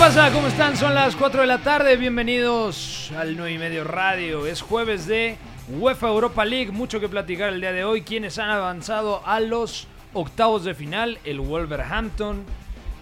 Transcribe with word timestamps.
Pasa? 0.00 0.32
¿Cómo 0.32 0.46
están? 0.46 0.78
Son 0.78 0.94
las 0.94 1.14
4 1.14 1.42
de 1.42 1.46
la 1.46 1.58
tarde. 1.58 1.98
Bienvenidos 1.98 3.12
al 3.18 3.36
9 3.36 3.52
y 3.52 3.58
medio 3.58 3.84
radio. 3.84 4.46
Es 4.46 4.62
jueves 4.62 5.06
de 5.06 5.36
UEFA 5.68 6.08
Europa 6.08 6.42
League. 6.46 6.72
Mucho 6.72 7.00
que 7.00 7.08
platicar 7.10 7.52
el 7.52 7.60
día 7.60 7.72
de 7.72 7.84
hoy. 7.84 8.00
Quienes 8.00 8.38
han 8.38 8.48
avanzado 8.48 9.20
a 9.26 9.40
los 9.40 9.88
octavos 10.14 10.64
de 10.64 10.72
final: 10.72 11.18
el 11.24 11.40
Wolverhampton, 11.40 12.44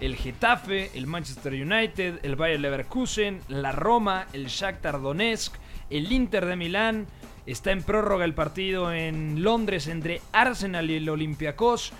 el 0.01 0.17
Getafe, 0.17 0.91
el 0.93 1.07
Manchester 1.07 1.53
United, 1.53 2.19
el 2.21 2.35
Bayer 2.35 2.59
Leverkusen, 2.59 3.39
la 3.47 3.71
Roma, 3.71 4.27
el 4.33 4.47
Shakhtar 4.47 5.01
Donetsk, 5.01 5.55
el 5.89 6.11
Inter 6.11 6.47
de 6.47 6.57
Milán. 6.57 7.07
Está 7.45 7.71
en 7.71 7.81
prórroga 7.81 8.25
el 8.25 8.33
partido 8.33 8.91
en 8.91 9.41
Londres 9.41 9.87
entre 9.87 10.21
Arsenal 10.33 10.91
y 10.91 10.97
el 10.97 11.07
Olympiacos. 11.07 11.93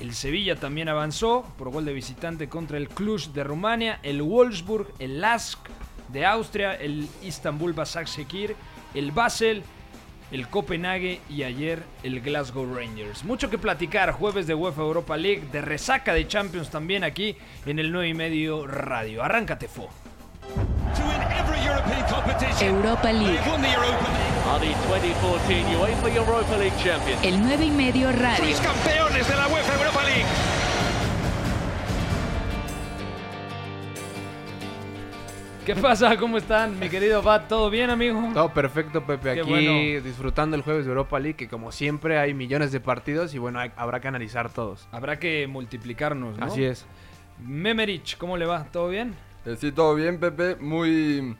El 0.00 0.14
Sevilla 0.14 0.56
también 0.56 0.88
avanzó 0.88 1.44
por 1.56 1.70
gol 1.70 1.84
de 1.84 1.92
visitante 1.92 2.48
contra 2.48 2.76
el 2.76 2.88
Cluj 2.88 3.28
de 3.32 3.44
Rumania, 3.44 3.98
el 4.02 4.22
Wolfsburg, 4.22 4.92
el 4.98 5.20
Lask 5.20 5.58
de 6.08 6.26
Austria, 6.26 6.74
el 6.74 7.08
Istanbul 7.22 7.72
Başakşehir, 7.72 8.54
el 8.94 9.10
Basel, 9.10 9.62
el 10.30 10.48
Copenhague 10.48 11.20
y 11.30 11.44
ayer 11.44 11.82
el 12.02 12.20
Glasgow 12.20 12.74
Rangers. 12.74 13.24
Mucho 13.24 13.48
que 13.48 13.58
platicar, 13.58 14.12
jueves 14.12 14.46
de 14.46 14.54
UEFA 14.54 14.82
Europa 14.82 15.16
League, 15.16 15.48
de 15.50 15.60
resaca 15.60 16.12
de 16.12 16.26
Champions 16.26 16.70
también 16.70 17.04
aquí 17.04 17.36
en 17.64 17.78
el 17.78 17.92
9 17.92 18.08
y 18.08 18.14
medio 18.14 18.66
radio. 18.66 19.22
Arráncate, 19.22 19.68
Fo. 19.68 19.88
Europa 22.60 23.12
League. 23.12 23.38
Are 23.38 24.60
the 24.60 24.72
2014 24.88 25.76
UEFA 25.76 26.08
Europa 26.16 26.56
League 26.56 26.72
champions. 26.82 27.22
El 27.24 27.40
9 27.42 27.64
y 27.64 27.70
medio 27.70 28.12
radio. 28.12 28.44
campeones 28.62 29.28
de 29.28 29.36
la 29.36 29.48
UEFA 29.48 29.74
Europa 29.74 30.02
League. 30.04 30.24
¿Qué 35.64 35.74
pasa? 35.74 36.16
¿Cómo 36.16 36.38
están? 36.38 36.78
Mi 36.78 36.88
querido 36.88 37.22
Bat, 37.22 37.48
¿todo 37.48 37.70
bien, 37.70 37.90
amigo? 37.90 38.30
Todo 38.32 38.50
perfecto, 38.54 39.04
Pepe. 39.04 39.34
Qué 39.34 39.40
Aquí 39.40 39.50
bueno. 39.50 40.04
disfrutando 40.04 40.54
el 40.54 40.62
jueves 40.62 40.84
de 40.84 40.90
Europa 40.92 41.18
League, 41.18 41.36
que 41.36 41.48
como 41.48 41.72
siempre 41.72 42.18
hay 42.20 42.34
millones 42.34 42.70
de 42.70 42.78
partidos 42.78 43.34
y 43.34 43.38
bueno, 43.38 43.58
hay- 43.58 43.72
habrá 43.76 43.98
que 44.00 44.06
analizar 44.06 44.48
todos. 44.52 44.86
Habrá 44.92 45.18
que 45.18 45.48
multiplicarnos, 45.48 46.38
¿no? 46.38 46.46
Así 46.46 46.64
es. 46.64 46.86
Memerich, 47.44 48.16
¿cómo 48.16 48.36
le 48.36 48.46
va? 48.46 48.64
¿Todo 48.70 48.88
bien? 48.88 49.16
Sí, 49.54 49.70
todo 49.70 49.94
bien, 49.94 50.18
Pepe. 50.18 50.56
Muy 50.56 51.36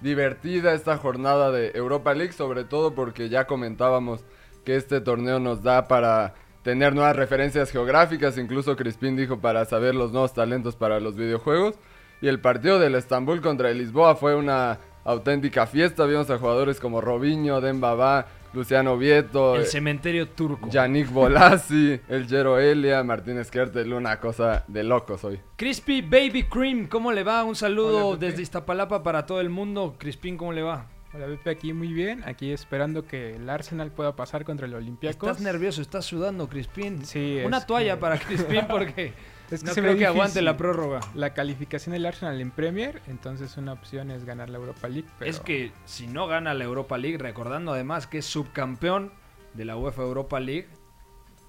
divertida 0.00 0.72
esta 0.72 0.96
jornada 0.96 1.50
de 1.50 1.72
Europa 1.74 2.14
League, 2.14 2.32
sobre 2.32 2.64
todo 2.64 2.94
porque 2.94 3.28
ya 3.28 3.46
comentábamos 3.46 4.24
que 4.64 4.76
este 4.76 5.02
torneo 5.02 5.40
nos 5.40 5.62
da 5.62 5.86
para 5.86 6.32
tener 6.62 6.94
nuevas 6.94 7.16
referencias 7.16 7.70
geográficas, 7.70 8.38
incluso 8.38 8.76
Crispín 8.76 9.14
dijo 9.14 9.40
para 9.40 9.66
saber 9.66 9.94
los 9.94 10.10
nuevos 10.10 10.32
talentos 10.32 10.74
para 10.74 11.00
los 11.00 11.16
videojuegos. 11.16 11.74
Y 12.22 12.28
el 12.28 12.40
partido 12.40 12.78
del 12.78 12.94
Estambul 12.94 13.42
contra 13.42 13.70
el 13.70 13.76
Lisboa 13.76 14.16
fue 14.16 14.34
una 14.34 14.78
auténtica 15.04 15.66
fiesta. 15.66 16.06
Vimos 16.06 16.30
a 16.30 16.38
jugadores 16.38 16.80
como 16.80 17.02
Robinho, 17.02 17.60
Dembaba, 17.60 18.26
Luciano 18.52 18.98
Vieto, 18.98 19.54
El 19.56 19.62
eh, 19.62 19.66
cementerio 19.66 20.28
turco. 20.28 20.68
Yannick 20.70 21.10
Bolasi, 21.10 22.00
el 22.08 22.26
Jero 22.26 22.58
Elia, 22.58 23.02
Martínez 23.04 23.50
Kertel, 23.50 23.92
una 23.92 24.18
cosa 24.18 24.64
de 24.66 24.82
locos 24.82 25.22
hoy. 25.24 25.40
Crispy 25.56 26.02
Baby 26.02 26.44
Cream, 26.44 26.88
¿cómo 26.88 27.12
le 27.12 27.22
va? 27.22 27.44
Un 27.44 27.54
saludo 27.54 28.08
Hola, 28.08 28.18
desde 28.18 28.42
Iztapalapa 28.42 29.02
para 29.04 29.24
todo 29.24 29.40
el 29.40 29.50
mundo. 29.50 29.94
Crispín, 29.98 30.36
¿cómo 30.36 30.52
le 30.52 30.62
va? 30.62 30.86
Hola 31.12 31.26
Pepe, 31.26 31.50
aquí 31.50 31.72
muy 31.72 31.92
bien, 31.92 32.22
aquí 32.24 32.52
esperando 32.52 33.04
que 33.04 33.34
el 33.36 33.48
Arsenal 33.50 33.90
pueda 33.92 34.14
pasar 34.14 34.44
contra 34.44 34.66
el 34.66 34.74
Olympiacos. 34.74 35.30
Estás 35.30 35.42
nervioso, 35.44 35.82
estás 35.82 36.04
sudando, 36.04 36.48
Crispín. 36.48 37.04
Sí, 37.04 37.40
Una 37.44 37.58
es 37.58 37.66
toalla 37.66 37.94
que- 37.94 38.00
para 38.00 38.18
Crispín 38.18 38.62
porque 38.68 39.12
Es 39.50 39.60
que 39.60 39.66
no 39.66 39.74
se 39.74 39.80
creo 39.80 39.92
ve 39.92 39.98
que 39.98 40.06
aguante 40.06 40.42
la 40.42 40.56
prórroga. 40.56 41.00
La 41.14 41.34
calificación 41.34 41.92
del 41.92 42.06
Arsenal 42.06 42.40
en 42.40 42.50
Premier, 42.50 43.02
entonces 43.08 43.56
una 43.56 43.72
opción 43.72 44.10
es 44.10 44.24
ganar 44.24 44.48
la 44.48 44.58
Europa 44.58 44.88
League. 44.88 45.08
Pero 45.18 45.30
Es 45.30 45.40
que 45.40 45.72
si 45.84 46.06
no 46.06 46.26
gana 46.26 46.54
la 46.54 46.64
Europa 46.64 46.98
League, 46.98 47.18
recordando 47.18 47.72
además 47.72 48.06
que 48.06 48.18
es 48.18 48.26
subcampeón 48.26 49.12
de 49.54 49.64
la 49.64 49.76
UEFA 49.76 50.02
Europa 50.02 50.38
League, 50.38 50.68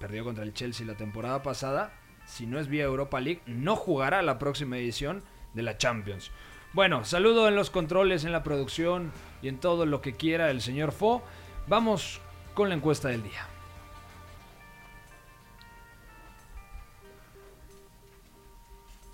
perdió 0.00 0.24
contra 0.24 0.42
el 0.42 0.52
Chelsea 0.52 0.86
la 0.86 0.96
temporada 0.96 1.42
pasada, 1.42 1.92
si 2.26 2.46
no 2.46 2.58
es 2.58 2.68
vía 2.68 2.84
Europa 2.84 3.20
League, 3.20 3.42
no 3.46 3.76
jugará 3.76 4.22
la 4.22 4.38
próxima 4.38 4.78
edición 4.78 5.22
de 5.54 5.62
la 5.62 5.78
Champions. 5.78 6.30
Bueno, 6.72 7.04
saludo 7.04 7.48
en 7.48 7.54
los 7.54 7.70
controles, 7.70 8.24
en 8.24 8.32
la 8.32 8.42
producción 8.42 9.12
y 9.42 9.48
en 9.48 9.58
todo 9.58 9.86
lo 9.86 10.00
que 10.00 10.14
quiera 10.14 10.50
el 10.50 10.62
señor 10.62 10.92
Fo. 10.92 11.22
Vamos 11.68 12.20
con 12.54 12.68
la 12.68 12.74
encuesta 12.74 13.08
del 13.08 13.22
día. 13.22 13.51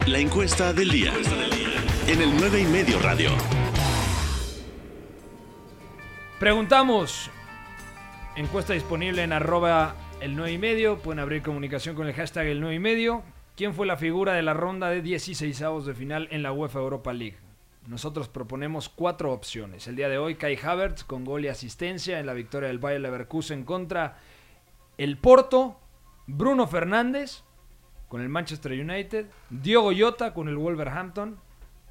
La 0.08 0.20
encuesta 0.20 0.72
del 0.72 0.88
día. 0.88 1.12
En 2.06 2.22
el 2.22 2.34
9 2.34 2.62
y 2.62 2.64
medio 2.64 2.98
radio. 2.98 3.28
Preguntamos, 6.40 7.30
encuesta 8.34 8.72
disponible 8.72 9.22
en 9.22 9.34
arroba 9.34 9.96
el 10.22 10.34
9 10.34 10.52
y 10.52 10.56
medio, 10.56 10.96
pueden 10.96 11.18
abrir 11.18 11.42
comunicación 11.42 11.94
con 11.94 12.06
el 12.06 12.14
hashtag 12.14 12.46
el 12.46 12.62
9 12.62 12.76
y 12.76 12.78
medio. 12.78 13.22
¿Quién 13.54 13.74
fue 13.74 13.86
la 13.86 13.98
figura 13.98 14.32
de 14.32 14.40
la 14.40 14.54
ronda 14.54 14.88
de 14.88 15.02
16 15.02 15.62
de 15.84 15.94
final 15.94 16.26
en 16.30 16.42
la 16.42 16.52
UEFA 16.52 16.78
Europa 16.78 17.12
League? 17.12 17.36
Nosotros 17.86 18.30
proponemos 18.30 18.88
cuatro 18.88 19.34
opciones. 19.34 19.88
El 19.88 19.96
día 19.96 20.08
de 20.08 20.16
hoy, 20.16 20.36
Kai 20.36 20.56
Havertz 20.56 21.04
con 21.04 21.26
gol 21.26 21.44
y 21.44 21.48
asistencia 21.48 22.18
en 22.18 22.24
la 22.24 22.32
victoria 22.32 22.68
del 22.68 22.78
Bayer 22.78 23.02
Leverkusen 23.02 23.62
contra 23.62 24.16
el 24.96 25.18
Porto, 25.18 25.78
Bruno 26.26 26.66
Fernández 26.66 27.42
con 28.08 28.20
el 28.20 28.28
Manchester 28.28 28.72
United, 28.72 29.26
Diogo 29.50 29.92
Jota 29.96 30.32
con 30.34 30.48
el 30.48 30.56
Wolverhampton 30.56 31.38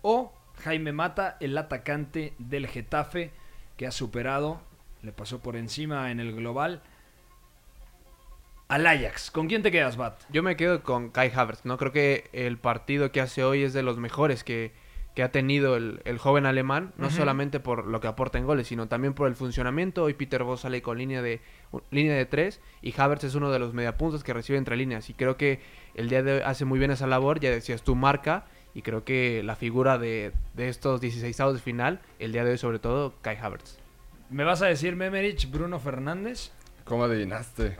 o 0.02 0.34
Jaime 0.64 0.92
Mata, 0.92 1.38
el 1.40 1.58
atacante 1.58 2.34
del 2.40 2.68
Getafe 2.68 3.32
que 3.78 3.88
ha 3.88 3.92
superado, 3.92 4.60
le 5.04 5.12
pasó 5.12 5.40
por 5.40 5.56
encima 5.56 6.12
en 6.12 6.20
el 6.20 6.36
global 6.36 6.82
al 8.68 8.86
Ajax. 8.86 9.32
¿Con 9.32 9.48
quién 9.48 9.62
te 9.62 9.72
quedas, 9.72 9.98
Bat? 9.98 10.22
Yo 10.30 10.44
me 10.44 10.58
quedo 10.58 10.84
con 10.84 11.10
Kai 11.10 11.32
Havertz, 11.34 11.66
¿no? 11.66 11.78
Creo 11.78 11.92
que 11.92 12.30
el 12.34 12.58
partido 12.58 13.12
que 13.12 13.22
hace 13.22 13.44
hoy 13.44 13.64
es 13.64 13.74
de 13.74 13.84
los 13.84 13.98
mejores 13.98 14.44
que, 14.44 14.74
que 15.18 15.24
ha 15.24 15.32
tenido 15.32 15.78
el, 15.78 16.00
el 16.06 16.20
joven 16.20 16.46
alemán, 16.46 16.94
no 16.96 17.10
solamente 17.10 17.60
por 17.60 17.88
lo 17.88 18.00
que 18.00 18.08
aporta 18.08 18.38
en 18.38 18.46
goles, 18.46 18.68
sino 18.68 18.88
también 18.88 19.16
por 19.16 19.28
el 19.28 19.34
funcionamiento. 19.34 20.04
Hoy 20.04 20.14
Peter 20.14 20.44
Voss 20.44 20.60
sale 20.60 20.84
con 20.84 21.00
línea 21.00 21.24
de 21.24 21.42
línea 21.90 22.14
de 22.14 22.28
tres 22.28 22.62
y 22.84 22.94
Havertz 22.96 23.24
es 23.24 23.34
uno 23.34 23.50
de 23.50 23.58
los 23.58 23.74
mediapuntos 23.74 24.24
que 24.24 24.32
recibe 24.32 24.60
entre 24.60 24.78
líneas 24.78 25.10
y 25.10 25.16
creo 25.16 25.36
que 25.36 25.60
el 25.96 26.08
día 26.08 26.22
de 26.22 26.34
hoy 26.34 26.42
hace 26.46 26.66
muy 26.66 26.78
bien 26.78 26.92
esa 26.92 27.08
labor, 27.08 27.40
ya 27.40 27.50
decías 27.50 27.82
tu 27.82 27.96
marca 27.96 28.46
y 28.76 28.84
creo 28.84 29.06
que 29.06 29.42
la 29.42 29.56
figura 29.56 29.98
de, 29.98 30.34
de 30.54 30.70
estos 30.70 31.02
16 31.02 31.36
de 31.36 31.58
final, 31.58 32.00
el 32.20 32.32
día 32.32 32.46
de 32.46 32.52
hoy 32.52 32.60
sobre 32.60 32.78
todo, 32.78 33.16
Kai 33.24 33.38
Havertz. 33.38 33.80
¿Me 34.30 34.44
vas 34.44 34.62
a 34.62 34.68
decir 34.68 34.96
Memerich, 34.96 35.50
Bruno 35.50 35.80
Fernández? 35.80 36.52
¿Cómo 36.84 37.06
adivinaste? 37.06 37.80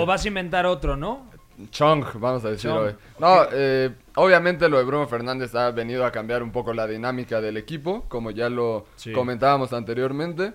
O 0.00 0.04
vas 0.04 0.24
a 0.24 0.26
inventar 0.26 0.66
otro, 0.66 0.96
¿no? 0.96 1.30
Chong, 1.70 2.04
vamos 2.14 2.44
a 2.44 2.50
decir 2.50 2.70
Chong. 2.70 2.78
hoy. 2.86 2.94
No, 3.18 3.44
eh, 3.52 3.90
obviamente 4.14 4.68
lo 4.68 4.78
de 4.78 4.84
Bruno 4.84 5.06
Fernández 5.06 5.54
ha 5.54 5.70
venido 5.70 6.04
a 6.06 6.10
cambiar 6.12 6.42
un 6.42 6.52
poco 6.52 6.72
la 6.72 6.86
dinámica 6.86 7.40
del 7.40 7.56
equipo, 7.56 8.04
como 8.08 8.30
ya 8.30 8.48
lo 8.48 8.86
Sí. 8.96 9.12
comentábamos 9.12 9.72
anteriormente. 9.72 10.52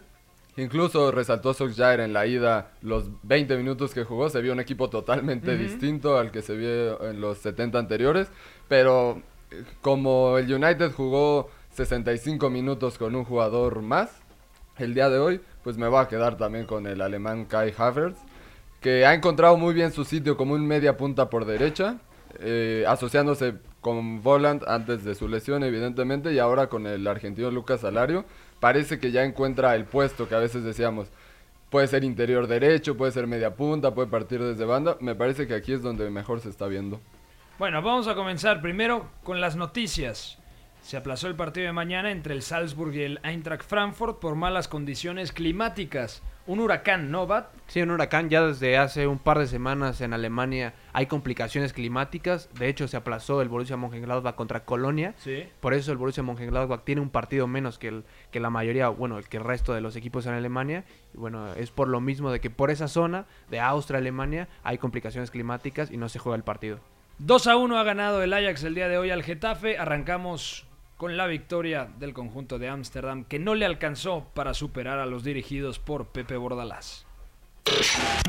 Incluso 0.58 1.12
resaltó 1.12 1.54
Solskjaer 1.54 2.00
en 2.00 2.14
la 2.14 2.26
ida 2.28 2.72
los 2.82 3.10
20 3.24 3.58
minutos 3.58 3.94
que 3.94 4.06
jugó, 4.06 4.30
se 4.30 4.42
vio 4.42 4.54
un 4.54 4.60
equipo 4.62 4.90
totalmente 4.90 5.58
distinto 5.58 6.18
al 6.18 6.32
que 6.32 6.42
se 6.42 6.56
vio 6.56 7.04
en 7.10 7.20
los 7.20 7.40
70 7.40 7.78
anteriores, 7.78 8.30
pero 8.70 9.22
eh, 9.52 9.64
como 9.82 10.38
el 10.38 10.52
United 10.54 10.92
jugó 10.94 11.50
65 11.74 12.50
minutos 12.50 12.98
con 12.98 13.16
un 13.18 13.26
jugador 13.26 13.82
más, 13.82 14.22
el 14.78 14.94
día 14.94 15.10
de 15.10 15.20
hoy, 15.20 15.42
pues 15.64 15.78
me 15.78 15.88
voy 15.90 16.00
a 16.02 16.08
quedar 16.08 16.38
también 16.38 16.66
con 16.66 16.88
el 16.88 17.02
alemán 17.02 17.44
Kai 17.46 17.74
Havertz, 17.78 18.20
que 18.86 19.04
ha 19.04 19.16
encontrado 19.16 19.58
muy 19.58 19.74
bien 19.74 19.92
su 19.92 20.06
sitio 20.06 20.38
como 20.38 20.54
un 20.54 20.68
media 20.68 20.96
punta 20.96 21.28
por 21.28 21.46
derecha, 21.46 21.98
eh, 22.40 22.86
asociándose 22.88 23.56
con 23.82 24.22
Voland 24.22 24.64
antes 24.68 25.04
de 25.04 25.16
su 25.16 25.28
lesión, 25.28 25.64
evidentemente, 25.64 26.32
y 26.32 26.38
ahora 26.38 26.68
con 26.68 26.86
el 26.86 27.08
argentino 27.08 27.50
Lucas 27.50 27.82
Salario. 27.82 28.26
Parece 28.60 29.00
que 29.00 29.10
ya 29.10 29.24
encuentra 29.24 29.74
el 29.74 29.86
puesto 29.86 30.30
que 30.30 30.36
a 30.36 30.38
veces 30.38 30.64
decíamos. 30.64 31.08
Puede 31.72 31.88
ser 31.88 32.04
interior 32.04 32.46
derecho, 32.46 32.96
puede 32.96 33.12
ser 33.12 33.26
media 33.26 33.56
punta, 33.56 33.96
puede 33.96 34.08
partir 34.08 34.40
desde 34.40 34.66
banda. 34.66 34.98
Me 35.00 35.16
parece 35.16 35.48
que 35.48 35.56
aquí 35.56 35.74
es 35.74 35.82
donde 35.82 36.08
mejor 36.12 36.40
se 36.42 36.50
está 36.50 36.68
viendo. 36.68 37.02
Bueno, 37.58 37.82
vamos 37.82 38.08
a 38.08 38.14
comenzar 38.14 38.62
primero 38.62 39.10
con 39.24 39.42
las 39.42 39.56
noticias. 39.56 40.38
Se 40.84 40.96
aplazó 40.96 41.28
el 41.28 41.34
partido 41.34 41.66
de 41.66 41.74
mañana 41.74 42.12
entre 42.12 42.36
el 42.36 42.44
Salzburg 42.44 42.94
y 42.94 43.02
el 43.02 43.20
Eintracht 43.24 43.68
Frankfurt 43.68 44.20
por 44.20 44.36
malas 44.36 44.68
condiciones 44.68 45.32
climáticas. 45.32 46.22
Un 46.48 46.60
huracán, 46.60 47.10
¿no, 47.10 47.26
Bat? 47.26 47.48
Sí, 47.66 47.82
un 47.82 47.90
huracán 47.90 48.30
ya 48.30 48.46
desde 48.46 48.78
hace 48.78 49.08
un 49.08 49.18
par 49.18 49.40
de 49.40 49.48
semanas 49.48 50.00
en 50.02 50.14
Alemania 50.14 50.76
hay 50.94 51.08
complicaciones 51.08 51.74
climáticas. 51.74 52.50
De 52.54 52.68
hecho, 52.68 52.88
se 52.88 52.98
aplazó 52.98 53.42
el 53.42 53.50
Borussia 53.50 53.78
Mönchengladbach 53.78 54.36
contra 54.36 54.64
Colonia. 54.64 55.16
Sí. 55.18 55.48
Por 55.60 55.74
eso 55.74 55.92
el 55.92 55.98
Borussia 55.98 56.22
Mönchengladbach 56.22 56.84
tiene 56.84 57.02
un 57.02 57.10
partido 57.10 57.48
menos 57.48 57.80
que, 57.80 57.88
el, 57.88 58.04
que 58.30 58.40
la 58.40 58.52
mayoría, 58.52 58.90
bueno, 58.90 59.20
que 59.28 59.38
el 59.38 59.44
resto 59.44 59.74
de 59.74 59.82
los 59.82 59.96
equipos 59.96 60.28
en 60.28 60.34
Alemania. 60.34 60.84
Y 61.16 61.18
bueno, 61.18 61.52
es 61.54 61.72
por 61.72 61.88
lo 61.88 62.00
mismo 62.00 62.32
de 62.32 62.40
que 62.40 62.52
por 62.52 62.70
esa 62.70 62.88
zona 62.88 63.26
de 63.50 63.60
Austria, 63.60 63.98
Alemania, 63.98 64.48
hay 64.64 64.78
complicaciones 64.78 65.32
climáticas 65.32 65.90
y 65.90 65.98
no 65.98 66.10
se 66.10 66.20
juega 66.20 66.36
el 66.36 66.44
partido. 66.44 66.80
2 67.18 67.48
a 67.48 67.56
1 67.56 67.78
ha 67.78 67.84
ganado 67.84 68.22
el 68.22 68.34
Ajax 68.34 68.64
el 68.66 68.76
día 68.76 68.88
de 68.88 69.00
hoy 69.00 69.10
al 69.10 69.24
Getafe. 69.24 69.80
Arrancamos 69.80 70.68
con 70.98 71.18
la 71.18 71.28
victoria 71.28 71.88
del 72.00 72.14
conjunto 72.14 72.58
de 72.60 72.70
Ámsterdam, 72.70 73.26
que 73.26 73.38
no 73.40 73.54
le 73.56 73.66
alcanzó 73.66 74.30
para 74.34 74.54
superar 74.54 75.00
a 75.00 75.06
los 75.06 75.24
dirigidos 75.24 75.78
por 75.80 76.08
Pepe 76.08 76.38
Bordalás. 76.38 77.06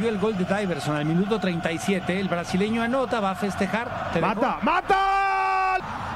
Vio 0.01 0.09
el 0.09 0.19
gol 0.19 0.37
de 0.37 0.45
Diverson 0.45 0.97
al 0.97 1.05
minuto 1.05 1.39
37. 1.39 2.19
El 2.19 2.29
brasileño 2.29 2.83
anota, 2.83 3.21
va 3.21 3.33
a 3.33 3.35
festejar. 3.35 4.11
Te 4.13 4.21
¡Mata! 4.21 4.41
dejó- 4.41 4.63
¡Mata! 4.65 6.13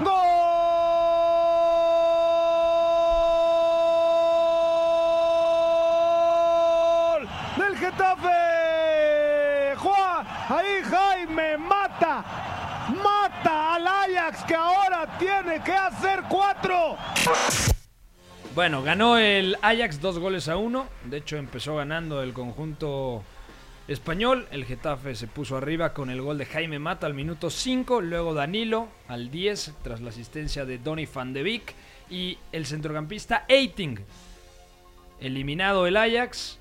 ¡Gol! 5.91 7.29
¡Del 7.57 7.77
Getafe! 7.77 9.75
¡Juan! 9.77 10.27
Ahí 10.49 10.83
Jaime 10.91 11.57
mata. 11.59 12.25
Al 13.51 13.85
Ajax 13.85 14.45
que 14.45 14.55
ahora 14.55 15.19
tiene 15.19 15.61
que 15.65 15.73
hacer 15.73 16.23
cuatro. 16.29 16.97
Bueno, 18.55 18.83
ganó 18.85 19.19
el 19.19 19.57
Ajax 19.61 20.01
dos 20.01 20.21
goles 20.21 20.49
a 20.49 20.57
uno. 20.57 20.87
De 21.05 21.17
hecho, 21.17 21.37
empezó 21.37 21.75
ganando 21.75 22.23
el 22.23 22.33
conjunto 22.33 23.25
español. 23.89 24.47
El 24.53 24.65
Getafe 24.65 25.17
se 25.17 25.27
puso 25.27 25.57
arriba 25.57 25.93
con 25.93 26.11
el 26.11 26.23
gol 26.23 26.39
de 26.39 26.47
Jaime 26.47 26.79
Mata 26.79 27.09
al 27.09 27.15
minuto 27.15 27.51
5. 27.51 28.01
Luego 28.03 28.35
Danilo 28.35 28.87
al 29.09 29.33
10 29.33 29.75
tras 29.83 30.01
la 30.01 30.11
asistencia 30.11 30.65
de 30.65 30.79
Donny 30.79 31.07
van 31.13 31.33
de 31.33 31.43
Beek. 31.43 31.75
Y 32.09 32.39
el 32.53 32.67
centrocampista 32.67 33.47
Eiting. 33.49 33.99
Eliminado 35.19 35.89
el 35.89 35.97
Ajax. 35.97 36.60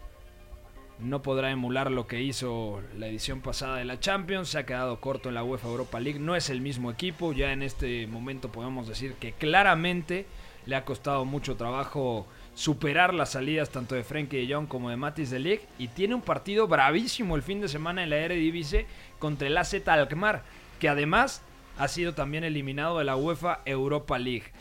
No 1.00 1.22
podrá 1.22 1.50
emular 1.50 1.92
lo 1.92 2.08
que 2.08 2.22
hizo 2.22 2.82
la 2.98 3.08
edición 3.08 3.40
pasada 3.40 3.78
de 3.78 3.86
la 3.86 4.02
Champions. 4.02 4.50
Se 4.50 4.58
ha 4.58 4.66
quedado 4.66 5.00
corto 5.00 5.30
en 5.30 5.36
la 5.36 5.44
UEFA 5.44 5.70
Europa 5.70 6.00
League. 6.02 6.20
No 6.20 6.36
es 6.36 6.50
el 6.50 6.60
mismo 6.60 6.92
equipo. 6.92 7.32
Ya 7.32 7.54
en 7.54 7.64
este 7.64 8.06
momento 8.08 8.52
podemos 8.52 8.88
decir 8.88 9.14
que 9.14 9.32
claramente 9.32 10.26
le 10.66 10.76
ha 10.76 10.84
costado 10.84 11.24
mucho 11.24 11.56
trabajo 11.56 12.28
superar 12.54 13.14
las 13.14 13.32
salidas 13.32 13.70
tanto 13.70 13.96
de 13.96 14.04
Frenkie 14.04 14.46
de 14.46 14.54
Jong 14.54 14.68
como 14.68 14.90
de 14.90 14.98
Matis 14.98 15.30
de 15.30 15.40
Ligt. 15.40 15.64
Y 15.78 15.88
tiene 15.88 16.16
un 16.16 16.22
partido 16.22 16.68
bravísimo 16.68 17.38
el 17.38 17.44
fin 17.44 17.62
de 17.62 17.70
semana 17.70 18.04
en 18.04 18.10
la 18.10 18.18
Eredivisie 18.18 18.86
contra 19.20 19.48
el 19.48 19.58
AZ 19.58 19.76
Alkmaar. 19.88 20.44
Que 20.82 20.90
además 20.90 21.42
ha 21.78 21.88
sido 21.88 22.14
también 22.14 22.44
eliminado 22.44 23.00
de 23.00 23.06
la 23.06 23.16
UEFA 23.16 23.62
Europa 23.64 24.20
League. 24.20 24.52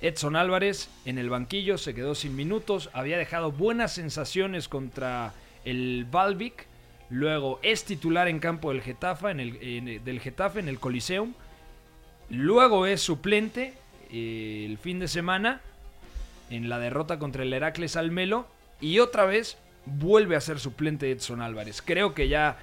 Edson 0.00 0.34
Álvarez 0.34 0.88
en 1.04 1.18
el 1.18 1.28
banquillo 1.28 1.76
se 1.76 1.94
quedó 1.94 2.14
sin 2.14 2.36
minutos, 2.36 2.90
había 2.92 3.16
dejado 3.16 3.52
buenas 3.52 3.92
sensaciones 3.92 4.68
contra 4.68 5.32
el 5.64 6.06
Balvic, 6.10 6.66
luego 7.10 7.60
es 7.62 7.84
titular 7.84 8.28
en 8.28 8.38
campo 8.38 8.70
del 8.70 8.82
Getafe, 8.82 9.30
en 9.30 9.40
el, 9.40 10.04
del 10.04 10.20
Getafe 10.20 10.60
en 10.60 10.68
el 10.68 10.80
Coliseum, 10.80 11.34
luego 12.30 12.86
es 12.86 13.00
suplente 13.00 13.74
eh, 14.10 14.66
el 14.68 14.78
fin 14.78 14.98
de 14.98 15.08
semana 15.08 15.60
en 16.50 16.68
la 16.68 16.78
derrota 16.78 17.18
contra 17.18 17.42
el 17.42 17.52
Heracles 17.52 17.96
Almelo 17.96 18.46
y 18.80 18.98
otra 18.98 19.24
vez 19.24 19.58
vuelve 19.86 20.36
a 20.36 20.40
ser 20.40 20.58
suplente 20.60 21.10
Edson 21.10 21.42
Álvarez. 21.42 21.82
Creo 21.82 22.14
que 22.14 22.28
ya 22.28 22.58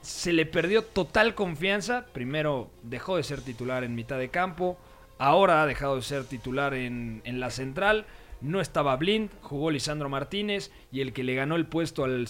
se 0.00 0.32
le 0.32 0.46
perdió 0.46 0.82
total 0.82 1.34
confianza. 1.34 2.06
Primero 2.12 2.70
dejó 2.82 3.16
de 3.16 3.22
ser 3.22 3.40
titular 3.40 3.84
en 3.84 3.94
mitad 3.94 4.18
de 4.18 4.28
campo. 4.28 4.78
Ahora 5.18 5.62
ha 5.62 5.66
dejado 5.66 5.96
de 5.96 6.02
ser 6.02 6.24
titular 6.24 6.74
en, 6.74 7.22
en 7.24 7.40
la 7.40 7.50
central. 7.50 8.06
No 8.42 8.60
estaba 8.60 8.96
Blind, 8.96 9.30
jugó 9.40 9.70
Lisandro 9.70 10.08
Martínez 10.08 10.72
y 10.90 11.00
el 11.00 11.12
que 11.12 11.22
le 11.22 11.36
ganó 11.36 11.54
el 11.54 11.66
puesto 11.66 12.02
al, 12.02 12.26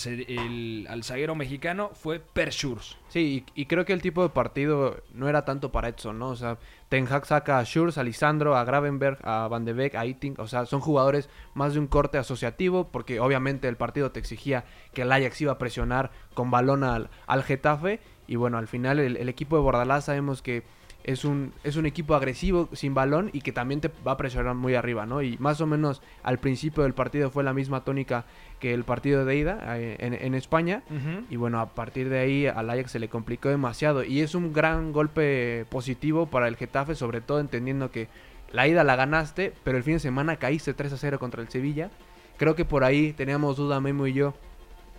al 0.88 1.04
zaguero 1.04 1.34
mexicano 1.34 1.90
fue 1.94 2.20
Per 2.20 2.50
Schurz. 2.50 2.98
Sí, 3.08 3.44
y, 3.54 3.66
creo 3.66 3.86
que 3.86 3.94
el 3.94 4.02
tipo 4.02 4.22
de 4.22 4.28
partido 4.28 5.02
no 5.14 5.28
era 5.28 5.46
tanto 5.46 5.72
para 5.72 5.88
Edson, 5.88 6.18
¿no? 6.18 6.28
O 6.28 6.36
sea, 6.36 6.58
Ten 6.90 7.06
Hag 7.10 7.24
saca 7.24 7.58
a 7.58 7.64
Schurz, 7.64 7.96
a 7.96 8.04
Lisandro, 8.04 8.56
a 8.56 8.64
Gravenberg, 8.64 9.18
a 9.22 9.48
Van 9.48 9.64
de 9.64 9.72
Beek, 9.72 9.94
a 9.94 10.04
Eiting. 10.04 10.34
O 10.38 10.46
sea, 10.46 10.66
son 10.66 10.80
jugadores 10.80 11.30
más 11.54 11.72
de 11.72 11.80
un 11.80 11.86
corte 11.86 12.18
asociativo 12.18 12.88
porque 12.88 13.18
obviamente 13.18 13.68
el 13.68 13.76
partido 13.76 14.12
te 14.12 14.20
exigía 14.20 14.64
que 14.92 15.02
el 15.02 15.12
Ajax 15.12 15.40
iba 15.40 15.52
a 15.52 15.58
presionar 15.58 16.10
con 16.34 16.50
balón 16.50 16.84
al, 16.84 17.08
al 17.26 17.42
Getafe. 17.42 18.00
Y 18.26 18.36
bueno, 18.36 18.58
al 18.58 18.68
final 18.68 18.98
el, 18.98 19.16
el 19.16 19.28
equipo 19.30 19.56
de 19.56 19.62
Bordalás 19.62 20.04
sabemos 20.04 20.42
que 20.42 20.62
es 21.04 21.24
un, 21.24 21.52
es 21.64 21.76
un 21.76 21.86
equipo 21.86 22.14
agresivo 22.14 22.68
sin 22.72 22.94
balón 22.94 23.30
y 23.32 23.40
que 23.40 23.52
también 23.52 23.80
te 23.80 23.90
va 24.06 24.12
a 24.12 24.16
presionar 24.16 24.54
muy 24.54 24.74
arriba, 24.74 25.06
¿no? 25.06 25.22
Y 25.22 25.36
más 25.38 25.60
o 25.60 25.66
menos 25.66 26.02
al 26.22 26.38
principio 26.38 26.82
del 26.82 26.94
partido 26.94 27.30
fue 27.30 27.44
la 27.44 27.52
misma 27.52 27.84
tónica 27.84 28.24
que 28.60 28.74
el 28.74 28.84
partido 28.84 29.24
de 29.24 29.36
ida 29.36 29.78
eh, 29.78 29.96
en, 29.98 30.14
en 30.14 30.34
España. 30.34 30.82
Y 31.30 31.36
bueno, 31.36 31.60
a 31.60 31.74
partir 31.74 32.08
de 32.08 32.20
ahí 32.20 32.46
al 32.46 32.70
Ajax 32.70 32.92
se 32.92 32.98
le 32.98 33.08
complicó 33.08 33.48
demasiado. 33.48 34.04
Y 34.04 34.20
es 34.20 34.34
un 34.34 34.52
gran 34.52 34.92
golpe 34.92 35.66
positivo 35.68 36.26
para 36.26 36.48
el 36.48 36.56
Getafe, 36.56 36.94
sobre 36.94 37.20
todo 37.20 37.40
entendiendo 37.40 37.90
que 37.90 38.08
la 38.52 38.68
ida 38.68 38.84
la 38.84 38.96
ganaste, 38.96 39.52
pero 39.64 39.78
el 39.78 39.82
fin 39.82 39.94
de 39.94 40.00
semana 40.00 40.36
caíste 40.36 40.74
3 40.74 40.92
a 40.92 40.96
0 40.96 41.18
contra 41.18 41.42
el 41.42 41.48
Sevilla. 41.48 41.90
Creo 42.36 42.54
que 42.54 42.64
por 42.64 42.84
ahí 42.84 43.12
teníamos 43.12 43.56
duda 43.56 43.80
Memo 43.80 44.06
y 44.06 44.12
yo 44.12 44.34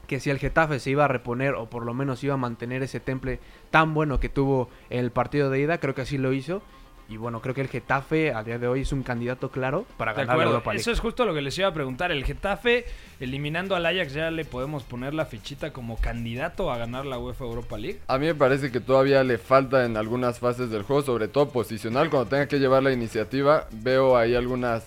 que 0.08 0.20
si 0.20 0.30
el 0.30 0.40
Getafe 0.40 0.80
se 0.80 0.90
iba 0.90 1.06
a 1.06 1.08
reponer 1.08 1.56
o 1.56 1.70
por 1.70 1.86
lo 1.86 1.94
menos 1.94 2.24
iba 2.24 2.34
a 2.34 2.38
mantener 2.38 2.84
ese 2.84 3.00
temple 3.00 3.40
tan 3.72 3.94
bueno 3.94 4.20
que 4.20 4.30
tuvo 4.30 4.70
en 4.90 5.00
el 5.00 5.12
partido 5.12 5.50
de 5.50 5.60
ida, 5.60 5.78
creo 5.80 5.96
que 5.96 6.02
así 6.02 6.18
lo 6.18 6.34
hizo. 6.34 6.62
Y 7.10 7.18
bueno, 7.18 7.42
creo 7.42 7.54
que 7.54 7.62
el 7.62 7.68
Getafe 7.68 8.34
a 8.34 8.44
día 8.44 8.58
de 8.58 8.68
hoy 8.68 8.82
es 8.82 8.94
un 8.94 9.04
candidato 9.04 9.52
claro 9.52 9.86
para 9.98 10.14
De 10.14 10.22
ganar 10.22 10.38
la 10.38 10.44
Europa 10.46 10.72
League. 10.72 10.82
eso 10.82 10.92
es 10.92 11.00
justo 11.00 11.26
lo 11.26 11.34
que 11.34 11.42
les 11.42 11.58
iba 11.58 11.68
a 11.68 11.74
preguntar. 11.74 12.12
El 12.12 12.24
Getafe, 12.24 12.86
eliminando 13.20 13.76
al 13.76 13.86
Ajax, 13.86 14.14
ya 14.14 14.32
le 14.32 14.46
podemos 14.46 14.84
poner 14.84 15.14
la 15.14 15.26
fichita 15.26 15.74
como 15.74 15.98
candidato 15.98 16.72
a 16.72 16.78
ganar 16.78 17.06
la 17.06 17.20
UEFA 17.20 17.44
Europa 17.44 17.78
League. 17.78 18.00
A 18.08 18.18
mí 18.18 18.26
me 18.26 18.36
parece 18.36 18.72
que 18.72 18.80
todavía 18.80 19.24
le 19.24 19.38
falta 19.38 19.86
en 19.86 19.98
algunas 19.98 20.40
fases 20.40 20.70
del 20.70 20.84
juego, 20.84 21.02
sobre 21.02 21.28
todo 21.28 21.50
posicional. 21.50 22.10
Cuando 22.10 22.30
tenga 22.30 22.48
que 22.48 22.58
llevar 22.58 22.84
la 22.84 22.94
iniciativa, 22.94 23.68
veo 23.72 24.16
ahí 24.16 24.34
algunas 24.34 24.86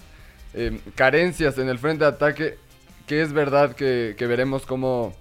eh, 0.54 0.80
carencias 0.94 1.58
en 1.58 1.68
el 1.68 1.78
frente 1.78 2.04
de 2.04 2.10
ataque. 2.10 2.58
Que 3.06 3.22
es 3.22 3.32
verdad 3.32 3.74
que, 3.74 4.14
que 4.18 4.26
veremos 4.26 4.66
cómo 4.66 5.14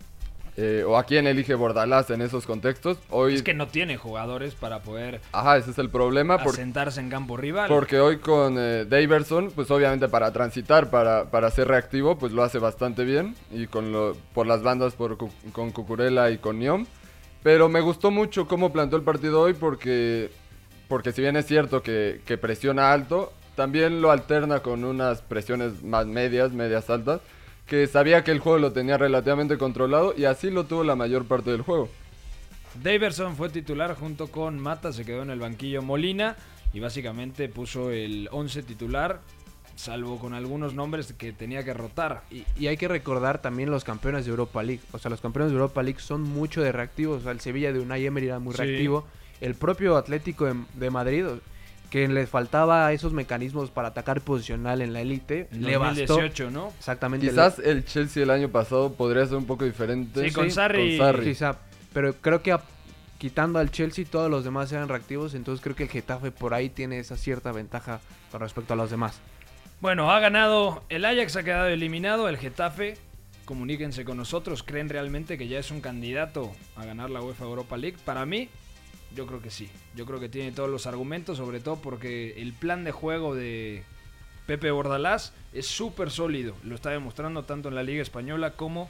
eh, 0.58 0.84
o 0.88 0.98
a 0.98 1.04
quién 1.04 1.28
elige 1.28 1.54
Bordalás 1.54 2.10
en 2.10 2.22
esos 2.22 2.46
contextos. 2.46 2.98
Hoy, 3.10 3.36
Es 3.36 3.44
que 3.44 3.54
no 3.54 3.68
tiene 3.68 3.98
jugadores 3.98 4.56
para 4.56 4.80
poder 4.82 5.20
ajá, 5.34 5.58
ese 5.58 5.72
es 5.72 5.78
el 5.78 5.90
problema. 5.90 6.38
por- 6.42 6.54
asentarse 6.54 7.00
en 7.02 7.10
campo 7.10 7.36
rival. 7.38 7.68
porque 7.68 8.00
hoy 8.00 8.18
con 8.18 8.56
eh, 8.58 8.86
Daverson, 8.86 9.52
pues 9.54 9.70
obviamente 9.70 10.08
para 10.08 10.32
transitar, 10.32 10.90
para, 10.90 11.26
para 11.30 11.52
ser 11.52 11.68
reactivo, 11.68 12.18
pues 12.18 12.32
lo 12.32 12.42
hace 12.44 12.58
bastante 12.58 13.04
bien. 13.04 13.36
Y 13.52 13.68
con 13.68 13.92
lo, 13.92 14.16
por 14.34 14.48
las 14.48 14.64
bandas 14.64 14.94
por, 14.96 15.18
con 15.52 15.72
Cucurella 15.72 16.30
y 16.32 16.38
con 16.38 16.58
Niom. 16.60 16.86
Pero 17.44 17.70
me 17.70 17.82
gustó 17.82 18.10
mucho 18.10 18.48
cómo 18.48 18.74
planteó 18.74 18.98
el 18.98 19.04
partido 19.04 19.42
hoy 19.42 19.54
porque, 19.54 20.32
porque 20.88 21.12
si 21.12 21.22
bien 21.22 21.36
es 21.36 21.46
cierto 21.46 21.84
que, 21.84 22.22
que 22.26 22.40
presiona 22.40 22.92
alto, 22.92 23.32
también 23.56 24.02
lo 24.02 24.10
alterna 24.10 24.62
con 24.62 24.84
unas 24.84 25.22
presiones 25.22 25.84
más 25.84 26.08
medias, 26.08 26.52
medias 26.54 26.90
altas. 26.90 27.22
Que 27.68 27.88
sabía 27.88 28.24
que 28.24 28.32
el 28.32 28.40
juego 28.40 28.60
lo 28.60 28.72
tenía 28.74 28.98
relativamente 28.98 29.58
controlado 29.58 30.14
y 30.16 30.26
así 30.26 30.52
lo 30.52 30.66
tuvo 30.66 30.84
la 30.84 30.96
mayor 30.96 31.26
parte 31.26 31.50
del 31.52 31.62
juego. 31.64 31.90
Daverson 32.84 33.36
fue 33.36 33.50
titular 33.50 33.96
junto 33.96 34.28
con 34.28 34.60
Mata, 34.60 34.92
se 34.94 35.06
quedó 35.06 35.24
en 35.24 35.30
el 35.30 35.40
banquillo 35.40 35.82
Molina 35.82 36.36
y 36.74 36.80
básicamente 36.80 37.48
puso 37.50 37.90
el 37.92 38.28
11 38.32 38.64
titular, 38.64 39.22
salvo 39.76 40.20
con 40.20 40.34
algunos 40.34 40.74
nombres 40.74 41.14
que 41.14 41.32
tenía 41.32 41.64
que 41.64 41.74
rotar. 41.74 42.24
Y, 42.30 42.44
y 42.58 42.68
hay 42.68 42.78
que 42.78 42.88
recordar 42.90 43.42
también 43.42 43.72
los 43.72 43.84
campeones 43.84 44.26
de 44.26 44.32
Europa 44.32 44.62
League. 44.62 44.82
O 44.92 45.00
sea, 45.00 45.10
los 45.10 45.22
campeones 45.22 45.52
de 45.52 45.56
Europa 45.58 45.82
League 45.82 46.00
son 46.02 46.22
mucho 46.22 46.62
de 46.62 46.72
reactivos. 46.72 47.20
O 47.22 47.24
sea, 47.24 47.32
el 47.32 47.40
Sevilla 47.40 47.72
de 47.72 47.80
Unai 47.80 48.06
Emery 48.06 48.28
era 48.28 48.40
muy 48.40 48.54
Sí. 48.54 48.62
reactivo. 48.62 49.06
El 49.42 49.56
propio 49.56 49.96
Atlético 49.98 50.46
de, 50.46 50.56
de 50.76 50.90
Madrid, 50.92 51.26
que 51.96 52.10
les 52.10 52.28
faltaba 52.30 52.92
esos 52.92 53.14
mecanismos 53.14 53.72
para 53.72 53.88
atacar 53.88 54.20
posicional 54.20 54.82
en 54.82 54.92
la 54.92 55.00
élite, 55.00 55.48
le 55.54 55.78
bastó. 55.78 56.16
2018, 56.16 56.52
¿no? 56.52 56.74
Exactamente. 56.78 57.26
Quizás 57.30 57.58
el 57.60 57.86
Chelsea 57.86 58.24
el 58.24 58.32
año 58.32 58.50
pasado 58.50 58.92
podría 58.92 59.26
ser 59.26 59.38
un 59.38 59.46
poco 59.46 59.64
diferente. 59.64 60.28
Sí, 60.28 60.34
con 60.36 60.52
Sarri. 60.52 60.98
Con 60.98 61.08
Sarri. 61.08 61.24
Quizá, 61.26 61.56
pero 61.94 62.14
creo 62.16 62.42
que 62.44 62.52
a- 62.52 62.60
quitando 63.18 63.60
al 63.60 63.72
Chelsea 63.72 64.04
todos 64.12 64.30
los 64.30 64.44
demás 64.44 64.74
eran 64.74 64.90
reactivos, 64.90 65.36
entonces 65.36 65.64
creo 65.64 65.78
que 65.78 65.84
el 65.84 65.90
Getafe 65.90 66.32
por 66.32 66.54
ahí 66.54 66.68
tiene 66.68 67.00
esa 67.00 67.16
cierta 67.16 67.54
ventaja 67.54 68.02
con 68.30 68.42
respecto 68.42 68.74
a 68.74 68.76
los 68.76 68.92
demás. 68.92 69.22
Bueno, 69.80 70.12
ha 70.12 70.20
ganado, 70.20 70.84
el 70.90 71.06
Ajax 71.06 71.38
ha 71.38 71.44
quedado 71.44 71.68
eliminado, 71.68 72.28
el 72.28 72.36
Getafe, 72.36 72.98
comuníquense 73.46 74.04
con 74.04 74.18
nosotros, 74.18 74.64
¿creen 74.64 74.90
realmente 74.90 75.38
que 75.38 75.48
ya 75.48 75.60
es 75.60 75.72
un 75.72 75.80
candidato 75.80 76.52
a 76.76 76.84
ganar 76.84 77.10
la 77.10 77.22
UEFA 77.22 77.46
Europa 77.46 77.78
League? 77.78 77.96
Para 78.04 78.26
mí, 78.26 78.50
Yo 79.16 79.26
creo 79.26 79.42
que 79.42 79.50
sí. 79.50 79.70
Yo 79.96 80.06
creo 80.06 80.20
que 80.20 80.30
tiene 80.30 80.52
todos 80.52 80.70
los 80.70 80.88
argumentos, 80.88 81.38
sobre 81.38 81.62
todo 81.62 81.78
porque 81.78 82.42
el 82.42 82.54
plan 82.54 82.84
de 82.84 82.92
juego 82.92 83.34
de 83.34 83.84
Pepe 84.46 84.72
Bordalás 84.72 85.34
es 85.54 85.68
súper 85.68 86.12
sólido. 86.12 86.56
Lo 86.64 86.76
está 86.76 86.90
demostrando 86.90 87.44
tanto 87.44 87.70
en 87.70 87.76
la 87.76 87.84
Liga 87.84 88.02
Española 88.02 88.52
como 88.52 88.90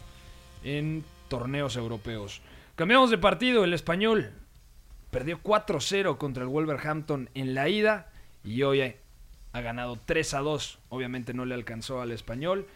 en 0.63 1.05
torneos 1.27 1.75
europeos. 1.75 2.41
Cambiamos 2.75 3.11
de 3.11 3.19
partido. 3.19 3.63
El 3.63 3.73
español 3.73 4.31
perdió 5.11 5.41
4-0 5.41 6.17
contra 6.17 6.43
el 6.43 6.49
Wolverhampton 6.49 7.29
en 7.35 7.53
la 7.53 7.69
ida 7.69 8.11
y 8.43 8.63
hoy 8.63 8.81
ha 9.53 9.61
ganado 9.61 9.97
3-2. 10.07 10.79
Obviamente 10.89 11.35
no 11.35 11.45
le 11.45 11.53
alcanzó 11.53 12.01
al 12.01 12.11
español. 12.11 12.67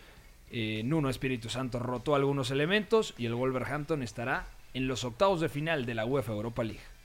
Eh, 0.51 0.84
Nuno 0.86 1.10
Espíritu 1.10 1.50
Santo 1.50 1.79
rotó 1.79 2.13
algunos 2.13 2.51
elementos 2.51 3.13
y 3.18 3.25
el 3.25 3.34
Wolverhampton 3.34 4.03
estará 4.03 4.48
en 4.74 4.88
los 4.88 5.03
octavos 5.03 5.41
de 5.41 5.50
final 5.50 5.86
de 5.86 5.96
la 5.96 6.06
UEFA 6.06 6.32
Europa 6.32 6.63
League. 6.63 6.99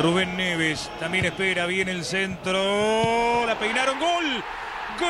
Rubén 0.00 0.36
Neves 0.36 0.90
también 0.98 1.26
espera 1.26 1.66
bien 1.66 1.88
el 1.88 2.04
centro. 2.04 3.46
La 3.46 3.58
peinaron. 3.58 3.98
Gol. 3.98 4.42
Gol. 4.98 5.08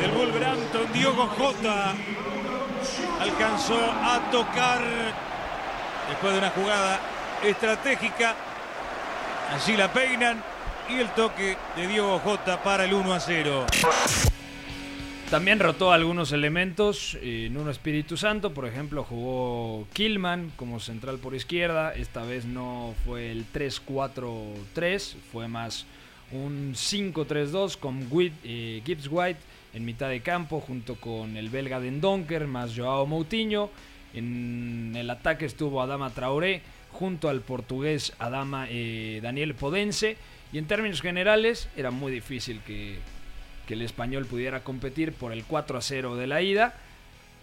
Del 0.00 0.10
Wolverhampton, 0.12 0.92
Diogo 0.92 1.26
Jota 1.26 1.94
alcanzó 3.20 3.78
a 3.78 4.20
tocar 4.30 4.80
después 6.08 6.32
de 6.32 6.38
una 6.38 6.50
jugada 6.50 7.00
estratégica. 7.42 8.34
Allí 9.54 9.76
la 9.76 9.92
peinan 9.92 10.42
y 10.88 11.00
el 11.00 11.10
toque 11.10 11.56
de 11.76 11.86
Diogo 11.86 12.18
Jota 12.20 12.62
para 12.62 12.84
el 12.84 12.94
1 12.94 13.12
a 13.12 13.20
0. 13.20 13.66
También 15.30 15.60
rotó 15.60 15.92
algunos 15.92 16.32
elementos 16.32 17.18
en 17.20 17.58
un 17.58 17.68
Espíritu 17.68 18.16
Santo, 18.16 18.54
por 18.54 18.66
ejemplo 18.66 19.04
jugó 19.04 19.86
Killman 19.92 20.50
como 20.56 20.80
central 20.80 21.18
por 21.18 21.34
izquierda, 21.34 21.92
esta 21.92 22.22
vez 22.22 22.46
no 22.46 22.94
fue 23.04 23.30
el 23.30 23.44
3-4-3, 23.52 25.16
fue 25.30 25.46
más 25.46 25.84
un 26.32 26.72
5-3-2 26.74 27.76
con 27.76 28.08
eh, 28.42 28.80
Gibbs 28.86 29.08
White 29.10 29.40
en 29.74 29.84
mitad 29.84 30.08
de 30.08 30.20
campo 30.20 30.60
junto 30.60 30.96
con 30.96 31.36
el 31.36 31.50
belga 31.50 31.78
Dendonker 31.78 32.46
más 32.46 32.72
Joao 32.74 33.06
Moutinho, 33.06 33.70
en 34.14 34.94
el 34.96 35.10
ataque 35.10 35.44
estuvo 35.44 35.82
Adama 35.82 36.08
Traoré 36.10 36.62
junto 36.92 37.28
al 37.28 37.42
portugués 37.42 38.14
Adama 38.18 38.66
eh, 38.70 39.20
Daniel 39.22 39.54
Podense. 39.54 40.16
Y 40.50 40.56
en 40.56 40.66
términos 40.66 41.02
generales 41.02 41.68
era 41.76 41.90
muy 41.90 42.10
difícil 42.10 42.60
que 42.66 42.98
que 43.68 43.74
el 43.74 43.82
español 43.82 44.24
pudiera 44.24 44.64
competir 44.64 45.12
por 45.12 45.30
el 45.30 45.44
4 45.44 45.76
a 45.76 45.82
0 45.82 46.16
de 46.16 46.26
la 46.26 46.40
ida. 46.40 46.74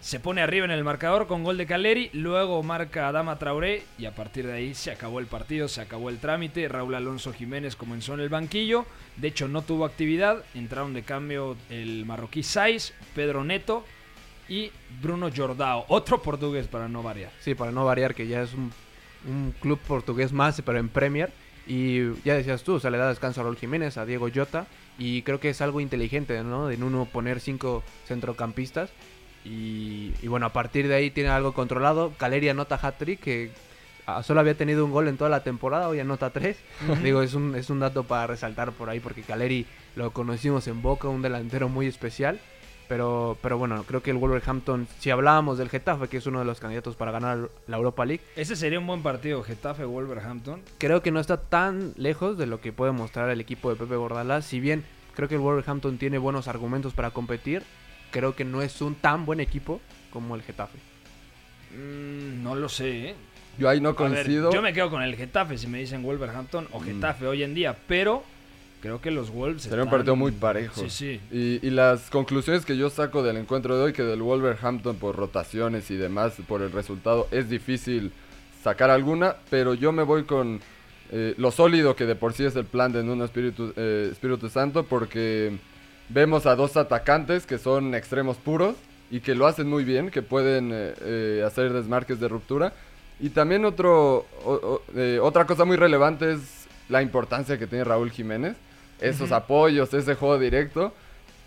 Se 0.02 0.20
pone 0.20 0.42
arriba 0.42 0.66
en 0.66 0.72
el 0.72 0.84
marcador 0.84 1.28
con 1.28 1.44
gol 1.44 1.56
de 1.58 1.68
Caleri, 1.68 2.10
luego 2.14 2.64
marca 2.64 3.08
Adama 3.08 3.38
Traoré 3.38 3.84
y 4.00 4.06
a 4.06 4.16
partir 4.16 4.48
de 4.48 4.54
ahí 4.54 4.74
se 4.74 4.92
acabó 4.92 5.20
el 5.20 5.28
partido, 5.28 5.68
se 5.68 5.82
acabó 5.82 6.10
el 6.10 6.18
trámite. 6.18 6.68
Raúl 6.68 6.96
Alonso 6.96 7.32
Jiménez 7.32 7.76
comenzó 7.76 8.16
en 8.16 8.22
el 8.22 8.30
banquillo, 8.30 8.88
de 9.18 9.28
hecho 9.28 9.48
no 9.48 9.62
tuvo 9.62 9.86
actividad, 9.86 10.44
entraron 10.56 10.96
de 10.96 11.04
cambio 11.04 11.56
el 11.70 12.06
marroquí 12.08 12.42
Saiz, 12.42 12.94
Pedro 13.14 13.44
Neto 13.44 13.86
y 14.50 14.72
Bruno 15.02 15.30
Jordao, 15.34 15.86
otro 15.90 16.24
portugués 16.24 16.68
para 16.68 16.88
no 16.88 17.04
variar. 17.04 17.32
Sí, 17.40 17.54
para 17.54 17.72
no 17.72 17.86
variar, 17.86 18.16
que 18.16 18.28
ya 18.28 18.42
es 18.42 18.52
un, 18.54 19.54
club 19.60 19.80
portugués 19.88 20.34
más, 20.34 20.60
pero 20.66 20.80
en 20.80 20.90
Premier. 20.90 21.32
Y 21.68 22.14
ya 22.24 22.36
decías 22.36 22.64
tú, 22.64 22.74
o 22.74 22.80
sea, 22.80 22.92
le 22.92 22.98
da 22.98 23.10
descanso 23.10 23.42
a 23.42 23.44
Raúl 23.44 23.58
Jiménez, 23.58 23.98
a 23.98 24.06
Diego 24.06 24.28
Jota 24.34 24.68
y 24.98 25.22
creo 25.24 25.40
que 25.40 25.50
es 25.50 25.62
algo 25.62 25.82
inteligente, 25.82 26.42
¿no? 26.44 26.68
De 26.68 26.76
uno 26.78 27.06
poner 27.06 27.40
cinco 27.40 27.84
centrocampistas. 28.08 28.92
Y, 29.44 30.12
bueno, 30.28 30.48
a 30.48 30.54
partir 30.54 30.88
de 30.88 30.96
ahí 30.96 31.12
tiene 31.12 31.30
algo 31.30 31.54
controlado. 31.54 32.14
Caleri 32.18 32.50
anota 32.50 32.80
hat-trick, 32.82 33.20
que 33.20 33.52
ah, 34.08 34.24
solo 34.24 34.40
había 34.40 34.56
tenido 34.56 34.84
un 34.84 34.92
gol 34.92 35.08
en 35.08 35.18
toda 35.18 35.30
la 35.30 35.44
temporada, 35.44 35.88
hoy 35.88 36.00
anota 36.00 36.32
tres. 36.32 36.58
Digo, 37.04 37.22
es 37.22 37.36
un, 37.36 37.56
es 37.56 37.70
un 37.70 37.80
dato 37.80 38.06
para 38.06 38.26
resaltar 38.26 38.72
por 38.72 38.90
ahí, 38.90 39.00
porque 39.00 39.22
Caleri 39.22 39.68
lo 39.96 40.12
conocimos 40.12 40.68
en 40.68 40.82
Boca, 40.82 41.10
un 41.10 41.22
delantero 41.22 41.70
muy 41.70 41.86
especial. 41.86 42.40
Pero, 42.88 43.38
pero 43.42 43.58
bueno, 43.58 43.84
creo 43.84 44.04
que 44.04 44.12
el 44.12 44.18
Wolverhampton, 44.18 44.88
si 45.00 45.10
hablábamos 45.10 45.58
del 45.58 45.70
Getafe, 45.70 46.08
que 46.08 46.18
es 46.18 46.28
uno 46.28 46.40
de 46.40 46.46
los 46.46 46.60
candidatos 46.60 46.96
para 46.96 47.12
ganar 47.12 47.50
la 47.68 47.78
Europa 47.78 48.06
League. 48.06 48.24
Ese 48.36 48.56
sería 48.56 48.80
un 48.80 48.86
buen 48.86 49.02
partido, 49.02 49.44
Getafe-Wolverhampton. 49.44 50.62
Creo 50.78 51.02
que 51.02 51.12
no 51.12 51.20
está 51.20 51.38
tan 51.38 51.94
lejos 51.98 52.38
de 52.38 52.46
lo 52.46 52.62
que 52.62 52.72
puede 52.72 52.92
mostrar 52.92 53.30
el 53.30 53.42
equipo 53.42 53.70
de 53.70 53.76
Pepe 53.76 53.96
Gordalás. 53.96 54.46
Si 54.46 54.60
bien 54.60 54.84
creo 55.16 55.28
que 55.28 55.36
el 55.36 55.42
Wolverhampton 55.42 55.98
tiene 55.98 56.20
buenos 56.20 56.48
argumentos 56.48 56.94
para 56.94 57.10
competir, 57.12 57.64
creo 58.12 58.36
que 58.36 58.46
no 58.46 58.62
es 58.62 58.82
un 58.82 58.96
tan 58.96 59.26
buen 59.26 59.40
equipo 59.40 59.82
como 60.12 60.36
el 60.36 60.44
Getafe. 60.44 60.78
Mm, 61.72 62.44
no 62.44 62.56
lo 62.56 62.70
sé, 62.70 63.10
¿eh? 63.10 63.16
Yo 63.58 63.70
ahí 63.70 63.80
no 63.80 63.96
coincido. 63.96 64.52
yo 64.52 64.62
me 64.62 64.74
quedo 64.74 64.90
con 64.90 65.02
el 65.02 65.16
Getafe 65.16 65.58
si 65.58 65.68
me 65.68 65.80
dicen 65.80 66.04
Wolverhampton 66.04 66.68
o 66.72 66.80
mm. 66.80 66.84
Getafe 66.84 67.26
hoy 67.26 67.44
en 67.44 67.54
día, 67.54 67.76
pero 67.88 68.24
Creo 68.82 69.02
que 69.02 69.10
los 69.10 69.32
Wolves. 69.32 69.64
Sería 69.64 69.84
un 69.84 69.90
partido 69.90 70.16
muy 70.16 70.32
parejo. 70.32 70.82
Sí, 70.82 70.90
sí. 70.90 71.60
Y, 71.62 71.70
las 71.72 72.10
conclusiones 72.10 72.66
que 72.66 72.78
yo 72.78 72.90
saco 72.90 73.24
del 73.24 73.38
encuentro 73.38 73.78
de 73.78 73.84
hoy, 73.84 73.94
que 73.94 74.04
del 74.04 74.22
Wolverhampton 74.22 74.98
por 74.98 75.16
rotaciones 75.16 75.90
y 75.90 75.96
demás, 75.96 76.34
por 76.48 76.62
el 76.62 76.72
resultado, 76.72 77.28
es 77.32 77.50
difícil 77.50 78.12
sacar 78.64 78.90
alguna, 78.90 79.38
pero 79.50 79.74
yo 79.74 79.92
me 79.92 80.04
voy 80.04 80.24
con 80.24 80.60
eh, 81.12 81.34
lo 81.38 81.52
sólido 81.52 81.96
que 81.96 82.06
de 82.06 82.16
por 82.16 82.34
sí 82.34 82.46
es 82.46 82.56
el 82.56 82.66
plan 82.66 82.92
de 82.92 83.04
Nuno 83.04 83.26
Espíritu, 83.26 83.74
eh, 83.76 84.10
Espíritu 84.12 84.50
Santo, 84.50 84.84
porque 84.84 85.58
vemos 86.10 86.46
a 86.46 86.56
dos 86.56 86.78
atacantes 86.78 87.46
que 87.46 87.58
son 87.58 87.96
extremos 87.96 88.38
puros 88.38 88.76
y 89.12 89.20
que 89.20 89.36
lo 89.36 89.48
hacen 89.48 89.68
muy 89.68 89.84
bien, 89.84 90.10
que 90.10 90.22
pueden 90.22 90.72
eh, 90.74 91.44
hacer 91.46 91.74
desmarques 91.74 92.20
de 92.20 92.28
ruptura. 92.28 92.74
Y 93.20 93.30
también 93.30 93.64
otro, 93.66 94.26
otra 95.22 95.46
cosa 95.46 95.64
muy 95.64 95.78
relevante 95.78 96.34
es 96.34 96.65
la 96.90 97.02
importancia 97.02 97.58
que 97.58 97.68
tiene 97.68 97.84
Raúl 97.84 98.12
Jiménez 98.12 98.56
esos 99.00 99.32
apoyos, 99.32 99.94
ese 99.94 100.16
juego 100.16 100.40
directo. 100.40 100.94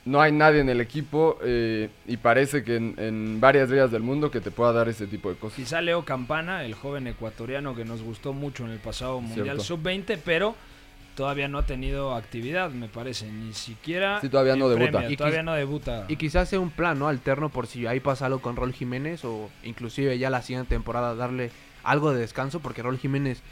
No 0.04 0.22
hay 0.22 0.32
nadie 0.32 0.60
en 0.60 0.70
el 0.70 0.80
equipo 0.80 1.38
eh, 1.42 1.90
y 2.06 2.16
parece 2.16 2.64
que 2.64 2.76
en, 2.76 3.40
varias 3.40 3.68
ligas 3.68 3.90
del 3.90 4.02
mundo 4.02 4.30
que 4.30 4.40
te 4.40 4.50
pueda 4.50 4.72
dar 4.72 4.88
ese 4.88 5.06
tipo 5.06 5.28
de 5.28 5.36
cosas. 5.36 5.56
Quizá 5.56 5.82
Leo 5.82 6.04
Campana, 6.04 6.64
el 6.64 6.74
joven 6.74 7.06
ecuatoriano 7.06 7.74
que 7.74 7.84
nos 7.84 8.02
gustó 8.02 8.32
mucho 8.32 8.64
en 8.64 8.70
el 8.70 8.78
pasado 8.78 9.20
Mundial 9.20 9.60
Sub-20, 9.60 10.18
pero 10.24 10.54
todavía 11.14 11.48
no 11.48 11.58
ha 11.58 11.66
tenido 11.66 12.14
actividad, 12.14 12.70
me 12.70 12.88
parece, 12.88 13.30
ni 13.30 13.52
siquiera. 13.52 14.20
Sí, 14.22 14.30
todavía 14.30 14.56
no 14.56 14.70
debuta. 14.70 15.10
y 15.10 15.16
todavía 15.16 15.42
no 15.42 15.52
debuta. 15.52 16.06
Y 16.08 16.16
quizás 16.16 16.48
sea 16.48 16.60
un 16.60 16.70
plan, 16.70 16.98
¿no? 16.98 17.08
Alterno 17.08 17.50
por 17.50 17.66
si 17.66 17.86
ahí 17.86 18.00
pasa 18.00 18.26
algo 18.26 18.40
con 18.40 18.56
Rol 18.56 18.72
Jiménez 18.72 19.26
o 19.26 19.50
inclusive 19.62 20.16
ya 20.16 20.30
la 20.30 20.40
siguiente 20.40 20.70
temporada 20.70 21.14
darle 21.16 21.50
algo 21.82 22.12
de 22.12 22.20
descanso, 22.20 22.60
porque 22.60 22.82
Rol 22.82 22.98
Jiménez 22.98 23.42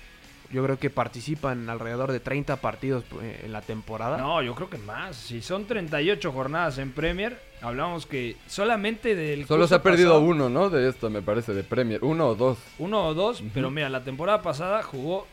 yo 0.53 0.63
creo 0.65 0.79
que 0.79 0.91
participan 0.91 1.69
alrededor 1.69 2.13
de 2.13 2.21
30 2.21 2.57
partidos 2.57 3.05
eh, 3.23 3.43
en 3.45 3.53
la 3.53 3.63
temporada. 3.63 4.17
No, 4.19 4.43
yo 4.43 4.55
creo 4.55 4.71
que 4.71 4.79
más. 4.79 5.17
Si 5.17 5.43
son 5.43 5.67
38 5.67 6.33
jornadas 6.33 6.79
en 6.79 6.93
Premier, 6.93 7.41
hablamos 7.61 8.07
que 8.07 8.37
solamente 8.47 9.15
del. 9.15 9.47
Solo 9.47 9.67
se 9.67 9.75
ha 9.75 9.83
perdido 9.83 10.21
uno, 10.21 10.49
¿no? 10.49 10.71
De 10.71 10.89
esto, 10.89 11.11
me 11.11 11.23
parece, 11.23 11.55
de 11.55 11.65
Premier. 11.65 12.03
Uno 12.05 12.29
o 12.29 12.35
dos. 12.35 12.59
Uno 12.79 13.07
o 13.07 13.15
dos, 13.15 13.43
pero 13.53 13.71
mira, 13.71 13.89
la 13.89 14.05
temporada 14.05 14.43
pasada 14.43 14.83
jugó 14.83 15.27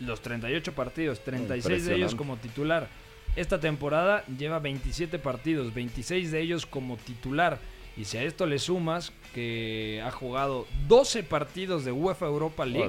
los 0.00 0.20
38 0.20 0.72
partidos, 0.72 1.20
36 1.20 1.86
de 1.86 1.94
ellos 1.94 2.14
como 2.14 2.36
titular. 2.36 2.88
Esta 3.34 3.58
temporada 3.58 4.24
lleva 4.26 4.58
27 4.58 5.18
partidos, 5.18 5.72
26 5.72 6.30
de 6.30 6.40
ellos 6.40 6.66
como 6.66 6.96
titular. 6.96 7.58
Y 7.96 8.04
si 8.04 8.16
a 8.16 8.22
esto 8.22 8.46
le 8.46 8.58
sumas 8.58 9.12
que 9.34 10.02
ha 10.04 10.10
jugado 10.10 10.66
12 10.88 11.22
partidos 11.24 11.84
de 11.84 11.92
UEFA 11.92 12.26
Europa 12.26 12.64
League, 12.64 12.88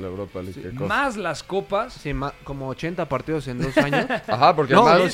más 0.73 1.17
las 1.17 1.43
copas. 1.43 1.93
Sí, 1.93 2.11
como 2.43 2.69
80 2.69 3.07
partidos 3.09 3.47
en 3.47 3.61
dos 3.61 3.77
años. 3.77 4.05
Ajá, 4.27 4.55
porque 4.55 4.73
además 4.73 5.13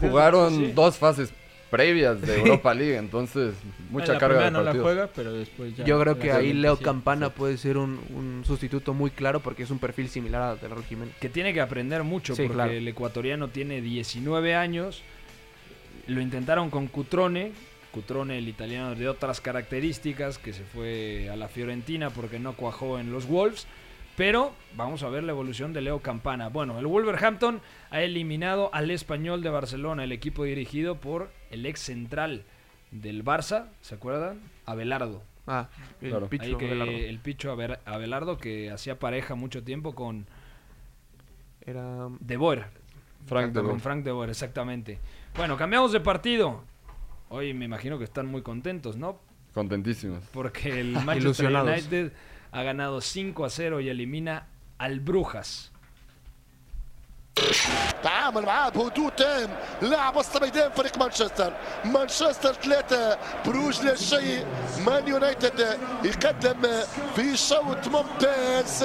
jugaron 0.00 0.74
dos 0.74 0.96
fases 0.96 1.32
previas 1.70 2.20
de 2.20 2.40
Europa 2.40 2.74
League, 2.74 2.96
entonces 2.96 3.54
mucha 3.90 4.18
carga 4.18 4.46
de 4.46 4.50
no 4.50 4.62
la 4.62 4.74
juega, 4.74 5.08
pero 5.14 5.32
después 5.32 5.76
ya 5.76 5.84
Yo 5.84 6.00
creo 6.00 6.18
que 6.18 6.32
ahí 6.32 6.52
Leo 6.52 6.76
Campana 6.76 7.30
puede 7.30 7.56
ser 7.56 7.78
un, 7.78 8.42
sustituto 8.44 8.92
muy 8.92 9.10
claro 9.10 9.40
porque 9.40 9.62
es 9.62 9.70
un 9.70 9.78
perfil 9.78 10.08
similar 10.08 10.42
a 10.42 10.68
Raúl 10.68 10.84
Jiménez. 10.84 11.14
Que 11.20 11.28
tiene 11.28 11.54
que 11.54 11.60
aprender 11.60 12.02
mucho 12.02 12.34
porque 12.34 12.78
el 12.78 12.88
ecuatoriano 12.88 13.48
tiene 13.48 13.80
19 13.80 14.54
años. 14.54 15.02
Lo 16.06 16.20
intentaron 16.20 16.70
con 16.70 16.88
Cutrone, 16.88 17.52
Cutrone, 17.92 18.38
el 18.38 18.48
italiano 18.48 18.94
de 18.94 19.08
otras 19.08 19.40
características, 19.40 20.38
que 20.38 20.52
se 20.52 20.64
fue 20.64 21.28
a 21.30 21.36
la 21.36 21.48
Fiorentina 21.48 22.10
porque 22.10 22.38
no 22.38 22.54
cuajó 22.54 22.98
en 22.98 23.12
los 23.12 23.26
Wolves. 23.26 23.66
Pero 24.16 24.52
vamos 24.76 25.02
a 25.02 25.08
ver 25.08 25.24
la 25.24 25.32
evolución 25.32 25.72
de 25.72 25.80
Leo 25.80 26.00
Campana. 26.00 26.48
Bueno, 26.48 26.78
el 26.78 26.86
Wolverhampton 26.86 27.60
ha 27.90 28.02
eliminado 28.02 28.68
al 28.74 28.90
español 28.90 29.42
de 29.42 29.48
Barcelona, 29.48 30.04
el 30.04 30.12
equipo 30.12 30.44
dirigido 30.44 30.96
por 30.96 31.30
el 31.50 31.64
ex 31.64 31.80
central 31.80 32.44
del 32.90 33.24
Barça, 33.24 33.68
¿se 33.80 33.94
acuerdan? 33.94 34.40
Abelardo. 34.66 35.22
Ah, 35.46 35.68
el 36.00 36.12
Picho 36.28 36.56
Abelardo. 36.56 36.92
El 36.92 37.18
Picho 37.18 37.56
Abelardo 37.86 38.36
que 38.36 38.70
hacía 38.70 38.98
pareja 38.98 39.34
mucho 39.36 39.62
tiempo 39.62 39.94
con... 39.94 40.26
Era... 41.64 42.08
De 42.20 42.36
Boer. 42.36 42.66
Frank 43.26 43.52
de 43.52 43.62
Con 43.62 43.80
Frank 43.80 44.04
de 44.04 44.12
Boer, 44.12 44.30
exactamente. 44.30 44.98
Bueno, 45.36 45.56
cambiamos 45.56 45.92
de 45.92 46.00
partido. 46.00 46.62
Hoy 47.29 47.53
me 47.53 47.65
imagino 47.65 47.97
que 47.97 48.03
están 48.03 48.27
muy 48.27 48.41
contentos, 48.41 48.97
¿no? 48.97 49.19
contentísimos. 49.53 50.21
Porque 50.33 50.81
el 50.81 50.91
Manchester 50.91 51.17
Ilusionados. 51.21 51.71
United 51.71 52.11
ha 52.51 52.63
ganado 52.63 52.99
5 53.01 53.45
a 53.45 53.49
0 53.49 53.79
y 53.81 53.89
elimina 53.89 54.47
al 54.77 54.99
Brujas. 54.99 55.71
تعامل 58.03 58.45
معاه 58.45 58.69
بهدوء 58.69 59.09
تام 59.09 59.49
لاعب 59.81 60.15
وسط 60.15 60.41
ميدان 60.43 60.71
فريق 60.71 60.97
مانشستر 60.97 61.53
مانشستر 61.85 62.53
ثلاثة 62.53 63.17
بروج 63.45 63.81
لا 63.81 63.95
شيء 63.95 64.45
مان 64.85 65.07
يونايتد 65.07 65.79
يقدم 66.03 66.61
في 67.15 67.37
شوط 67.37 67.87
ممتاز 67.87 68.83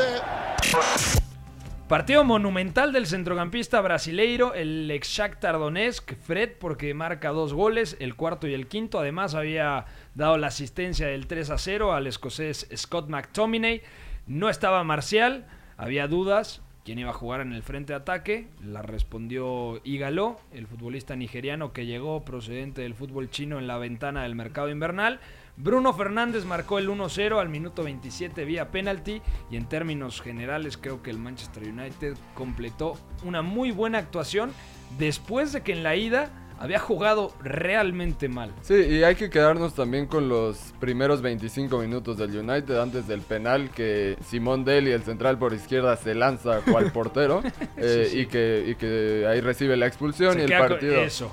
Partido 1.88 2.24
monumental 2.24 2.92
del 2.92 3.06
centrocampista 3.06 3.80
brasileiro, 3.80 4.56
el 4.56 4.89
ex 4.89 5.08
Shakhtar 5.08 5.60
Donetsk, 5.60 6.15
Fred, 6.15 6.54
porque 6.60 6.96
marca 6.96 7.30
dos 7.30 7.54
goles, 7.54 7.96
el 8.00 8.15
cuarto 8.15 8.48
y 8.48 8.56
el 8.56 8.65
quinto. 8.65 8.98
Además, 8.98 9.36
había 9.36 9.86
dado 10.15 10.39
la 10.39 10.48
asistencia 10.48 11.06
del 11.06 11.27
3 11.27 11.51
a 11.51 11.60
0 11.60 11.94
al 11.94 12.08
escocés 12.08 12.68
Scott 12.75 13.08
McTominay. 13.08 13.84
No 14.25 14.50
estaba 14.50 14.84
Marcial, 14.84 15.46
había 15.77 16.08
dudas. 16.08 16.63
¿Quién 16.84 16.98
iba 16.98 17.12
a 17.12 17.13
jugar 17.13 17.42
en 17.42 17.54
el 17.54 17.62
frente 17.62 17.94
de 17.94 17.98
ataque? 17.98 18.48
La 18.63 18.82
respondió 18.82 19.80
Igalo, 19.84 20.39
el 20.54 20.65
futbolista 20.65 21.15
nigeriano 21.15 21.72
que 21.72 21.86
llegó 21.86 22.25
procedente 22.25 22.82
del 22.82 22.96
fútbol 22.96 23.30
chino 23.30 23.60
en 23.60 23.68
la 23.68 23.77
ventana 23.77 24.24
del 24.24 24.34
mercado 24.34 24.70
invernal. 24.70 25.20
Bruno 25.58 25.94
Fernández 25.94 26.44
marcó 26.46 26.80
el 26.80 26.90
1-0 26.90 27.40
al 27.40 27.48
minuto 27.50 27.84
27 27.84 28.44
vía 28.44 28.72
penalti 28.72 29.22
y 29.50 29.56
en 29.56 29.66
términos 29.68 30.22
generales 30.22 30.78
creo 30.78 31.02
que 31.02 31.10
el 31.12 31.18
Manchester 31.18 31.64
United 31.64 32.16
completó 32.34 32.98
una 33.24 33.42
muy 33.42 33.72
buena 33.72 33.98
actuación 34.00 34.52
después 34.98 35.54
de 35.54 35.62
que 35.64 35.72
en 35.72 35.84
la 35.84 35.96
ida 35.96 36.30
había 36.60 36.80
jugado 36.80 37.34
realmente 37.42 38.30
mal. 38.30 38.54
Sí, 38.62 38.76
y 38.76 39.04
hay 39.04 39.16
que 39.16 39.30
quedarnos 39.30 39.74
también 39.76 40.08
con 40.08 40.30
los 40.30 40.74
primeros 40.80 41.22
25 41.22 41.78
minutos 41.80 42.18
del 42.18 42.38
United 42.38 42.78
antes 42.78 43.08
del 43.08 43.22
penal 43.22 43.70
que 43.72 44.18
Simón 44.26 44.64
Deli, 44.66 44.92
el 44.92 45.04
central 45.04 45.38
por 45.38 45.54
izquierda, 45.54 45.96
se 45.98 46.16
lanza 46.16 46.62
cual 46.70 46.92
portero 46.94 47.42
eh, 47.78 48.06
Sí, 48.08 48.12
sí. 48.12 48.20
Y, 48.22 48.26
que, 48.28 48.66
y 48.68 48.76
que 48.76 49.26
ahí 49.28 49.42
recibe 49.42 49.76
la 49.78 49.88
expulsión 49.88 50.34
Se 50.34 50.40
y 50.40 50.44
el 50.44 50.50
partido. 50.58 51.02
eso. 51.02 51.32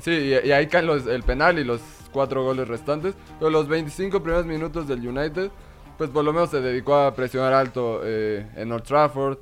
Sí, 0.00 0.10
y, 0.12 0.48
y 0.48 0.52
ahí 0.52 0.66
caen 0.68 0.86
los- 0.86 1.06
el 1.06 1.22
penal 1.24 1.58
y 1.60 1.64
los 1.64 1.80
cuatro 2.12 2.44
goles 2.44 2.68
restantes. 2.68 3.14
Pero 3.38 3.50
los 3.50 3.68
25 3.68 4.22
primeros 4.22 4.46
minutos 4.46 4.88
del 4.88 5.06
United, 5.06 5.50
pues 5.96 6.10
por 6.10 6.24
lo 6.24 6.32
menos 6.32 6.50
se 6.50 6.60
dedicó 6.60 6.96
a 6.96 7.14
presionar 7.14 7.52
alto 7.52 8.00
eh, 8.04 8.46
en 8.56 8.72
Old 8.72 8.84
Trafford. 8.84 9.38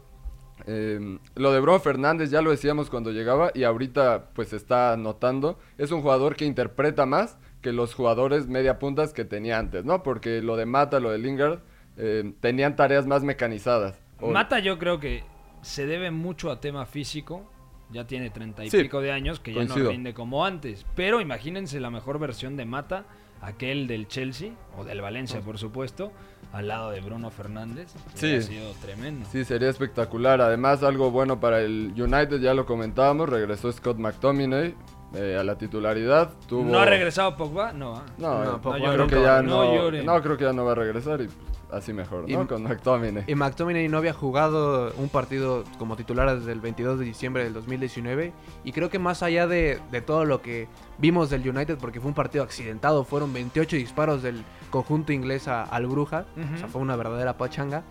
Eh, 0.66 1.18
lo 1.34 1.52
de 1.52 1.60
Bruno 1.60 1.78
Fernández 1.80 2.30
ya 2.30 2.40
lo 2.40 2.50
decíamos 2.50 2.88
cuando 2.88 3.12
llegaba 3.12 3.50
y 3.54 3.64
ahorita 3.64 4.30
pues 4.34 4.52
está 4.52 4.96
notando. 4.96 5.58
Es 5.78 5.92
un 5.92 6.02
jugador 6.02 6.36
que 6.36 6.44
interpreta 6.44 7.06
más 7.06 7.38
que 7.62 7.72
los 7.72 7.94
jugadores 7.94 8.46
media 8.46 8.78
puntas 8.78 9.12
que 9.12 9.24
tenía 9.24 9.58
antes, 9.58 9.84
¿no? 9.84 10.02
Porque 10.02 10.40
lo 10.40 10.56
de 10.56 10.66
Mata, 10.66 11.00
lo 11.00 11.10
de 11.10 11.18
Lingard, 11.18 11.60
eh, 11.96 12.32
tenían 12.40 12.76
tareas 12.76 13.06
más 13.06 13.22
mecanizadas. 13.22 13.98
Mata 14.20 14.58
yo 14.60 14.78
creo 14.78 15.00
que 15.00 15.24
se 15.62 15.86
debe 15.86 16.10
mucho 16.10 16.50
a 16.50 16.60
tema 16.60 16.86
físico. 16.86 17.50
Ya 17.90 18.06
tiene 18.06 18.30
treinta 18.30 18.64
y 18.64 18.70
Sí, 18.70 18.82
pico 18.82 19.00
de 19.00 19.12
años 19.12 19.38
que 19.40 19.54
ya 19.54 19.64
no 19.64 19.74
rinde 19.74 20.12
como 20.12 20.44
antes. 20.44 20.84
Pero 20.94 21.20
imagínense 21.20 21.78
la 21.80 21.90
mejor 21.90 22.18
versión 22.18 22.56
de 22.56 22.64
Mata, 22.64 23.04
aquel 23.40 23.86
del 23.86 24.08
Chelsea 24.08 24.52
o 24.76 24.84
del 24.84 25.00
Valencia, 25.00 25.40
por 25.40 25.58
supuesto, 25.58 26.12
al 26.52 26.68
lado 26.68 26.90
de 26.90 27.00
Bruno 27.00 27.30
Fernández. 27.30 27.94
Sí. 28.14 28.26
Hubiera 28.26 28.42
sido 28.42 28.72
tremendo. 28.82 29.28
Sí, 29.30 29.44
sería 29.44 29.68
espectacular. 29.70 30.40
Además, 30.40 30.82
algo 30.82 31.10
bueno 31.10 31.38
para 31.38 31.60
el 31.60 31.92
United, 31.96 32.40
ya 32.40 32.54
lo 32.54 32.66
comentábamos, 32.66 33.28
regresó 33.28 33.70
Scott 33.70 33.98
McTominay 33.98 34.74
eh, 35.14 35.36
a 35.38 35.44
la 35.44 35.56
titularidad. 35.56 36.30
Tuvo... 36.48 36.64
¿No 36.64 36.80
ha 36.80 36.86
regresado 36.86 37.36
Pogba? 37.36 37.72
No. 37.72 37.96
ah. 37.96 38.04
No, 38.18 38.44
No, 38.44 38.56
eh, 38.56 38.58
Pogba 38.60 38.78
creo 38.78 38.96
nunca 38.96 39.16
que 39.16 39.22
ya 39.22 39.42
no 39.42 39.90
no, 39.90 40.02
no, 40.02 40.22
creo 40.22 40.36
que 40.36 40.44
ya 40.44 40.52
no 40.52 40.64
va 40.64 40.72
a 40.72 40.76
regresar 40.76 41.20
y 41.20 41.26
pues, 41.26 41.55
así 41.72 41.92
mejor, 41.92 42.28
¿no? 42.28 42.42
Y- 42.42 42.46
Con 42.46 42.62
McTominay. 42.62 43.24
Y 43.26 43.34
McTominay 43.34 43.88
no 43.88 43.98
había 43.98 44.12
jugado 44.12 44.92
un 44.98 45.08
partido 45.08 45.64
como 45.78 45.96
titular 45.96 46.38
desde 46.38 46.52
el 46.52 46.60
22 46.60 46.98
de 46.98 47.04
diciembre 47.04 47.44
del 47.44 47.52
2019. 47.54 48.32
Y 48.64 48.72
creo 48.72 48.90
que 48.90 48.98
más 48.98 49.22
allá 49.22 49.46
de, 49.46 49.80
de 49.90 50.00
todo 50.00 50.24
lo 50.24 50.42
que 50.42 50.68
vimos 50.98 51.30
del 51.30 51.48
United, 51.48 51.78
porque 51.78 52.00
fue 52.00 52.08
un 52.08 52.14
partido 52.14 52.44
accidentado, 52.44 53.04
fueron 53.04 53.32
28 53.32 53.76
disparos 53.76 54.22
del 54.22 54.42
conjunto 54.70 55.12
inglés 55.12 55.48
a- 55.48 55.62
al 55.64 55.86
Bruja. 55.86 56.26
O 56.54 56.58
sea, 56.58 56.68
fue 56.68 56.80
una 56.80 56.96
verdadera 56.96 57.36
pachanga. 57.36 57.82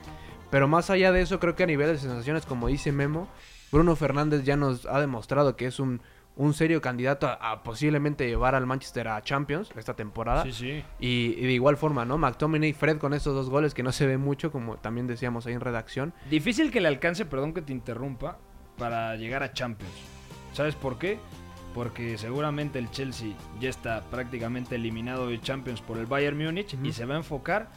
Pero 0.52 0.68
más 0.68 0.90
allá 0.90 1.12
de 1.12 1.22
eso, 1.22 1.40
creo 1.40 1.56
que 1.56 1.64
a 1.64 1.68
nivel 1.68 1.88
de 1.88 1.98
sensaciones, 1.98 2.46
como 2.46 2.68
dice 2.68 2.92
Memo, 2.92 3.28
Bruno 3.72 3.96
Fernández 3.96 4.44
ya 4.44 4.56
nos 4.56 4.86
ha 4.86 5.00
demostrado 5.02 5.56
que 5.56 5.66
es 5.66 5.80
un, 5.80 6.02
un 6.38 6.54
serio 6.54 6.82
candidato 6.82 7.28
a, 7.28 7.34
a 7.34 7.63
posiblemente 7.63 8.28
llevar 8.28 8.56
al 8.56 8.65
Manchester 8.65 9.08
a 9.08 9.21
Champions 9.21 9.69
esta 9.78 9.95
temporada. 9.95 10.43
Sí, 10.43 10.52
sí. 10.52 10.84
Y, 11.00 11.34
y 11.38 11.41
de 11.45 11.54
igual 11.54 11.78
forma, 11.78 12.04
¿no? 12.04 12.17
McTominay 12.17 12.71
y 12.71 12.74
Fred 12.74 12.98
con 12.98 13.13
esos 13.13 13.34
dos 13.34 13.50
goles 13.50 13.74
que 13.74 13.84
no 13.84 13.91
se 13.91 14.06
ve 14.06 14.17
mucho, 14.17 14.52
como 14.52 14.78
también 14.78 15.08
decíamos 15.08 15.45
ahí 15.45 15.54
en 15.54 15.62
redacción. 15.62 16.13
Difícil 16.30 16.71
que 16.71 16.82
le 16.82 16.89
alcance, 16.89 17.26
perdón 17.26 17.54
que 17.54 17.62
te 17.62 17.71
interrumpa, 17.71 18.38
para 18.78 19.15
llegar 19.15 19.43
a 19.43 19.54
Champions. 19.54 19.93
¿Sabes 20.52 20.76
por 20.76 20.98
qué? 20.98 21.19
Porque 21.74 22.17
seguramente 22.17 22.80
el 22.80 22.89
Chelsea 22.91 23.30
ya 23.60 23.69
está 23.69 24.02
prácticamente 24.12 24.76
eliminado 24.76 25.28
de 25.28 25.39
Champions 25.41 25.82
por 25.82 25.98
el 25.98 26.06
Bayern 26.06 26.38
Múnich 26.38 26.78
y 26.84 26.91
se 26.91 27.06
va 27.06 27.15
a 27.15 27.17
enfocar 27.17 27.69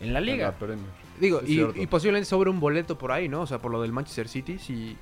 en 0.00 0.12
la 0.12 0.18
En 0.20 0.26
liga. 0.26 0.46
la 0.46 0.58
Premier. 0.58 0.86
Digo, 1.20 1.40
y, 1.46 1.60
y 1.82 1.86
posiblemente 1.86 2.28
sobre 2.28 2.50
un 2.50 2.60
boleto 2.60 2.98
por 2.98 3.10
ahí, 3.12 3.28
¿no? 3.28 3.42
O 3.42 3.46
sea, 3.46 3.58
por 3.58 3.70
lo 3.70 3.80
del 3.82 3.92
Manchester 3.92 4.28
City, 4.28 4.58
si... 4.58 4.96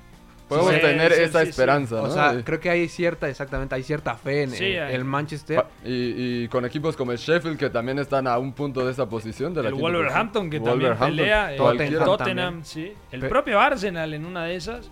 Podemos 0.47 0.73
Sí, 0.75 0.79
tener 0.79 1.11
sí, 1.11 1.21
esa 1.23 1.39
sí, 1.39 1.45
sí. 1.45 1.49
esperanza, 1.49 1.95
O 2.01 2.07
¿no? 2.07 2.13
sea, 2.13 2.33
Y- 2.35 2.43
creo 2.43 2.59
que 2.59 2.69
hay 2.69 2.87
cierta, 2.87 3.27
exactamente, 3.27 3.73
hay 3.73 3.81
cierta 3.83 4.13
fe 4.15 4.43
en 4.43 4.51
Sí, 4.51 4.65
el, 4.65 4.91
el 4.91 5.03
Manchester. 5.03 5.65
Y, 5.83 6.43
y 6.43 6.47
con 6.49 6.65
equipos 6.65 6.95
como 6.95 7.11
el 7.11 7.17
Sheffield, 7.17 7.57
que 7.57 7.69
también 7.71 7.97
están 7.97 8.27
a 8.27 8.37
un 8.37 8.53
punto 8.53 8.85
de 8.85 8.91
esa 8.91 9.09
posición. 9.09 9.53
De 9.55 9.63
la 9.63 9.69
el 9.69 9.75
Wolverhampton 9.75 10.49
que 10.51 10.59
posición. 10.59 10.79
también 10.79 10.91
Wolverhampton, 10.91 11.17
pelea, 11.17 11.51
el 11.53 11.57
cualquiera. 11.59 12.05
Tottenham, 12.05 12.63
sí. 12.63 12.93
El 13.11 13.21
Pe- 13.21 13.29
propio 13.29 13.59
Arsenal 13.59 14.13
en 14.13 14.25
una 14.25 14.45
de 14.45 14.55
esas. 14.55 14.91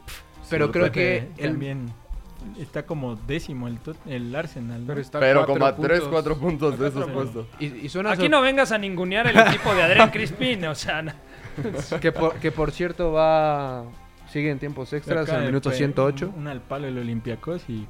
Pero 0.50 0.72
creo 0.72 0.92
que 0.92 1.28
el, 1.38 1.52
también 1.52 1.94
está 2.60 2.86
como 2.86 3.16
décimo 3.16 3.68
el, 3.68 3.80
Tot- 3.80 3.96
el 4.08 4.36
Arsenal. 4.36 4.82
¿no? 4.82 4.88
Pero 4.88 5.02
está 5.02 5.20
Pero 5.20 5.40
cuatro 5.46 5.54
como 5.54 5.66
a 5.68 5.76
3, 5.76 6.00
puntos. 6.02 6.10
4 6.12 6.38
puntos 6.38 6.80
de 6.80 6.88
esos 6.88 7.10
puestos. 7.12 7.46
y, 7.60 7.66
y 7.68 7.90
suena 7.90 8.12
Aquí 8.12 8.28
no 8.28 8.42
vengas 8.42 8.72
a 8.72 8.78
ningunear 8.80 9.28
el 9.28 9.38
equipo 9.38 9.74
de 9.76 9.84
Adrián 9.84 10.10
Crispin, 10.10 10.66
o 10.66 10.74
sea, 10.76 11.02
no- 11.04 11.14
que, 12.02 12.12
por, 12.12 12.34
que 12.36 12.52
por 12.52 12.72
cierto 12.72 13.12
va... 13.12 13.84
Sigue 14.34 14.50
en 14.50 14.58
tiempos 14.58 14.92
extras, 14.94 15.30
en 15.30 15.36
el 15.36 15.46
minuto 15.46 15.70
fue 15.70 15.78
108. 15.78 16.32
Un, 16.34 16.42
un 16.42 16.48
al 16.48 16.60
palo 16.60 16.88
el 16.88 16.98
Olympiacos 16.98 17.70
y 17.70 17.86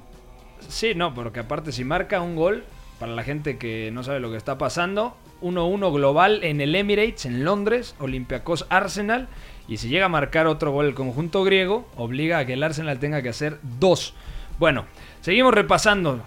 Sí, 0.67 0.93
no, 0.95 1.13
porque 1.13 1.39
aparte 1.39 1.71
si 1.71 1.83
marca 1.83 2.21
un 2.21 2.35
gol, 2.35 2.63
para 2.99 3.13
la 3.13 3.23
gente 3.23 3.57
que 3.57 3.91
no 3.91 4.03
sabe 4.03 4.19
lo 4.19 4.29
que 4.29 4.37
está 4.37 4.57
pasando, 4.57 5.15
1-1 5.41 5.93
global 5.93 6.43
en 6.43 6.61
el 6.61 6.75
Emirates, 6.75 7.25
en 7.25 7.43
Londres, 7.43 7.95
Olympiacos 7.99 8.65
Arsenal, 8.69 9.27
y 9.67 9.77
si 9.77 9.87
llega 9.87 10.05
a 10.05 10.09
marcar 10.09 10.47
otro 10.47 10.71
gol 10.71 10.87
el 10.87 10.95
conjunto 10.95 11.43
griego, 11.43 11.87
obliga 11.95 12.39
a 12.39 12.45
que 12.45 12.53
el 12.53 12.63
Arsenal 12.63 12.99
tenga 12.99 13.21
que 13.21 13.29
hacer 13.29 13.59
dos. 13.79 14.13
Bueno, 14.59 14.85
seguimos 15.21 15.53
repasando. 15.53 16.21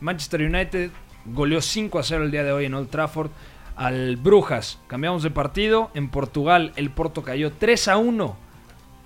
Manchester 0.00 0.42
United 0.42 0.90
goleó 1.26 1.60
5 1.60 1.98
a 1.98 2.02
0 2.02 2.24
el 2.24 2.30
día 2.30 2.44
de 2.44 2.52
hoy 2.52 2.64
en 2.64 2.74
Old 2.74 2.90
Trafford 2.90 3.30
al 3.76 4.16
Brujas. 4.16 4.80
Cambiamos 4.86 5.22
de 5.22 5.30
partido. 5.30 5.90
En 5.94 6.08
Portugal, 6.08 6.72
el 6.76 6.90
Porto 6.90 7.22
cayó 7.22 7.52
3 7.52 7.88
a 7.88 7.96
1 7.98 8.49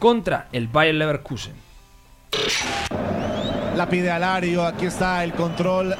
contra 0.05 0.49
el 0.53 0.69
Bayer 0.69 0.97
Leverkusen. 0.97 1.55
La 3.75 3.89
pide 3.89 4.11
Alario, 4.11 4.63
aquí 4.63 4.85
está 4.85 5.25
el 5.25 5.33
control. 5.33 5.97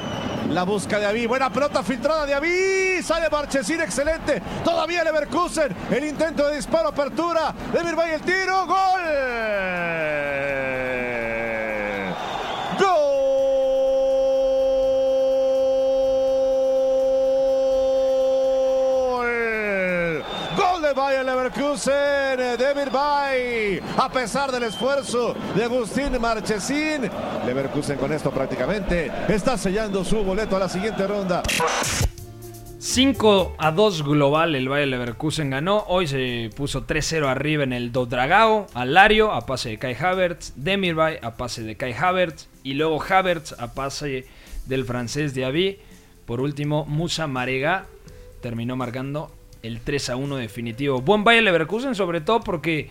La 0.51 0.61
busca 0.61 0.99
de 0.99 1.07
Aví, 1.07 1.25
buena 1.25 1.51
pelota 1.51 1.81
filtrada 1.81 2.23
de 2.27 2.35
Aví, 2.35 3.01
sale 3.01 3.31
Marchesín, 3.31 3.81
excelente. 3.81 4.43
Todavía 4.63 5.03
Leverkusen, 5.03 5.75
el 5.89 6.05
intento 6.05 6.47
de 6.47 6.57
disparo, 6.57 6.89
apertura. 6.89 7.51
De 7.73 7.79
el 7.79 8.21
tiro. 8.21 8.67
Gol. 8.67 9.01
Gol 20.55 20.81
de 20.83 20.93
Bayer 20.93 21.25
Leverkusen, 21.75 22.57
de 22.57 22.75
Mirbay. 22.75 23.81
A 23.97 24.09
pesar 24.09 24.49
del 24.49 24.63
esfuerzo 24.63 25.35
de 25.53 25.65
Agustín 25.65 26.19
Marchesín, 26.21 27.09
Leverkusen 27.45 27.97
con 27.97 28.13
esto 28.13 28.31
prácticamente 28.31 29.11
está 29.27 29.57
sellando 29.57 30.05
su 30.05 30.23
boleto 30.23 30.55
a 30.55 30.59
la 30.59 30.69
siguiente 30.69 31.05
ronda. 31.05 31.43
5 32.79 33.55
a 33.57 33.71
2 33.71 34.03
global 34.03 34.55
el 34.55 34.69
Bayer 34.69 34.87
Leverkusen 34.87 35.49
ganó. 35.49 35.83
Hoy 35.87 36.07
se 36.07 36.49
puso 36.55 36.87
3-0 36.87 37.27
arriba 37.27 37.63
en 37.63 37.73
el 37.73 37.91
Dodragao. 37.91 38.67
Alario 38.73 39.33
a 39.33 39.45
pase 39.45 39.69
de 39.69 39.77
Kai 39.77 39.95
Havertz. 39.95 40.53
Demirbay 40.55 41.19
a 41.21 41.35
pase 41.35 41.63
de 41.63 41.75
Kai 41.75 41.93
Havertz. 41.93 42.47
Y 42.63 42.75
luego 42.75 43.03
Havertz 43.03 43.53
a 43.59 43.73
pase 43.73 44.27
del 44.65 44.85
francés 44.85 45.33
Diaby. 45.33 45.79
Por 46.25 46.39
último, 46.39 46.85
Musa 46.85 47.27
Marega 47.27 47.85
terminó 48.41 48.77
marcando 48.77 49.34
el 49.65 49.81
3 49.81 50.11
a 50.11 50.15
1 50.15 50.35
definitivo. 50.37 51.01
Buen 51.01 51.23
Bayer 51.23 51.43
Leverkusen, 51.43 51.95
sobre 51.95 52.21
todo 52.21 52.41
porque 52.41 52.89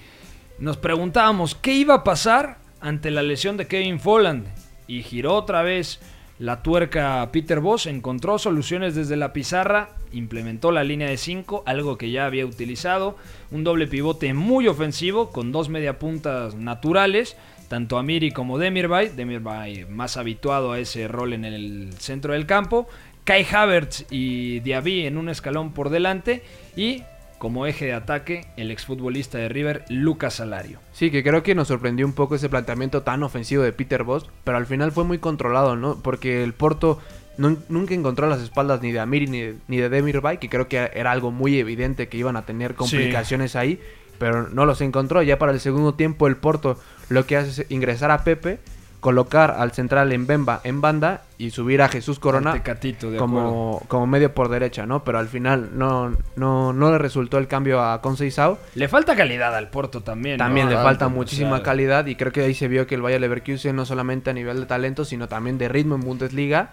nos 0.58 0.76
preguntábamos 0.76 1.54
qué 1.54 1.72
iba 1.72 1.94
a 1.94 2.04
pasar 2.04 2.58
ante 2.80 3.10
la 3.10 3.22
lesión 3.22 3.56
de 3.56 3.66
Kevin 3.66 4.00
Folland. 4.00 4.46
Y 4.86 5.02
giró 5.02 5.34
otra 5.34 5.62
vez 5.62 6.00
la 6.38 6.62
tuerca 6.62 7.28
Peter 7.32 7.60
Boss, 7.60 7.86
encontró 7.86 8.38
soluciones 8.38 8.94
desde 8.94 9.16
la 9.16 9.32
pizarra, 9.32 9.90
implementó 10.12 10.72
la 10.72 10.84
línea 10.84 11.08
de 11.08 11.16
5, 11.16 11.62
algo 11.64 11.96
que 11.96 12.10
ya 12.10 12.26
había 12.26 12.44
utilizado, 12.44 13.16
un 13.50 13.64
doble 13.64 13.86
pivote 13.86 14.34
muy 14.34 14.66
ofensivo 14.66 15.30
con 15.30 15.52
dos 15.52 15.68
mediapuntas 15.68 16.56
naturales, 16.56 17.36
tanto 17.68 17.98
Amiri 17.98 18.32
como 18.32 18.58
Demirbay, 18.58 19.10
Demirbay 19.10 19.86
más 19.86 20.16
habituado 20.16 20.72
a 20.72 20.78
ese 20.80 21.08
rol 21.08 21.32
en 21.32 21.44
el 21.44 21.94
centro 21.98 22.32
del 22.34 22.46
campo, 22.46 22.88
Kai 23.24 23.46
Havertz 23.50 24.04
y 24.10 24.60
Diaby 24.60 25.06
en 25.06 25.16
un 25.16 25.28
escalón 25.28 25.72
por 25.72 25.90
delante 25.90 26.42
y 26.76 27.02
como 27.38 27.66
eje 27.66 27.86
de 27.86 27.92
ataque 27.92 28.46
el 28.56 28.70
exfutbolista 28.70 29.38
de 29.38 29.48
River 29.48 29.84
Lucas 29.88 30.34
Salario. 30.34 30.78
Sí, 30.92 31.10
que 31.10 31.22
creo 31.22 31.42
que 31.42 31.54
nos 31.54 31.68
sorprendió 31.68 32.06
un 32.06 32.12
poco 32.14 32.36
ese 32.36 32.48
planteamiento 32.48 33.02
tan 33.02 33.22
ofensivo 33.22 33.62
de 33.62 33.72
Peter 33.72 34.02
Boss, 34.02 34.26
pero 34.44 34.56
al 34.56 34.66
final 34.66 34.92
fue 34.92 35.04
muy 35.04 35.18
controlado, 35.18 35.76
¿no? 35.76 36.00
Porque 36.02 36.42
el 36.42 36.54
Porto 36.54 37.00
nun- 37.36 37.58
nunca 37.68 37.92
encontró 37.94 38.28
las 38.28 38.40
espaldas 38.40 38.80
ni 38.82 38.92
de 38.92 39.00
Amiri 39.00 39.26
ni 39.26 39.40
de, 39.40 39.54
ni 39.68 39.76
de 39.78 39.88
Demirbay, 39.90 40.38
que 40.38 40.48
creo 40.48 40.68
que 40.68 40.90
era 40.94 41.12
algo 41.12 41.30
muy 41.32 41.58
evidente 41.58 42.08
que 42.08 42.16
iban 42.16 42.36
a 42.36 42.46
tener 42.46 42.74
complicaciones 42.74 43.56
ahí, 43.56 43.78
pero 44.18 44.48
no 44.48 44.64
los 44.64 44.80
encontró. 44.80 45.20
Ya 45.22 45.38
para 45.38 45.52
el 45.52 45.60
segundo 45.60 45.94
tiempo 45.94 46.26
el 46.28 46.36
Porto 46.36 46.78
lo 47.10 47.26
que 47.26 47.36
hace 47.36 47.62
es 47.62 47.70
ingresar 47.70 48.10
a 48.10 48.24
Pepe, 48.24 48.58
colocar 49.04 49.50
al 49.58 49.72
central 49.72 50.12
en 50.12 50.26
Bemba 50.26 50.62
en 50.64 50.80
banda 50.80 51.24
y 51.36 51.50
subir 51.50 51.82
a 51.82 51.90
Jesús 51.90 52.18
Corona 52.18 52.54
Tecatito, 52.54 53.10
de 53.10 53.18
como, 53.18 53.82
como 53.86 54.06
medio 54.06 54.32
por 54.32 54.48
derecha, 54.48 54.86
¿no? 54.86 55.04
Pero 55.04 55.18
al 55.18 55.28
final 55.28 55.72
no, 55.74 56.16
no, 56.36 56.72
no 56.72 56.90
le 56.90 56.96
resultó 56.96 57.36
el 57.36 57.46
cambio 57.46 57.82
a 57.82 58.00
Conceição. 58.00 58.56
Le 58.74 58.88
falta 58.88 59.14
calidad 59.14 59.54
al 59.54 59.68
Porto 59.68 60.00
también. 60.00 60.38
¿no? 60.38 60.44
También 60.46 60.70
le 60.70 60.76
falta 60.76 61.08
muchísima 61.08 61.62
calidad 61.62 62.06
y 62.06 62.14
creo 62.14 62.32
que 62.32 62.44
ahí 62.44 62.54
se 62.54 62.66
vio 62.66 62.86
que 62.86 62.94
el 62.94 63.02
Bayer 63.02 63.20
Leverkusen 63.20 63.76
no 63.76 63.84
solamente 63.84 64.30
a 64.30 64.32
nivel 64.32 64.60
de 64.60 64.64
talento, 64.64 65.04
sino 65.04 65.28
también 65.28 65.58
de 65.58 65.68
ritmo 65.68 65.96
en 65.96 66.00
Bundesliga 66.00 66.70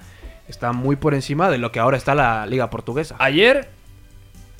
está 0.47 0.71
muy 0.71 0.95
por 0.95 1.13
encima 1.13 1.49
de 1.49 1.57
lo 1.57 1.73
que 1.73 1.81
ahora 1.81 1.97
está 1.97 2.15
la 2.15 2.45
liga 2.45 2.69
portuguesa. 2.69 3.17
Ayer 3.19 3.67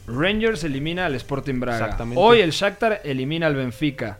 Rangers 0.08 0.66
elimina 0.66 1.06
al 1.06 1.16
Sporting 1.16 1.62
Braga. 1.62 1.86
Exactamente. 1.86 2.22
Hoy 2.22 2.42
el 2.42 2.52
Shakhtar 2.52 3.00
elimina 3.06 3.48
al 3.48 3.56
Benfica. 3.56 4.20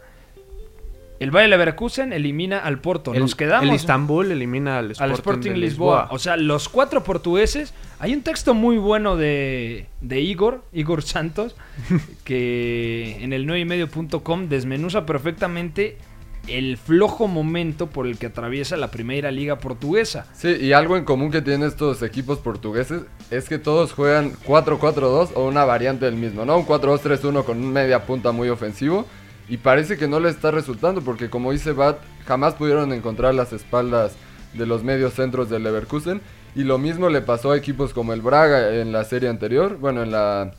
El 1.22 1.30
Bayer 1.30 1.52
Leverkusen 1.52 2.14
elimina 2.14 2.58
al 2.58 2.80
Porto. 2.80 3.14
El, 3.14 3.20
Nos 3.20 3.36
quedamos 3.36 3.70
el 3.70 3.76
Istanbul 3.76 4.32
elimina 4.32 4.80
al 4.80 4.90
Sporting, 4.90 5.04
al 5.04 5.12
Sporting 5.12 5.50
de 5.52 5.58
Lisboa. 5.58 6.08
O 6.10 6.18
sea, 6.18 6.36
los 6.36 6.68
cuatro 6.68 7.04
portugueses. 7.04 7.76
Hay 8.00 8.16
un 8.16 8.24
texto 8.24 8.56
muy 8.56 8.80
bueno 8.80 9.16
de, 9.18 9.86
de 10.02 10.20
Igor, 10.20 10.64
Igor 10.74 11.04
Santos, 11.04 11.56
que 12.24 13.20
en 13.22 13.34
el 13.34 13.46
9ymedio.com 13.48 14.50
desmenuza 14.50 15.06
perfectamente 15.06 16.00
el 16.48 16.78
flojo 16.78 17.28
momento 17.28 17.86
por 17.86 18.08
el 18.08 18.18
que 18.18 18.26
atraviesa 18.26 18.76
la 18.76 18.90
primera 18.90 19.30
liga 19.30 19.60
portuguesa. 19.60 20.26
Sí, 20.34 20.58
y 20.60 20.74
algo 20.74 20.98
en 20.98 21.06
común 21.06 21.30
que 21.30 21.44
tienen 21.44 21.68
estos 21.68 22.02
equipos 22.02 22.40
portugueses 22.40 23.04
es 23.30 23.48
que 23.48 23.60
todos 23.60 23.94
juegan 23.94 24.34
4-4-2 24.48 25.34
o 25.36 25.48
una 25.48 25.66
variante 25.66 26.06
del 26.06 26.16
mismo, 26.16 26.46
¿no? 26.46 26.58
Un 26.58 26.66
4-2-3-1 26.66 27.44
con 27.44 27.60
un 27.60 27.72
media 27.72 28.08
punta 28.08 28.32
muy 28.32 28.50
ofensivo. 28.50 29.06
Y 29.52 29.58
parece 29.58 29.98
que 29.98 30.08
no 30.08 30.20
le 30.20 30.30
está 30.30 30.50
resultando 30.50 31.02
porque 31.02 31.30
como 31.30 31.52
dice 31.52 31.74
Bat, 31.74 31.98
jamás 32.26 32.54
pudieron 32.56 32.94
encontrar 32.94 33.36
las 33.36 33.52
espaldas 33.54 34.14
de 34.54 34.66
los 34.66 34.84
medios 34.84 35.14
centros 35.14 35.50
del 35.50 35.64
Leverkusen. 35.64 36.22
Y 36.56 36.64
lo 36.64 36.78
mismo 36.78 37.10
le 37.10 37.22
pasó 37.22 37.52
a 37.52 37.58
equipos 37.58 37.94
como 37.94 38.14
el 38.14 38.22
Braga 38.22 38.76
en 38.76 38.92
la 38.92 39.04
serie 39.04 39.30
anterior, 39.30 39.78
bueno, 39.78 40.04
en 40.04 40.12
la 40.12 40.52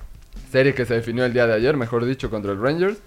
serie 0.50 0.74
que 0.74 0.85
se 0.87 0.94
definió 0.94 1.24
el 1.24 1.33
día 1.33 1.46
de 1.46 1.55
ayer, 1.55 1.76
mejor 1.76 2.05
dicho, 2.05 2.31
contra 2.31 2.52
el 2.52 2.61
Rangers. 2.61 2.98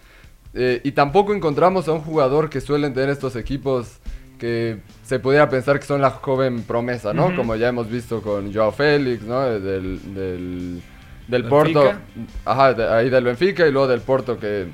Eh, 0.54 0.82
y 0.84 0.92
tampoco 0.94 1.34
encontramos 1.34 1.88
a 1.88 1.92
un 1.94 2.02
jugador 2.02 2.50
que 2.50 2.62
suelen 2.62 2.94
tener 2.94 3.10
estos 3.10 3.36
equipos 3.36 4.00
que 4.40 4.80
se 5.04 5.20
pudiera 5.20 5.50
pensar 5.50 5.80
que 5.80 5.86
son 5.86 6.02
la 6.02 6.10
joven 6.12 6.64
promesa, 6.64 7.14
¿no? 7.14 7.36
Como 7.36 7.56
ya 7.56 7.70
hemos 7.70 7.90
visto 7.90 8.22
con 8.22 8.54
Joao 8.54 8.72
Félix, 8.72 9.24
¿no? 9.24 9.42
Del, 9.42 9.62
del, 10.14 10.82
del 11.28 11.44
Benfica. 11.44 11.50
Porto. 11.50 11.94
Ajá, 12.44 12.74
de- 12.74 12.88
ahí 12.88 13.10
del 13.10 13.24
Benfica 13.24 13.66
y 13.68 13.72
luego 13.72 13.88
del 13.88 14.02
Porto 14.02 14.38
que 14.40 14.68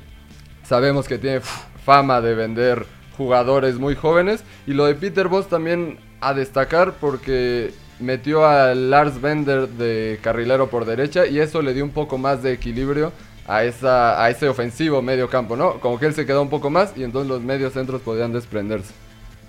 sabemos 0.72 1.06
que 1.06 1.18
tiene 1.18 1.42
fama 1.84 2.22
de 2.22 2.34
vender 2.34 2.86
jugadores 3.18 3.74
muy 3.74 3.94
jóvenes. 3.94 4.42
Y 4.66 4.72
lo 4.72 4.86
de 4.86 4.94
Peter 4.94 5.28
Boss 5.28 5.46
también 5.46 5.98
a 6.22 6.32
destacar 6.32 6.94
porque 6.98 7.74
metió 8.00 8.46
a 8.46 8.74
Lars 8.74 9.20
Bender 9.20 9.68
de 9.68 10.18
carrilero 10.22 10.70
por 10.70 10.86
derecha 10.86 11.26
y 11.26 11.40
eso 11.40 11.60
le 11.60 11.74
dio 11.74 11.84
un 11.84 11.90
poco 11.90 12.16
más 12.16 12.42
de 12.42 12.54
equilibrio 12.54 13.12
a, 13.46 13.64
esa, 13.64 14.24
a 14.24 14.30
ese 14.30 14.48
ofensivo 14.48 15.02
medio 15.02 15.28
campo, 15.28 15.58
¿no? 15.58 15.78
Como 15.78 15.98
que 15.98 16.06
él 16.06 16.14
se 16.14 16.24
quedó 16.24 16.40
un 16.40 16.48
poco 16.48 16.70
más 16.70 16.94
y 16.96 17.04
entonces 17.04 17.28
los 17.28 17.42
medios 17.42 17.74
centros 17.74 18.00
podían 18.00 18.32
desprenderse. 18.32 18.94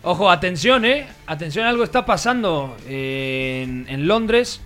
Ojo, 0.01 0.29
atención, 0.29 0.83
eh. 0.83 1.07
Atención, 1.25 1.65
algo 1.65 1.86
está 1.86 2.05
pasando 2.05 2.75
en, 2.86 3.86
en 3.88 4.07
Londres. 4.09 4.59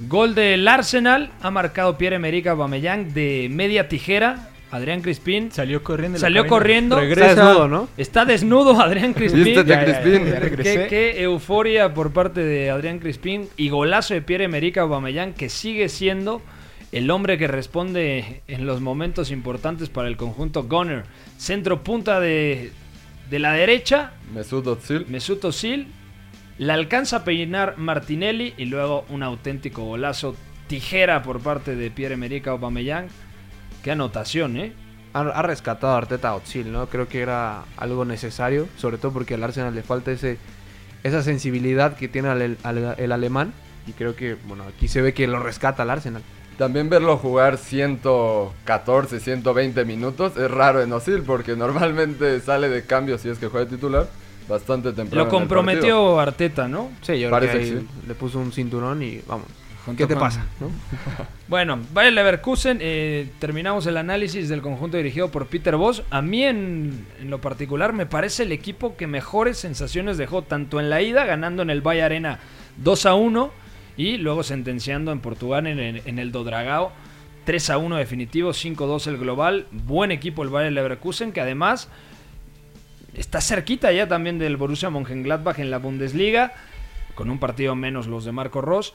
Gol 0.00 0.34
del 0.34 0.68
Arsenal. 0.68 1.30
Ha 1.40 1.50
marcado 1.50 1.96
Pierre-Emerick 1.96 2.48
Aubameyang 2.48 3.14
de 3.14 3.48
media 3.50 3.88
tijera. 3.88 4.50
Adrián 4.74 5.02
Crispín. 5.02 5.52
Salió 5.52 5.84
corriendo. 5.84 6.18
Salió 6.18 6.48
corriendo. 6.48 6.98
Regresa. 6.98 7.30
Está 7.30 7.44
desnudo, 7.44 7.68
¿no? 7.68 7.88
Está 7.96 8.24
desnudo 8.24 8.80
Adrián 8.80 9.12
Crispín. 9.12 9.44
Ya, 9.44 9.62
ya, 9.62 9.64
ya, 9.64 9.84
Crispín. 9.84 10.26
ya 10.26 10.40
regresé. 10.40 10.74
Qué, 10.82 10.86
qué 10.88 11.22
euforia 11.22 11.94
por 11.94 12.12
parte 12.12 12.40
de 12.40 12.70
Adrián 12.70 12.98
Crispín 12.98 13.48
y 13.56 13.68
golazo 13.68 14.14
de 14.14 14.22
Pierre-Emerick 14.22 14.78
Aubameyang 14.78 15.32
que 15.32 15.48
sigue 15.48 15.88
siendo 15.88 16.42
el 16.90 17.08
hombre 17.12 17.38
que 17.38 17.46
responde 17.46 18.42
en 18.48 18.66
los 18.66 18.80
momentos 18.80 19.30
importantes 19.30 19.90
para 19.90 20.08
el 20.08 20.16
conjunto 20.16 20.64
Gunner. 20.64 21.04
Centro 21.38 21.84
punta 21.84 22.18
de, 22.18 22.72
de 23.30 23.38
la 23.38 23.52
derecha, 23.52 24.14
Mesut 24.34 24.66
Özil. 24.66 25.06
Mesut 25.06 25.44
Özil 25.44 25.86
la 26.58 26.74
alcanza 26.74 27.18
a 27.18 27.24
peinar 27.24 27.74
Martinelli 27.78 28.54
y 28.56 28.64
luego 28.64 29.04
un 29.08 29.22
auténtico 29.22 29.84
golazo 29.84 30.34
tijera 30.66 31.22
por 31.22 31.38
parte 31.40 31.76
de 31.76 31.92
Pierre-Emerick 31.92 32.48
Aubameyang. 32.48 33.06
Qué 33.84 33.92
anotación, 33.92 34.56
¿eh? 34.56 34.72
Ha, 35.12 35.20
ha 35.20 35.42
rescatado 35.42 35.92
a 35.92 35.98
Arteta 35.98 36.30
a 36.30 36.36
Özil, 36.36 36.72
¿no? 36.72 36.86
Creo 36.88 37.06
que 37.06 37.20
era 37.20 37.62
algo 37.76 38.04
necesario, 38.04 38.66
sobre 38.76 38.98
todo 38.98 39.12
porque 39.12 39.34
al 39.34 39.44
Arsenal 39.44 39.74
le 39.74 39.82
falta 39.82 40.10
ese 40.10 40.38
esa 41.04 41.22
sensibilidad 41.22 41.94
que 41.96 42.08
tiene 42.08 42.28
al- 42.30 42.56
al- 42.62 42.94
el 42.98 43.12
alemán 43.12 43.52
y 43.86 43.92
creo 43.92 44.16
que, 44.16 44.36
bueno, 44.48 44.64
aquí 44.64 44.88
se 44.88 45.02
ve 45.02 45.12
que 45.12 45.26
lo 45.26 45.38
rescata 45.38 45.82
al 45.82 45.90
Arsenal. 45.90 46.22
También 46.56 46.88
verlo 46.88 47.18
jugar 47.18 47.58
114, 47.58 49.20
120 49.20 49.84
minutos 49.84 50.36
es 50.36 50.50
raro 50.50 50.80
en 50.82 50.92
Osil 50.92 51.22
porque 51.26 51.56
normalmente 51.56 52.40
sale 52.40 52.68
de 52.70 52.84
cambio 52.86 53.18
si 53.18 53.28
es 53.28 53.38
que 53.38 53.48
juega 53.48 53.66
de 53.66 53.76
titular 53.76 54.08
bastante 54.48 54.92
temprano. 54.92 55.24
Lo 55.24 55.30
el 55.30 55.30
comprometió 55.30 56.18
Arteta, 56.18 56.68
¿no? 56.68 56.90
Sí, 57.02 57.20
yo 57.20 57.30
Parece 57.30 57.52
creo 57.58 57.62
que 57.64 57.68
que 57.70 57.76
ahí 57.80 58.08
le 58.08 58.14
puso 58.14 58.38
un 58.38 58.50
cinturón 58.52 59.02
y 59.02 59.20
vamos. 59.26 59.46
Junto 59.84 59.98
¿Qué 59.98 60.06
te 60.06 60.14
con- 60.14 60.22
pasa? 60.22 60.46
no? 60.60 60.68
Bueno, 61.48 61.78
Bayer 61.92 62.12
Leverkusen, 62.14 62.78
eh, 62.80 63.28
terminamos 63.38 63.86
el 63.86 63.98
análisis 63.98 64.48
del 64.48 64.62
conjunto 64.62 64.96
dirigido 64.96 65.30
por 65.30 65.46
Peter 65.46 65.76
Voss. 65.76 66.02
A 66.10 66.22
mí 66.22 66.42
en, 66.42 67.06
en 67.20 67.28
lo 67.30 67.40
particular 67.40 67.92
me 67.92 68.06
parece 68.06 68.44
el 68.44 68.52
equipo 68.52 68.96
que 68.96 69.06
mejores 69.06 69.58
sensaciones 69.58 70.16
dejó, 70.16 70.40
tanto 70.42 70.80
en 70.80 70.88
la 70.88 71.02
ida, 71.02 71.26
ganando 71.26 71.62
en 71.62 71.68
el 71.68 71.82
Valle 71.82 72.02
Arena 72.02 72.38
2 72.78 73.06
a 73.06 73.14
1, 73.14 73.50
y 73.98 74.16
luego 74.16 74.42
sentenciando 74.42 75.12
en 75.12 75.20
Portugal 75.20 75.66
en, 75.66 75.78
el- 75.78 76.02
en 76.06 76.18
el 76.18 76.32
Dodragao 76.32 76.92
3 77.44 77.68
a 77.70 77.76
1 77.78 77.96
definitivo, 77.96 78.50
5-2 78.52 79.06
el 79.08 79.18
global. 79.18 79.66
Buen 79.70 80.10
equipo 80.12 80.42
el 80.42 80.48
Bayer 80.48 80.72
Leverkusen, 80.72 81.30
que 81.32 81.42
además 81.42 81.90
está 83.12 83.42
cerquita 83.42 83.92
ya 83.92 84.08
también 84.08 84.38
del 84.38 84.56
Borussia 84.56 84.88
Mönchengladbach 84.88 85.58
en 85.58 85.70
la 85.70 85.76
Bundesliga, 85.78 86.52
con 87.14 87.28
un 87.30 87.38
partido 87.38 87.74
menos 87.76 88.06
los 88.06 88.24
de 88.24 88.32
Marco 88.32 88.62
Ross. 88.62 88.94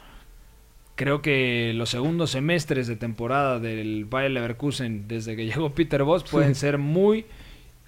Creo 0.99 1.21
que 1.21 1.71
los 1.75 1.89
segundos 1.89 2.31
semestres 2.31 2.87
de 2.87 2.97
temporada 2.97 3.57
del 3.59 4.03
Bayer 4.03 4.31
Leverkusen 4.31 5.07
desde 5.07 5.37
que 5.37 5.45
llegó 5.47 5.69
Peter 5.73 6.03
Voss 6.03 6.25
pueden 6.25 6.55
ser 6.55 6.77
muy 6.77 7.25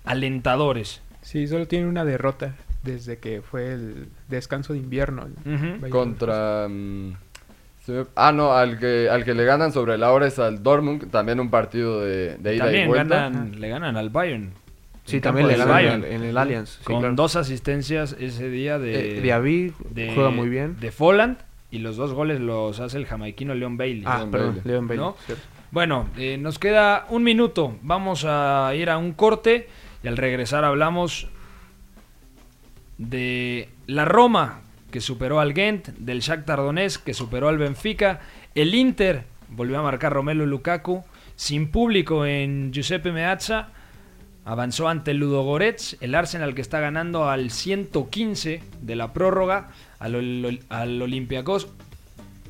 alentadores. 0.06 1.02
Sí, 1.22 1.46
solo 1.48 1.68
tiene 1.68 1.88
una 1.88 2.06
derrota 2.06 2.56
desde 2.84 3.18
que 3.20 3.42
fue 3.42 3.74
el 3.74 4.08
descanso 4.30 4.72
de 4.74 4.80
invierno. 4.80 5.28
Contra... 5.90 6.68
mm, 6.70 7.12
ah, 8.16 8.32
no, 8.32 8.54
al 8.54 8.80
que, 8.80 9.10
al 9.10 9.24
que 9.26 9.34
le 9.34 9.44
ganan 9.46 9.72
sobre 9.72 9.98
la 9.98 10.12
hora 10.14 10.28
es 10.28 10.40
al 10.40 10.64
Dortmund, 10.64 11.12
también 11.12 11.40
un 11.40 11.50
partido 11.50 12.02
de, 12.02 12.38
de 12.38 12.56
ida 12.56 12.64
y 12.64 12.68
También 12.68 12.88
vuelta. 12.88 13.16
ganan, 13.16 13.60
le 13.60 13.70
ganan 13.70 13.98
al 13.98 14.10
Bayern. 14.10 14.52
Sí, 15.06 15.18
En 15.18 15.22
también 15.22 15.48
le 15.48 15.58
ganan 15.58 15.68
Bayern. 15.74 16.04
en, 16.06 16.14
en 16.14 16.24
el 16.24 16.38
Allianz. 16.38 16.78
sí, 16.78 16.84
con 16.86 17.00
claro. 17.00 17.16
dos 17.16 17.36
asistencias 17.36 18.16
ese 18.20 18.50
día 18.50 18.80
de... 18.80 19.18
Eh, 19.18 19.22
de- 19.22 20.12
juega 20.16 20.30
muy 20.30 20.48
bien. 20.50 20.78
De 20.80 20.92
Folland 20.92 21.38
y 21.72 21.80
los 21.80 21.96
dos 21.96 22.14
goles 22.14 22.40
los 22.40 22.80
hace 22.80 22.98
el 22.98 23.06
jamaiquino 23.06 23.56
Leon 23.56 23.78
Bailey. 23.78 24.04
Ah, 24.06 24.18
Leon 24.18 24.32
perdón, 24.32 24.56
Bailey. 24.56 24.72
Leon 24.72 24.88
Bailey. 24.88 25.06
Bueno, 25.72 26.10
eh, 26.18 26.38
nos 26.38 26.60
queda 26.60 27.06
un 27.10 27.24
minuto. 27.24 27.78
Vamos 27.82 28.26
a 28.28 28.72
ir 28.76 28.90
a 28.90 28.98
un 28.98 29.14
corte 29.14 29.70
y 30.04 30.08
al 30.08 30.18
regresar 30.18 30.66
hablamos 30.66 31.30
de 32.98 33.70
la 33.88 34.06
Roma 34.06 34.62
que 34.92 35.00
superó 35.00 35.40
al 35.40 35.54
Ghent, 35.54 35.88
del 35.98 36.20
Shakhtar 36.20 36.60
Donetsk 36.60 37.04
que 37.06 37.14
superó 37.14 37.48
al 37.48 37.58
Benfica, 37.58 38.20
el 38.54 38.76
Inter 38.76 39.24
volvió 39.48 39.80
a 39.80 39.84
marcar 39.84 40.14
Romelu 40.14 40.46
Lukaku 40.46 41.04
sin 41.36 41.72
público 41.72 42.26
en 42.26 42.74
Giuseppe 42.74 43.12
Meazza 43.12 43.70
Avanzó 44.44 44.88
ante 44.88 45.12
el 45.12 45.18
Ludogorets, 45.18 45.98
el 46.02 46.16
Arsenal 46.16 46.56
que 46.56 46.62
está 46.62 46.80
ganando 46.80 47.30
al 47.30 47.52
115 47.52 48.64
de 48.82 48.96
la 48.96 49.14
prórroga, 49.14 49.70
al, 50.00 50.60
al 50.70 51.02
Olympiacos 51.02 51.68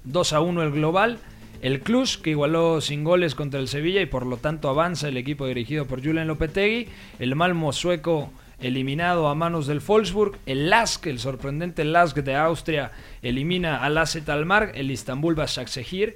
2 0.06 0.34
a 0.34 0.42
1 0.42 0.64
el 0.64 0.72
global. 0.72 1.20
El 1.62 1.82
Cluj 1.82 2.22
que 2.24 2.32
igualó 2.32 2.82
sin 2.82 3.04
goles 3.04 3.36
contra 3.36 3.60
el 3.60 3.68
Sevilla 3.68 4.02
y 4.02 4.08
por 4.08 4.26
lo 4.26 4.38
tanto 4.38 4.68
avanza 4.68 5.10
el 5.10 5.18
equipo 5.18 5.46
dirigido 5.46 5.86
por 5.86 6.04
Julian 6.04 6.28
Lopetegui. 6.28 6.88
El 7.20 7.36
Malmo 7.36 7.72
sueco 7.72 8.32
eliminado 8.60 9.28
a 9.28 9.36
manos 9.36 9.68
del 9.68 9.80
Wolfsburg. 9.80 10.38
El 10.46 10.70
Lask, 10.70 11.06
el 11.06 11.20
sorprendente 11.20 11.84
Lask 11.84 12.18
de 12.18 12.36
Austria, 12.36 12.92
elimina 13.22 13.84
al 13.84 13.98
AZ 13.98 14.28
Almar. 14.28 14.72
El 14.74 14.90
Istanbul 14.90 15.36
Başakşehir 15.36 16.16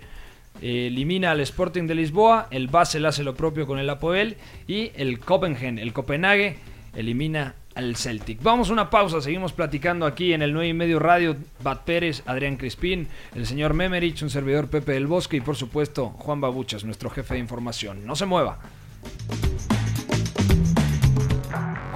eh, 0.62 0.88
elimina 0.88 1.32
al 1.32 1.42
Sporting 1.42 1.88
de 1.88 1.96
Lisboa. 1.96 2.48
El 2.52 2.68
Basel 2.68 3.06
hace 3.06 3.24
lo 3.24 3.36
propio 3.36 3.68
con 3.68 3.80
el 3.80 3.90
Apoel. 3.90 4.38
Y 4.68 4.92
el 4.96 5.20
Copenhagen, 5.20 5.80
el 5.80 5.94
Copenhague, 5.94 6.58
elimina 6.96 7.56
al 7.76 7.96
Celtic. 7.98 8.42
Vamos 8.42 8.70
a 8.70 8.74
una 8.74 8.90
pausa, 8.90 9.22
seguimos 9.22 9.52
platicando 9.52 10.06
aquí 10.06 10.34
en 10.34 10.42
el 10.42 10.54
9 10.54 10.70
y 10.70 10.74
medio 10.74 11.00
radio. 11.00 11.36
Bat 11.62 11.84
Pérez, 11.84 12.24
Adrián 12.26 12.56
Crispín, 12.56 13.10
el 13.36 13.46
señor 13.46 13.74
Memerich, 13.74 14.22
un 14.24 14.30
servidor 14.30 14.70
Pepe 14.70 14.94
del 14.94 15.08
Bosque 15.08 15.38
y 15.38 15.42
por 15.42 15.58
supuesto 15.58 16.10
Juan 16.10 16.40
Babuchas, 16.40 16.86
nuestro 16.86 17.10
jefe 17.10 17.34
de 17.34 17.42
información. 17.42 18.06
No 18.06 18.16
se 18.16 18.26
mueva. 18.26 18.60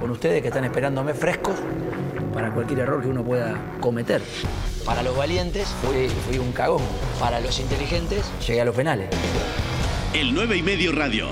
con 0.00 0.10
ustedes 0.10 0.40
que 0.40 0.48
están 0.48 0.64
esperándome 0.64 1.12
frescos 1.12 1.56
para 2.32 2.52
cualquier 2.52 2.80
error 2.80 3.02
que 3.02 3.08
uno 3.08 3.24
pueda 3.24 3.56
cometer. 3.80 4.22
Para 4.84 5.02
los 5.02 5.16
valientes 5.16 5.68
fui, 5.82 6.08
fui 6.08 6.38
un 6.38 6.52
cagón. 6.52 6.82
Para 7.18 7.40
los 7.40 7.58
inteligentes 7.60 8.30
llegué 8.46 8.60
a 8.60 8.64
los 8.64 8.74
penales. 8.74 9.08
El 10.14 10.34
9 10.34 10.56
y 10.56 10.62
medio 10.62 10.92
radio. 10.92 11.28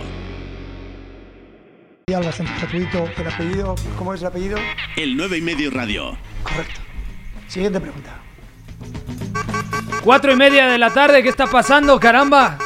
Y 2.06 2.14
Alba 2.14 2.30
Gratuito, 2.61 3.08
el 3.18 3.26
apellido, 3.26 3.74
¿cómo 3.98 4.14
es 4.14 4.22
el 4.22 4.28
apellido? 4.28 4.58
El 4.96 5.16
9 5.16 5.38
y 5.38 5.40
medio 5.42 5.70
radio. 5.70 6.16
Correcto. 6.42 6.80
Siguiente 7.48 7.80
pregunta. 7.80 8.18
Cuatro 10.02 10.32
y 10.32 10.37
media 10.37 10.68
de 10.68 10.78
la 10.78 10.90
tarde, 10.90 11.22
¿qué 11.22 11.28
está 11.28 11.46
pasando, 11.46 11.98
caramba? 12.00 12.56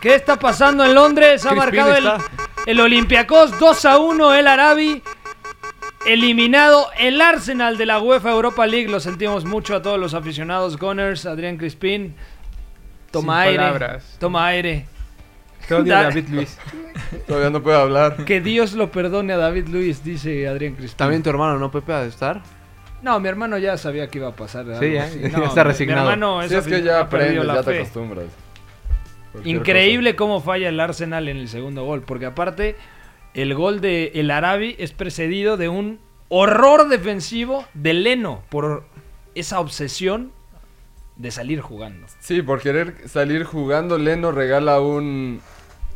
¿Qué 0.00 0.14
está 0.14 0.38
pasando 0.38 0.84
en 0.84 0.94
Londres? 0.94 1.44
Ha 1.44 1.54
marcado 1.54 1.94
el, 1.94 2.06
está. 2.06 2.18
el 2.64 2.80
Olympiacos 2.80 3.58
2 3.58 3.84
a 3.84 3.98
1, 3.98 4.34
el 4.34 4.46
Arabi. 4.46 5.02
Eliminado 6.06 6.86
el 6.98 7.20
Arsenal 7.20 7.76
de 7.76 7.86
la 7.86 8.00
UEFA 8.00 8.30
Europa 8.30 8.66
League. 8.66 8.88
Lo 8.88 9.00
sentimos 9.00 9.44
mucho 9.44 9.76
a 9.76 9.82
todos 9.82 9.98
los 9.98 10.14
aficionados 10.14 10.78
Gunners, 10.78 11.26
Adrián 11.26 11.56
Crispín. 11.56 12.14
Toma 13.10 13.42
Sin 13.42 13.48
aire. 13.50 13.58
palabras. 13.58 14.16
Toma 14.18 14.46
aire. 14.46 14.86
Te 15.68 15.74
odio, 15.74 15.92
Da- 15.94 16.02
David 16.04 16.28
Luis. 16.30 16.58
Todavía 17.26 17.50
no 17.50 17.62
puedo 17.62 17.78
hablar. 17.78 18.24
Que 18.24 18.40
Dios 18.40 18.72
lo 18.72 18.90
perdone 18.90 19.32
a 19.34 19.36
David 19.36 19.68
Luis, 19.68 20.02
dice 20.02 20.48
Adrián 20.48 20.74
Crispín. 20.74 20.96
También 20.96 21.22
tu 21.22 21.30
hermano, 21.30 21.58
¿no, 21.58 21.70
Pepe, 21.70 21.92
ha 21.92 22.02
de 22.02 22.08
estar? 22.08 22.40
No, 23.02 23.18
mi 23.20 23.28
hermano 23.28 23.56
ya 23.58 23.76
sabía 23.76 24.08
que 24.08 24.18
iba 24.18 24.28
a 24.28 24.36
pasar. 24.36 24.66
Sí, 24.78 24.92
ya 24.92 25.06
está 25.06 25.64
resignado. 25.64 26.02
Mi 26.06 26.12
hermano 26.12 26.40
Si 26.48 26.54
es 26.54 26.66
es 26.66 26.66
que 26.66 26.82
ya 26.82 27.00
ha 27.00 27.08
perdido 27.08 27.42
aprendes, 27.42 27.46
la 27.46 27.54
ya 27.54 27.62
te 27.62 27.70
fe. 27.72 27.78
acostumbras. 27.80 28.26
Cualquier 29.32 29.56
Increíble 29.56 30.16
cómo 30.16 30.40
falla 30.40 30.68
el 30.68 30.80
Arsenal 30.80 31.28
en 31.28 31.36
el 31.36 31.48
segundo 31.48 31.84
gol, 31.84 32.02
porque 32.02 32.26
aparte 32.26 32.76
el 33.34 33.54
gol 33.54 33.80
de 33.80 34.12
el 34.14 34.30
Arabi 34.30 34.76
es 34.78 34.92
precedido 34.92 35.56
de 35.56 35.68
un 35.68 36.00
horror 36.28 36.88
defensivo 36.88 37.64
de 37.74 37.94
Leno 37.94 38.42
por 38.48 38.84
esa 39.34 39.60
obsesión 39.60 40.32
de 41.16 41.30
salir 41.30 41.60
jugando. 41.60 42.06
Sí, 42.20 42.42
por 42.42 42.60
querer 42.60 43.08
salir 43.08 43.44
jugando, 43.44 43.98
Leno 43.98 44.32
regala 44.32 44.80
un, 44.80 45.40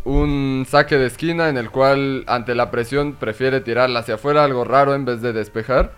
un 0.04 0.66
saque 0.68 0.98
de 0.98 1.06
esquina 1.06 1.48
en 1.48 1.56
el 1.56 1.70
cual 1.70 2.24
ante 2.26 2.54
la 2.54 2.70
presión 2.70 3.14
prefiere 3.14 3.60
tirarla 3.60 4.00
hacia 4.00 4.16
afuera, 4.16 4.44
algo 4.44 4.64
raro 4.64 4.94
en 4.94 5.04
vez 5.04 5.22
de 5.22 5.32
despejar. 5.32 5.94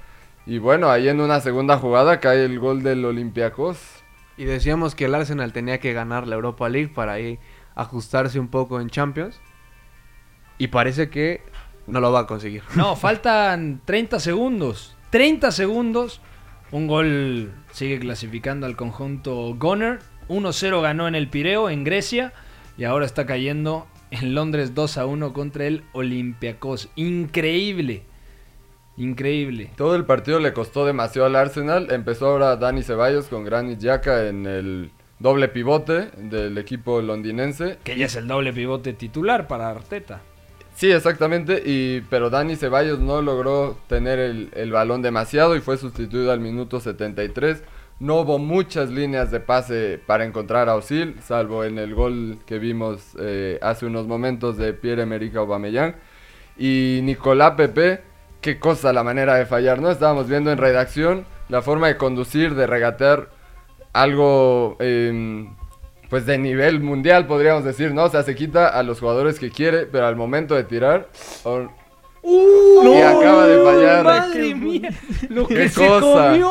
Y 0.47 0.59
bueno, 0.59 0.91
ahí 0.91 1.09
en 1.09 1.21
una 1.21 1.41
segunda 1.41 1.77
jugada 1.77 2.21
cae 2.21 2.45
el 2.45 2.61
gol 2.61 2.83
del 2.85 3.05
Olympiacos. 3.05 3.79
Y 4.37 4.45
decíamos 4.45 4.95
que 4.95 5.07
el 5.07 5.15
Arsenal 5.15 5.53
tenía 5.53 5.81
que 5.81 5.93
ganar 5.93 6.29
la 6.29 6.37
Europa 6.37 6.69
League 6.69 6.93
para 6.95 7.13
ahí 7.13 7.41
ajustarse 7.75 8.39
un 8.39 8.49
poco 8.49 8.81
en 8.81 8.91
Champions. 8.91 9.41
Y 10.59 10.69
parece 10.69 11.11
que 11.11 11.43
no 11.87 12.01
lo 12.01 12.13
va 12.13 12.21
a 12.21 12.27
conseguir. 12.27 12.63
No, 12.75 12.97
faltan 12.97 13.81
30 13.85 14.21
segundos. 14.21 14.97
30 15.11 15.51
segundos. 15.53 16.21
Un 16.73 16.87
gol 16.87 17.53
sigue 17.73 17.99
clasificando 17.99 18.67
al 18.67 18.77
conjunto 18.77 19.55
Gunner. 19.55 20.01
1-0 20.29 20.83
ganó 20.83 21.07
en 21.07 21.15
el 21.15 21.29
Pireo, 21.29 21.71
en 21.71 21.85
Grecia. 21.85 22.33
Y 22.77 22.85
ahora 22.85 23.07
está 23.07 23.27
cayendo 23.27 23.87
en 24.11 24.35
Londres 24.35 24.75
2-1 24.75 25.33
contra 25.33 25.67
el 25.67 25.85
Olympiacos. 25.93 26.89
Increíble. 26.97 28.03
Increíble. 28.97 29.71
Todo 29.77 29.95
el 29.95 30.05
partido 30.05 30.41
le 30.41 30.53
costó 30.53 30.87
demasiado 30.87 31.27
al 31.27 31.37
Arsenal. 31.37 31.89
Empezó 31.91 32.29
ahora 32.29 32.57
Dani 32.57 32.83
Ceballos 32.83 33.27
con 33.27 33.45
Granit 33.45 33.81
Xhaka 33.81 34.27
en 34.29 34.47
el 34.47 34.91
doble 35.19 35.49
pivote 35.49 36.11
del 36.17 36.57
equipo 36.59 37.01
londinense. 37.01 37.79
Que 37.85 37.97
ya 37.97 38.07
es 38.07 38.17
el 38.17 38.27
doble 38.27 38.53
pivote 38.53 38.95
titular 38.95 39.47
para 39.47 39.71
Arteta. 39.71 40.23
Sí, 40.77 40.93
exactamente, 40.93 41.63
y, 41.65 42.03
pero 42.11 42.29
Dani 42.29 42.55
Ceballos 42.55 42.99
no 42.99 43.23
logró 43.23 43.79
tener 43.89 44.19
el, 44.19 44.71
balón 44.73 45.01
demasiado 45.01 45.57
y 45.57 45.61
fue 45.61 45.79
sustituido 45.79 46.33
al 46.33 46.41
minuto 46.41 46.81
73. 46.81 47.63
No 47.99 48.17
hubo 48.21 48.39
muchas 48.39 48.91
líneas 48.91 49.31
de 49.31 49.41
pase 49.41 49.99
para 50.05 50.27
encontrar 50.27 50.69
a 50.69 50.75
Osil, 50.75 51.17
salvo 51.23 51.65
en 51.65 51.79
el 51.79 51.95
gol 51.95 52.41
que 52.45 52.59
vimos 52.59 53.17
eh, 53.19 53.59
hace 53.63 53.87
unos 53.87 54.07
momentos 54.07 54.59
de 54.59 54.75
Pierre-Emerick 54.75 55.35
Aubameyang. 55.37 55.97
Y 56.59 57.01
Nicolás 57.05 57.53
Pepe, 57.57 58.03
qué 58.43 58.59
cosa 58.59 58.93
la 58.93 59.03
manera 59.03 59.37
de 59.37 59.47
fallar, 59.47 59.81
¿no? 59.81 59.91
Estábamos 59.91 60.29
viendo 60.29 60.53
en 60.53 60.59
redacción 60.59 61.25
la 61.49 61.63
forma 61.63 61.89
de 61.89 61.97
conducir, 61.97 62.55
de 62.55 62.67
regatear 62.67 63.31
algo 63.95 64.77
em, 64.81 65.55
pues 66.09 66.27
de 66.27 66.39
nivel 66.39 66.81
mundial, 66.81 67.27
podríamos 67.27 67.65
decir, 67.65 67.93
¿no? 67.93 68.05
O 68.05 68.09
sea, 68.11 68.23
se 68.23 68.35
quita 68.35 68.69
a 68.69 68.83
los 68.83 69.01
jugadores 69.01 69.39
que 69.39 69.51
quiere, 69.51 69.87
pero 69.87 70.07
al 70.07 70.17
momento 70.17 70.55
de 70.55 70.65
tirar... 70.65 71.09
or- 71.45 71.71
y 72.29 73.01
acaba 73.03 73.47
de 73.47 73.65
fallar. 73.65 74.05
¡Madre 74.05 74.55
mía! 74.55 74.91
Lo 75.29 75.47
¡Qué 75.47 75.55
que 75.55 75.69
se 75.69 75.87
cosa! 75.87 76.31
comió 76.31 76.51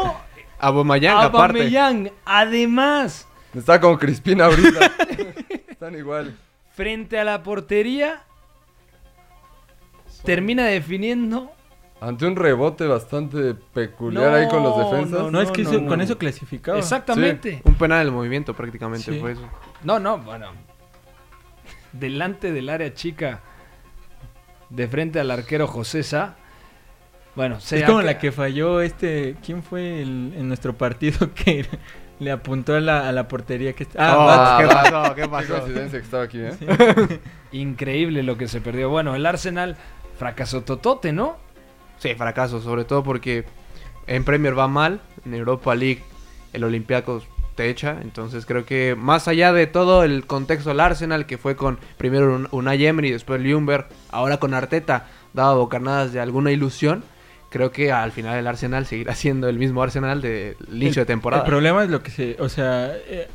aparte. 0.57 1.25
Aubameyang. 1.27 2.11
Además, 2.23 3.27
Está 3.53 3.79
con 3.81 3.97
Crispín 3.97 4.41
ahorita. 4.41 4.91
Están 5.69 5.95
igual. 5.97 6.33
frente 6.73 7.19
a 7.19 7.23
la 7.25 7.43
portería, 7.43 8.23
termina 10.23 10.65
definiendo 10.65 11.51
Ante 12.01 12.25
un 12.27 12.35
rebote 12.35 12.85
bastante 12.87 13.55
peculiar 13.55 14.33
ahí 14.33 14.47
con 14.49 14.61
los 14.63 14.77
No, 14.77 14.83
defensas. 14.91 15.31
No, 15.31 15.41
es 15.41 15.51
que 15.51 15.63
no, 15.63 15.69
eso- 15.71 15.81
no. 15.81 15.87
con 15.87 16.01
eso 16.01 16.17
clasificaba. 16.17 16.77
Exactamente. 16.77 17.61
Un 17.63 17.75
penal 17.75 18.03
del 18.05 18.13
movimiento 18.13 18.53
prácticamente 18.53 19.11
Sí. 19.13 19.19
fue 19.19 19.31
eso. 19.31 19.47
No, 19.83 19.99
no, 19.99 20.17
bueno. 20.19 20.47
Delante 21.93 22.51
del 22.51 22.69
área 22.69 22.93
chica, 22.93 23.39
de 24.69 24.87
frente 24.87 25.19
al 25.19 25.31
arquero 25.31 25.67
José 25.67 26.03
Sá. 26.03 26.35
Bueno, 27.35 27.59
se 27.59 27.79
es 27.79 27.83
como 27.85 28.01
la 28.01 28.17
que 28.19 28.31
falló 28.31 28.81
este. 28.81 29.35
¿Quién 29.45 29.63
fue 29.63 30.01
el- 30.01 30.33
en 30.35 30.47
nuestro 30.47 30.73
partido 30.73 31.33
que 31.33 31.65
le 32.19 32.31
apuntó 32.31 32.75
a 32.75 32.81
la, 32.81 33.07
a 33.07 33.11
la 33.13 33.27
portería 33.29 33.73
que 33.73 33.83
está? 33.83 34.17
Oh, 34.19 34.25
Bats, 34.25 34.61
¿qué 34.61 34.67
pasó? 34.73 35.15
¿Qué 35.15 35.21
Qué 35.21 35.27
pasó? 35.29 35.53
coincidencia 35.59 35.99
que 35.99 36.05
estaba 36.05 36.23
aquí, 36.23 36.39
¿eh? 36.41 37.19
Increíble 37.53 38.23
lo 38.23 38.37
que 38.37 38.47
se 38.49 38.59
perdió. 38.61 38.89
Bueno, 38.89 39.15
el 39.15 39.25
Arsenal 39.25 39.77
fracasó 40.17 40.61
totote, 40.63 41.13
¿no? 41.13 41.37
Sí, 42.09 42.15
fracaso, 42.15 42.61
sobre 42.61 42.83
todo 42.85 43.03
porque 43.03 43.45
en 44.07 44.23
Premier 44.23 44.57
va 44.57 44.67
mal, 44.67 45.01
en 45.25 45.33
Europa 45.33 45.73
League 45.75 46.03
el 46.53 46.63
Olympiacos 46.63 47.23
te 47.55 47.69
echa, 47.69 47.97
entonces 48.01 48.45
creo 48.45 48.65
que 48.65 48.95
más 48.97 49.27
allá 49.29 49.53
de 49.53 49.65
todo 49.65 50.03
el 50.03 50.25
contexto 50.25 50.69
del 50.69 50.81
Arsenal, 50.81 51.25
que 51.25 51.37
fue 51.37 51.55
con 51.55 51.79
primero 51.97 52.35
Un- 52.35 52.47
Unai 52.51 52.85
Emery, 52.85 53.11
después 53.11 53.41
Ljungberg, 53.41 53.87
ahora 54.11 54.37
con 54.37 54.53
Arteta, 54.53 55.07
daba 55.33 55.53
bocarnadas 55.55 56.11
de 56.11 56.19
alguna 56.19 56.51
ilusión, 56.51 57.03
creo 57.49 57.71
que 57.71 57.91
al 57.93 58.11
final 58.11 58.37
el 58.37 58.45
Arsenal 58.47 58.85
seguirá 58.85 59.15
siendo 59.15 59.47
el 59.47 59.57
mismo 59.57 59.81
Arsenal 59.81 60.21
del 60.21 60.57
inicio 60.69 60.95
de 60.95 61.01
El 61.01 61.07
temporada. 61.07 61.45
problema 61.45 61.83
es 61.85 61.89
lo 61.89 62.03
que 62.03 62.11
se. 62.11 62.35
O 62.39 62.49
sea. 62.49 62.91
eh, 63.07 63.27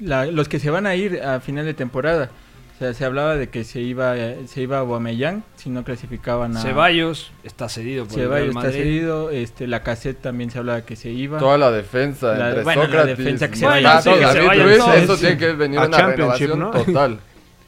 la- 0.00 0.26
los 0.26 0.48
que 0.48 0.58
se 0.58 0.70
van 0.70 0.86
a 0.86 0.94
ir 0.94 1.20
a 1.22 1.40
final 1.40 1.64
de 1.64 1.74
temporada. 1.74 2.30
O 2.74 2.78
sea, 2.78 2.92
se 2.92 3.04
hablaba 3.04 3.36
de 3.36 3.48
que 3.50 3.62
se 3.62 3.80
iba, 3.80 4.16
eh, 4.16 4.46
se 4.48 4.62
iba 4.62 4.78
a 4.78 4.80
Aubameyang 4.80 5.44
si 5.54 5.70
no 5.70 5.84
clasificaban 5.84 6.56
a. 6.56 6.60
Ceballos 6.60 7.30
está 7.44 7.68
cedido 7.68 8.04
por 8.04 8.18
el 8.18 8.24
Ceballos 8.24 8.54
Real 8.54 8.66
está 8.66 8.72
cedido. 8.76 9.30
Este, 9.30 9.66
la 9.68 9.82
cassette 9.84 10.20
también 10.20 10.50
se 10.50 10.58
hablaba 10.58 10.82
que 10.84 10.96
se 10.96 11.10
iba. 11.10 11.38
Toda 11.38 11.56
la 11.56 11.70
defensa 11.70 12.34
La- 12.34 12.48
entre 12.48 12.64
bueno, 12.64 12.86
la 12.88 13.04
defensa 13.06 13.48
que 13.48 13.56
se 13.56 13.66
vaya, 13.66 14.00
sí, 14.02 14.10
que 14.10 14.16
se 14.16 14.22
David 14.22 14.46
vayan 14.48 14.66
Luiz, 14.66 14.78
todos. 14.78 14.96
eso 14.96 15.16
tiene 15.16 15.38
que 15.38 15.52
venir 15.52 15.78
A 15.78 15.86
una 15.86 15.96
Championship, 15.96 16.48
renovación 16.48 16.58
¿no? 16.58 16.70
total. 16.72 17.20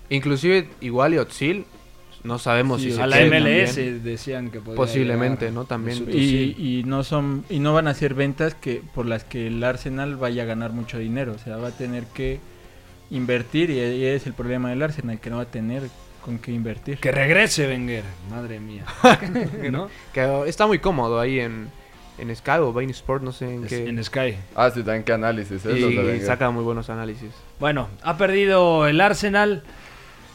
Inclusive 0.08 0.68
igual 0.80 1.14
y 1.14 1.18
Otsil, 1.18 1.64
no 2.24 2.38
sabemos 2.40 2.82
Sí, 2.82 2.90
si 2.92 3.00
A 3.00 3.06
la 3.06 3.18
MLS 3.20 3.74
también. 3.76 4.02
decían 4.04 4.50
que 4.50 4.58
podría 4.58 4.76
Posiblemente, 4.76 5.44
llegar 5.46 5.54
¿no? 5.54 5.64
También. 5.66 6.04
Y, 6.10 6.78
y 6.80 6.82
no 6.84 7.04
son 7.04 7.44
y 7.48 7.60
no 7.60 7.72
van 7.74 7.86
a 7.86 7.94
ser 7.94 8.14
ventas 8.14 8.54
que 8.54 8.82
por 8.94 9.06
las 9.06 9.22
que 9.24 9.46
el 9.46 9.62
Arsenal 9.62 10.16
vaya 10.16 10.42
a 10.42 10.46
ganar 10.46 10.72
mucho 10.72 10.98
dinero 10.98 11.32
o 11.34 11.38
sea 11.38 11.56
va 11.58 11.68
a 11.68 11.70
tener 11.70 12.04
que 12.06 12.40
invertir 13.10 13.70
y, 13.70 13.78
y 13.80 14.04
es 14.04 14.26
el 14.26 14.32
problema 14.34 14.70
del 14.70 14.82
Arsenal 14.82 15.20
que 15.20 15.30
no 15.30 15.36
va 15.36 15.42
a 15.42 15.50
tener 15.50 15.84
con 16.24 16.38
qué 16.38 16.50
invertir. 16.52 16.98
Que 16.98 17.12
regrese 17.12 17.68
Wenger, 17.68 18.02
madre 18.30 18.58
mía. 18.58 18.84
¿No? 19.70 19.88
Que 20.12 20.42
está 20.46 20.66
muy 20.66 20.80
cómodo 20.80 21.20
ahí 21.20 21.38
en, 21.38 21.68
en 22.18 22.34
Sky 22.34 22.58
o 22.60 22.72
Bein 22.72 22.90
Sport, 22.90 23.22
no 23.22 23.30
sé 23.32 23.54
en 23.54 23.64
Es- 23.64 23.68
qué. 23.70 23.88
En 23.88 24.02
Sky. 24.02 24.36
Ah, 24.56 24.70
sí, 24.70 24.82
también 24.82 25.04
qué 25.04 25.12
análisis, 25.12 25.64
¿eh? 25.66 25.78
Y, 25.78 26.20
saca 26.22 26.50
muy 26.50 26.64
buenos 26.64 26.90
análisis. 26.90 27.30
Bueno, 27.60 27.88
ha 28.02 28.16
perdido 28.16 28.86
el 28.88 29.00
Arsenal. 29.00 29.62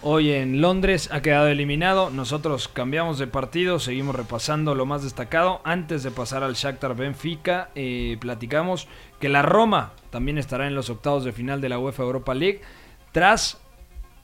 Hoy 0.03 0.31
en 0.31 0.61
Londres 0.61 1.09
ha 1.11 1.21
quedado 1.21 1.47
eliminado. 1.47 2.09
Nosotros 2.09 2.67
cambiamos 2.67 3.19
de 3.19 3.27
partido, 3.27 3.77
seguimos 3.77 4.15
repasando 4.15 4.73
lo 4.73 4.87
más 4.87 5.03
destacado. 5.03 5.61
Antes 5.63 6.01
de 6.01 6.09
pasar 6.09 6.41
al 6.43 6.55
Shakhtar 6.55 6.95
Benfica, 6.95 7.69
eh, 7.75 8.17
platicamos 8.19 8.87
que 9.19 9.29
la 9.29 9.43
Roma 9.43 9.93
también 10.09 10.39
estará 10.39 10.65
en 10.65 10.73
los 10.73 10.89
octavos 10.89 11.23
de 11.23 11.33
final 11.33 11.61
de 11.61 11.69
la 11.69 11.77
UEFA 11.77 12.01
Europa 12.01 12.33
League 12.33 12.61
tras 13.11 13.61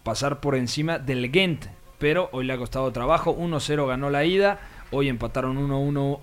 pasar 0.02 0.40
por 0.40 0.56
encima 0.56 0.98
del 0.98 1.32
Ghent. 1.32 1.68
Pero 2.00 2.30
hoy 2.32 2.48
le 2.48 2.54
ha 2.54 2.58
costado 2.58 2.92
trabajo. 2.92 3.38
1-0 3.38 3.86
ganó 3.86 4.10
la 4.10 4.26
ida. 4.26 4.60
Hoy 4.90 5.10
empataron 5.10 5.58
1-1 5.60 6.22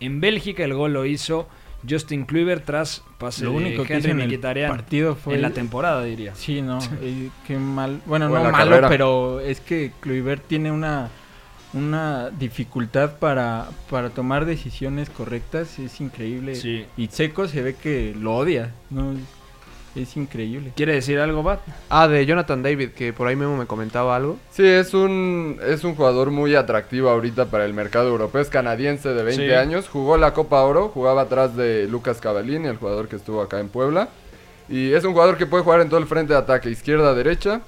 en 0.00 0.20
Bélgica. 0.20 0.62
El 0.62 0.74
gol 0.74 0.92
lo 0.92 1.06
hizo 1.06 1.48
Justin 1.88 2.24
Kluivert 2.24 2.64
tras 2.64 3.02
pase 3.18 3.44
Lo 3.44 3.50
de 3.50 3.56
único 3.56 3.84
que 3.84 3.98
hizo 3.98 4.08
en 4.08 4.20
el 4.20 4.38
partido 4.38 5.14
fue 5.16 5.34
en 5.34 5.42
la 5.42 5.50
temporada, 5.50 6.04
diría. 6.04 6.34
Sí, 6.34 6.62
no, 6.62 6.78
eh, 7.00 7.30
qué 7.46 7.58
mal. 7.58 8.00
Bueno, 8.06 8.26
O 8.26 8.28
no 8.30 8.50
malo, 8.50 8.70
carrera. 8.70 8.88
pero 8.88 9.40
es 9.40 9.60
que 9.60 9.92
Kluivert 10.00 10.46
tiene 10.46 10.70
una 10.72 11.10
una 11.74 12.30
dificultad 12.30 13.18
para, 13.18 13.68
para 13.90 14.10
tomar 14.10 14.44
decisiones 14.46 15.10
correctas, 15.10 15.78
es 15.78 16.00
increíble. 16.00 16.54
Sí. 16.54 16.86
Y 16.96 17.08
Seco 17.08 17.48
se 17.48 17.62
ve 17.62 17.74
que 17.74 18.14
lo 18.16 18.36
odia, 18.36 18.72
no 18.90 19.14
es 20.02 20.16
increíble. 20.16 20.72
¿Quiere 20.74 20.94
decir 20.94 21.18
algo, 21.18 21.42
Bat? 21.42 21.60
Ah, 21.88 22.08
de 22.08 22.24
Jonathan 22.26 22.62
David, 22.62 22.90
que 22.90 23.12
por 23.12 23.28
ahí 23.28 23.36
mismo 23.36 23.56
me 23.56 23.66
comentaba 23.66 24.16
algo. 24.16 24.38
Sí, 24.50 24.66
es 24.66 24.92
un, 24.94 25.58
es 25.66 25.84
un 25.84 25.94
jugador 25.94 26.30
muy 26.30 26.54
atractivo 26.54 27.10
ahorita 27.10 27.46
para 27.46 27.64
el 27.64 27.74
mercado 27.74 28.08
europeo. 28.08 28.40
Es 28.40 28.48
canadiense 28.48 29.10
de 29.10 29.22
20 29.22 29.46
Sí. 29.48 29.52
años. 29.54 29.88
Jugó 29.88 30.16
la 30.16 30.34
Copa 30.34 30.62
Oro. 30.62 30.88
Jugaba 30.88 31.22
atrás 31.22 31.56
de 31.56 31.86
Lucas 31.88 32.20
Cavallini, 32.20 32.66
el 32.68 32.76
jugador 32.76 33.08
que 33.08 33.16
estuvo 33.16 33.40
acá 33.40 33.60
en 33.60 33.68
Puebla. 33.68 34.08
Y 34.68 34.92
es 34.92 35.04
un 35.04 35.12
jugador 35.12 35.36
que 35.36 35.46
puede 35.46 35.62
jugar 35.62 35.80
en 35.80 35.88
todo 35.88 36.00
el 36.00 36.06
frente 36.06 36.32
de 36.32 36.38
ataque, 36.38 36.70
izquierda, 36.70 37.14
derecha. 37.14 37.60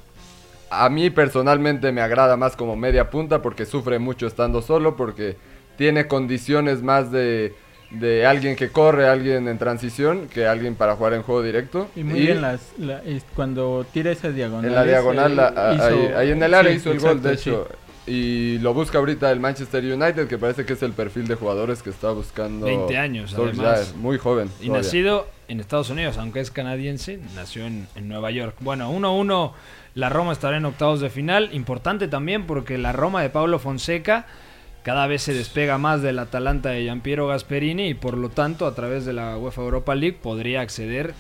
A 0.70 0.88
mí 0.88 1.10
personalmente 1.10 1.92
me 1.92 2.00
agrada 2.00 2.36
más 2.36 2.56
como 2.56 2.74
media 2.74 3.08
punta 3.10 3.40
porque 3.40 3.66
sufre 3.66 3.98
mucho 3.98 4.26
estando 4.26 4.62
solo, 4.62 4.96
porque 4.96 5.36
tiene 5.76 6.08
condiciones 6.08 6.82
más 6.82 7.12
de, 7.12 7.54
de 7.90 8.26
alguien 8.26 8.56
que 8.56 8.70
corre, 8.70 9.08
alguien 9.08 9.46
en 9.48 9.58
transición, 9.58 10.28
que 10.28 10.46
alguien 10.46 10.74
para 10.74 10.96
jugar 10.96 11.14
en 11.14 11.22
juego 11.22 11.42
directo. 11.42 11.88
Y 11.96 12.02
muy 12.04 12.20
bien 12.20 12.42
las, 12.42 12.60
la- 12.78 13.00
cuando 13.34 13.86
tira 13.92 14.10
esas 14.10 14.34
diagonales. 14.34 14.68
En 14.70 14.74
la 14.74 14.84
diagonal, 14.84 15.32
eh, 15.32 15.34
la- 15.36 15.48
a- 15.70 15.74
hizo- 15.74 15.84
ahí, 15.84 16.12
ahí 16.16 16.30
en 16.32 16.42
el 16.42 16.54
área 16.54 16.72
sí, 16.72 16.78
hizo 16.78 16.90
el 16.92 16.98
gol, 17.00 17.22
de 17.22 17.36
sí. 17.36 17.50
hecho. 17.50 17.68
Y 18.08 18.58
lo 18.58 18.72
busca 18.72 18.98
ahorita 18.98 19.32
el 19.32 19.40
Manchester 19.40 19.82
United, 19.84 20.28
que 20.28 20.38
parece 20.38 20.64
que 20.64 20.74
es 20.74 20.82
el 20.82 20.92
perfil 20.92 21.26
de 21.26 21.34
jugadores 21.34 21.82
que 21.82 21.90
está 21.90 22.10
buscando. 22.12 22.66
20 22.66 22.96
años, 22.96 23.32
Solskjaer, 23.32 23.66
además. 23.68 23.94
Muy 23.96 24.16
joven. 24.18 24.48
Y 24.60 24.66
todavía. 24.66 24.82
nacido 24.84 25.26
en 25.48 25.58
Estados 25.60 25.90
Unidos, 25.90 26.16
aunque 26.18 26.38
es 26.40 26.52
canadiense, 26.52 27.18
nació 27.34 27.66
en, 27.66 27.88
en 27.96 28.08
Nueva 28.08 28.30
York. 28.30 28.54
Bueno, 28.60 28.92
1-1, 28.92 29.52
la 29.94 30.08
Roma 30.08 30.32
estará 30.32 30.56
en 30.56 30.64
octavos 30.66 31.00
de 31.00 31.10
final. 31.10 31.50
Importante 31.52 32.06
también 32.06 32.46
porque 32.46 32.78
la 32.78 32.92
Roma 32.92 33.22
de 33.22 33.30
Pablo 33.30 33.58
Fonseca 33.58 34.26
cada 34.86 35.08
vez 35.08 35.22
se 35.22 35.34
despega 35.34 35.78
más 35.78 36.00
del 36.00 36.16
Atalanta 36.20 36.68
de 36.68 36.82
Giampiero 36.82 37.26
Gasperini 37.26 37.88
y 37.88 37.94
por 37.94 38.16
lo 38.16 38.28
tanto 38.28 38.68
a 38.68 38.74
través 38.76 39.04
de 39.04 39.12
la 39.12 39.36
UEFA 39.36 39.62
Europa 39.62 39.96
League 39.96 40.16
podría 40.22 40.60
acceder 40.60 41.12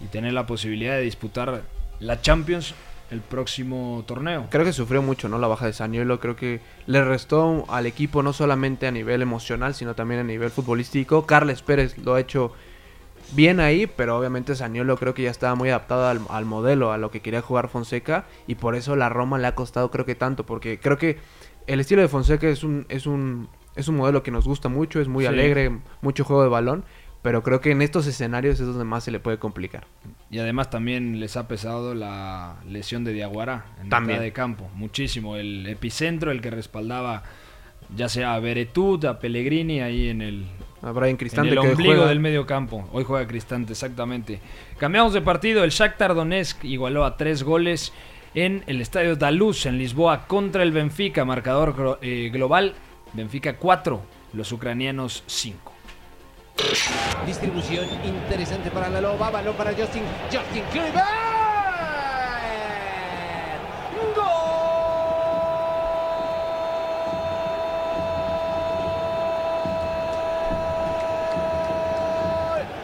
y 0.00 0.06
tener 0.06 0.32
la 0.32 0.46
posibilidad 0.46 0.94
de 0.94 1.00
disputar 1.00 1.62
la 1.98 2.20
Champions 2.20 2.72
el 3.10 3.20
próximo 3.20 4.04
torneo. 4.06 4.46
Creo 4.48 4.64
que 4.64 4.72
sufrió 4.72 5.02
mucho, 5.02 5.28
¿no? 5.28 5.40
La 5.40 5.48
baja 5.48 5.66
de 5.66 5.72
Saniolo. 5.72 6.20
Creo 6.20 6.36
que 6.36 6.60
le 6.86 7.02
restó 7.02 7.64
al 7.68 7.86
equipo 7.86 8.22
no 8.22 8.32
solamente 8.32 8.86
a 8.86 8.92
nivel 8.92 9.22
emocional, 9.22 9.74
sino 9.74 9.96
también 9.96 10.20
a 10.20 10.24
nivel 10.24 10.50
futbolístico. 10.50 11.26
Carles 11.26 11.62
Pérez 11.62 11.98
lo 11.98 12.14
ha 12.14 12.20
hecho 12.20 12.52
bien 13.32 13.58
ahí, 13.58 13.88
pero 13.88 14.18
obviamente 14.18 14.54
Saniolo 14.54 14.96
creo 14.96 15.14
que 15.14 15.24
ya 15.24 15.32
estaba 15.32 15.56
muy 15.56 15.70
adaptado 15.70 16.06
al, 16.06 16.20
al 16.28 16.44
modelo, 16.44 16.92
a 16.92 16.96
lo 16.96 17.10
que 17.10 17.22
quería 17.22 17.42
jugar 17.42 17.70
Fonseca. 17.70 18.26
Y 18.46 18.54
por 18.54 18.76
eso 18.76 18.94
la 18.94 19.08
Roma 19.08 19.36
le 19.36 19.48
ha 19.48 19.56
costado 19.56 19.90
creo 19.90 20.06
que 20.06 20.14
tanto, 20.14 20.46
porque 20.46 20.78
creo 20.78 20.96
que 20.96 21.18
el 21.72 21.80
estilo 21.80 22.02
de 22.02 22.08
Fonseca 22.08 22.48
es 22.48 22.62
un, 22.64 22.86
es 22.88 23.06
un, 23.06 23.48
es 23.76 23.88
un 23.88 23.96
modelo 23.96 24.22
que 24.22 24.30
nos 24.30 24.46
gusta 24.46 24.68
mucho, 24.68 25.00
es 25.00 25.08
muy 25.08 25.24
Sí. 25.24 25.28
alegre, 25.28 25.70
mucho 26.02 26.24
juego 26.24 26.42
de 26.42 26.48
balón. 26.48 26.84
Pero 27.22 27.42
creo 27.42 27.60
que 27.60 27.70
en 27.72 27.82
estos 27.82 28.06
escenarios 28.06 28.60
es 28.60 28.66
donde 28.66 28.84
más 28.84 29.04
se 29.04 29.10
le 29.10 29.20
puede 29.20 29.38
complicar. 29.38 29.86
Y 30.30 30.38
además 30.38 30.70
también 30.70 31.20
les 31.20 31.36
ha 31.36 31.46
pesado 31.48 31.94
la 31.94 32.56
lesión 32.66 33.04
de 33.04 33.12
Diaguará 33.12 33.66
en 33.82 33.90
También. 33.90 34.16
mitad 34.20 34.22
de 34.24 34.32
campo. 34.32 34.70
Muchísimo. 34.74 35.36
El 35.36 35.66
epicentro, 35.66 36.30
el 36.30 36.40
que 36.40 36.48
respaldaba 36.50 37.22
ya 37.94 38.08
sea 38.08 38.34
a 38.36 38.40
Beretut, 38.40 39.04
a 39.04 39.18
Pellegrini 39.18 39.80
ahí 39.82 40.08
en 40.08 40.22
el, 40.22 40.46
A 40.80 40.92
Brian 40.92 41.10
en 41.10 41.16
Cristante 41.18 41.50
el 41.50 41.60
que 41.60 41.68
ombligo 41.72 41.92
juega- 41.92 42.08
del 42.08 42.20
medio 42.20 42.46
campo. 42.46 42.88
Hoy 42.90 43.04
juega 43.04 43.26
Cristante, 43.26 43.72
exactamente. 43.74 44.40
Cambiamos 44.78 45.12
de 45.12 45.20
partido. 45.20 45.62
El 45.62 45.72
Shakhtar 45.72 46.14
Donetsk 46.14 46.64
igualó 46.64 47.04
a 47.04 47.18
tres 47.18 47.42
goles 47.42 47.92
en 48.34 48.62
el 48.66 48.80
estadio 48.80 49.16
Daluz 49.16 49.66
en 49.66 49.78
Lisboa 49.78 50.26
contra 50.26 50.62
el 50.62 50.72
Benfica. 50.72 51.24
Marcador 51.24 51.98
eh, 52.02 52.30
global. 52.32 52.74
Benfica 53.12 53.56
4, 53.56 54.00
los 54.34 54.52
ucranianos 54.52 55.24
5. 55.26 55.72
Distribución 57.26 57.86
interesante 58.04 58.70
para 58.70 58.88
la 58.88 59.00
Loba, 59.00 59.30
balón 59.30 59.56
para 59.56 59.72
Justin, 59.72 60.02
Justin 60.30 60.62
Kluivert. 60.70 61.06
¡Gol 64.14 64.32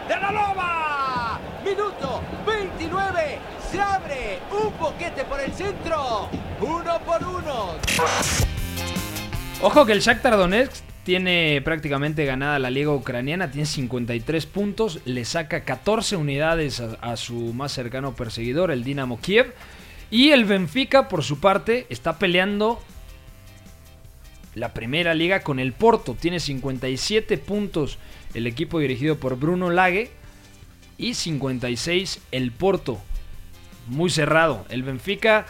de 0.08 0.20
la 0.20 0.32
Loba! 0.32 0.75
Boquete 4.86 5.24
por 5.24 5.40
el 5.40 5.52
centro, 5.52 6.28
uno 6.60 7.00
por 7.04 7.20
uno. 7.24 7.74
Ojo 9.60 9.84
que 9.84 9.92
el 9.92 10.00
Shakhtar 10.00 10.36
Donetsk 10.36 10.84
tiene 11.02 11.60
prácticamente 11.64 12.24
ganada 12.24 12.60
la 12.60 12.70
liga 12.70 12.92
ucraniana, 12.92 13.50
tiene 13.50 13.66
53 13.66 14.46
puntos, 14.46 15.00
le 15.04 15.24
saca 15.24 15.64
14 15.64 16.14
unidades 16.14 16.80
a, 16.80 16.94
a 17.00 17.16
su 17.16 17.52
más 17.52 17.72
cercano 17.72 18.14
perseguidor, 18.14 18.70
el 18.70 18.84
Dinamo 18.84 19.20
Kiev. 19.20 19.54
Y 20.08 20.30
el 20.30 20.44
Benfica, 20.44 21.08
por 21.08 21.24
su 21.24 21.40
parte, 21.40 21.86
está 21.88 22.16
peleando 22.18 22.80
la 24.54 24.72
primera 24.72 25.14
liga 25.14 25.40
con 25.40 25.58
el 25.58 25.72
Porto. 25.72 26.14
Tiene 26.14 26.38
57 26.38 27.38
puntos 27.38 27.98
el 28.34 28.46
equipo 28.46 28.78
dirigido 28.78 29.16
por 29.16 29.36
Bruno 29.36 29.68
Lage 29.70 30.12
y 30.96 31.14
56 31.14 32.20
el 32.30 32.52
Porto. 32.52 33.00
Muy 33.86 34.10
cerrado. 34.10 34.64
El 34.68 34.82
Benfica 34.82 35.46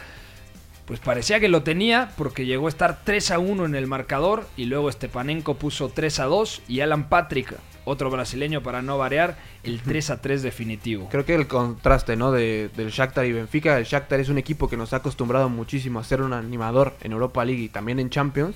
pues 0.87 1.01
parecía 1.01 1.41
que 1.41 1.49
lo 1.49 1.63
tenía 1.63 2.13
porque 2.17 2.45
llegó 2.45 2.67
a 2.67 2.69
estar 2.69 3.01
3 3.03 3.31
a 3.31 3.39
1 3.39 3.65
en 3.65 3.75
el 3.75 3.87
marcador 3.87 4.47
y 4.55 4.65
luego 4.65 4.89
Stepanenko 4.89 5.55
puso 5.55 5.89
3 5.89 6.21
a 6.21 6.25
2 6.25 6.61
y 6.69 6.79
Alan 6.79 7.09
Patrick, 7.09 7.53
otro 7.83 8.09
brasileño 8.09 8.63
para 8.63 8.81
no 8.81 8.97
variar, 8.97 9.37
el 9.63 9.81
3 9.81 10.11
a 10.11 10.21
3 10.21 10.43
definitivo. 10.43 11.09
Creo 11.11 11.25
que 11.25 11.35
el 11.35 11.45
contraste, 11.47 12.15
¿no? 12.15 12.31
De, 12.31 12.69
del 12.77 12.89
Shakhtar 12.89 13.25
y 13.25 13.33
Benfica. 13.33 13.77
El 13.77 13.83
Shakhtar 13.83 14.21
es 14.21 14.29
un 14.29 14.37
equipo 14.37 14.69
que 14.69 14.77
nos 14.77 14.93
ha 14.93 14.97
acostumbrado 14.97 15.49
muchísimo 15.49 15.99
a 15.99 16.05
ser 16.05 16.21
un 16.21 16.31
animador 16.31 16.95
en 17.01 17.11
Europa 17.11 17.43
League 17.43 17.63
y 17.63 17.69
también 17.69 17.99
en 17.99 18.09
Champions. 18.09 18.55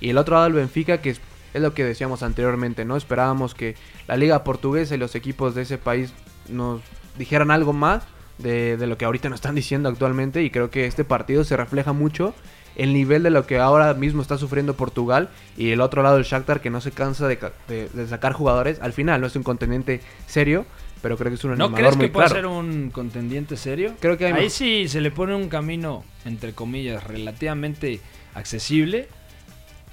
Y 0.00 0.10
el 0.10 0.18
otro 0.18 0.36
lado 0.36 0.46
el 0.46 0.52
Benfica, 0.52 1.00
que 1.00 1.10
es, 1.10 1.20
es 1.52 1.62
lo 1.62 1.74
que 1.74 1.84
decíamos 1.84 2.22
anteriormente, 2.22 2.84
¿no? 2.84 2.96
Esperábamos 2.96 3.56
que 3.56 3.74
la 4.06 4.16
liga 4.16 4.44
portuguesa 4.44 4.94
y 4.94 4.98
los 4.98 5.16
equipos 5.16 5.56
de 5.56 5.62
ese 5.62 5.78
país 5.78 6.14
nos 6.48 6.80
dijeran 7.18 7.50
algo 7.50 7.72
más 7.72 8.04
de, 8.42 8.76
de 8.76 8.86
lo 8.86 8.98
que 8.98 9.04
ahorita 9.04 9.28
nos 9.28 9.38
están 9.38 9.54
diciendo 9.54 9.88
actualmente. 9.88 10.42
Y 10.42 10.50
creo 10.50 10.70
que 10.70 10.86
este 10.86 11.04
partido 11.04 11.44
se 11.44 11.56
refleja 11.56 11.92
mucho 11.92 12.34
el 12.74 12.94
nivel 12.94 13.22
de 13.22 13.30
lo 13.30 13.46
que 13.46 13.58
ahora 13.58 13.92
mismo 13.94 14.22
está 14.22 14.38
sufriendo 14.38 14.74
Portugal 14.74 15.28
y 15.58 15.72
el 15.72 15.80
otro 15.82 16.02
lado 16.02 16.16
el 16.16 16.24
Shakhtar 16.24 16.60
que 16.60 16.70
no 16.70 16.80
se 16.80 16.90
cansa 16.90 17.28
de, 17.28 17.36
ca- 17.38 17.52
de- 17.68 17.88
de 17.88 18.06
sacar 18.06 18.32
jugadores. 18.32 18.80
Al 18.80 18.92
final 18.94 19.20
no 19.20 19.26
es 19.26 19.36
un 19.36 19.42
contendiente 19.42 20.00
serio, 20.26 20.64
pero 21.02 21.18
creo 21.18 21.30
que 21.30 21.34
es 21.34 21.44
un 21.44 21.50
¿No 21.50 21.64
animador 21.66 21.78
crees 21.80 21.96
muy 21.96 22.06
que 22.06 22.12
puede 22.12 22.28
ser 22.28 22.46
un 22.46 22.90
contendiente 22.90 23.56
serio? 23.58 23.92
Creo 24.00 24.16
que 24.16 24.24
hay 24.26 24.32
Ahí 24.32 24.48
sí 24.50 24.88
se 24.88 25.02
le 25.02 25.10
pone 25.10 25.34
un 25.34 25.48
camino, 25.50 26.02
entre 26.24 26.54
comillas, 26.54 27.04
relativamente 27.04 28.00
accesible. 28.34 29.08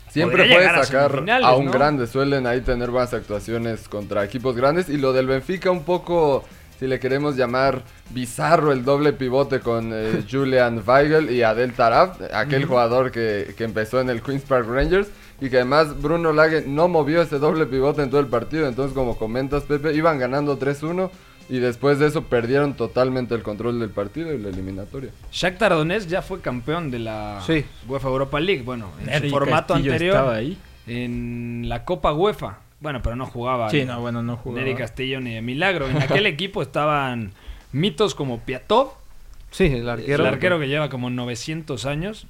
Siempre 0.09 0.47
puede 0.47 0.65
a 0.65 0.83
sacar 0.83 1.11
semifinales, 1.11 1.45
a 1.47 1.55
un 1.55 1.65
¿no? 1.65 1.71
grande. 1.71 2.07
Suelen 2.07 2.47
ahí 2.47 2.61
tener 2.61 2.89
buenas 2.89 3.13
actuaciones 3.13 3.87
contra 3.87 4.23
equipos 4.23 4.55
grandes. 4.55 4.89
Y 4.89 4.97
lo 4.97 5.13
del 5.13 5.27
Benfica, 5.27 5.69
un 5.69 5.83
poco, 5.83 6.45
si 6.79 6.87
le 6.87 6.99
queremos 6.99 7.35
llamar 7.35 7.83
bizarro, 8.11 8.71
el 8.71 8.83
doble 8.85 9.13
pivote 9.13 9.59
con 9.59 9.91
eh, 9.93 10.23
Julian 10.31 10.81
Weigel 10.85 11.29
y 11.31 11.43
Adel 11.43 11.73
Tarab, 11.73 12.17
aquel 12.33 12.65
jugador 12.65 13.11
que, 13.11 13.53
que 13.57 13.65
empezó 13.65 13.99
en 13.99 14.09
el 14.09 14.21
Queens 14.21 14.43
Park 14.43 14.67
Rangers. 14.67 15.09
Y 15.41 15.49
que 15.49 15.55
además 15.55 16.01
Bruno 16.01 16.33
Lage 16.33 16.65
no 16.67 16.89
movió 16.89 17.21
ese 17.21 17.39
doble 17.39 17.65
pivote 17.65 18.01
en 18.01 18.09
todo 18.09 18.19
el 18.19 18.27
partido. 18.27 18.67
Entonces, 18.67 18.93
como 18.93 19.17
comentas, 19.17 19.63
Pepe, 19.63 19.93
iban 19.93 20.19
ganando 20.19 20.59
3-1. 20.59 21.09
y 21.47 21.59
después 21.59 21.97
de 21.97 22.07
eso 22.07 22.23
perdieron 22.25 22.73
totalmente 22.75 23.33
el 23.35 23.41
control 23.41 23.79
del 23.79 23.89
partido 23.89 24.33
y 24.33 24.37
la 24.37 24.49
eliminatoria. 24.49 25.11
Shakhtar 25.31 25.71
Donetsk 25.71 26.07
ya 26.09 26.21
fue 26.21 26.41
campeón 26.41 26.91
de 26.91 26.99
la 26.99 27.41
Sí. 27.47 27.63
UEFA 27.87 28.07
Europa 28.09 28.39
League, 28.39 28.63
bueno, 28.63 28.91
en 28.99 29.05
Neri 29.07 29.29
su 29.29 29.33
formato 29.35 29.73
Castillo 29.75 29.93
anterior 29.93 30.15
estaba 30.15 30.35
ahí. 30.35 30.57
en 30.87 31.65
la 31.69 31.85
Copa 31.85 32.13
UEFA. 32.13 32.57
Bueno, 32.81 33.01
pero 33.01 33.15
no 33.15 33.25
jugaba. 33.25 33.69
Sí, 33.69 33.83
no, 33.85 33.99
bueno, 33.99 34.23
no 34.23 34.37
jugaba. 34.37 34.61
Neri 34.63 34.75
Castillo 34.77 35.19
ni 35.19 35.33
de 35.35 35.41
milagro. 35.41 35.87
En 35.89 36.01
aquel 36.01 36.25
equipo 36.27 36.61
estaban 36.61 37.31
mitos 37.71 38.15
como 38.15 38.39
Piatov, 38.39 38.91
Sí, 39.51 39.65
el 39.65 39.89
arquero. 39.89 40.23
el 40.23 40.33
arquero 40.33 40.59
que 40.59 40.67
lleva 40.67 40.89
como 40.89 41.09
900 41.09 41.85
años. 41.85 42.27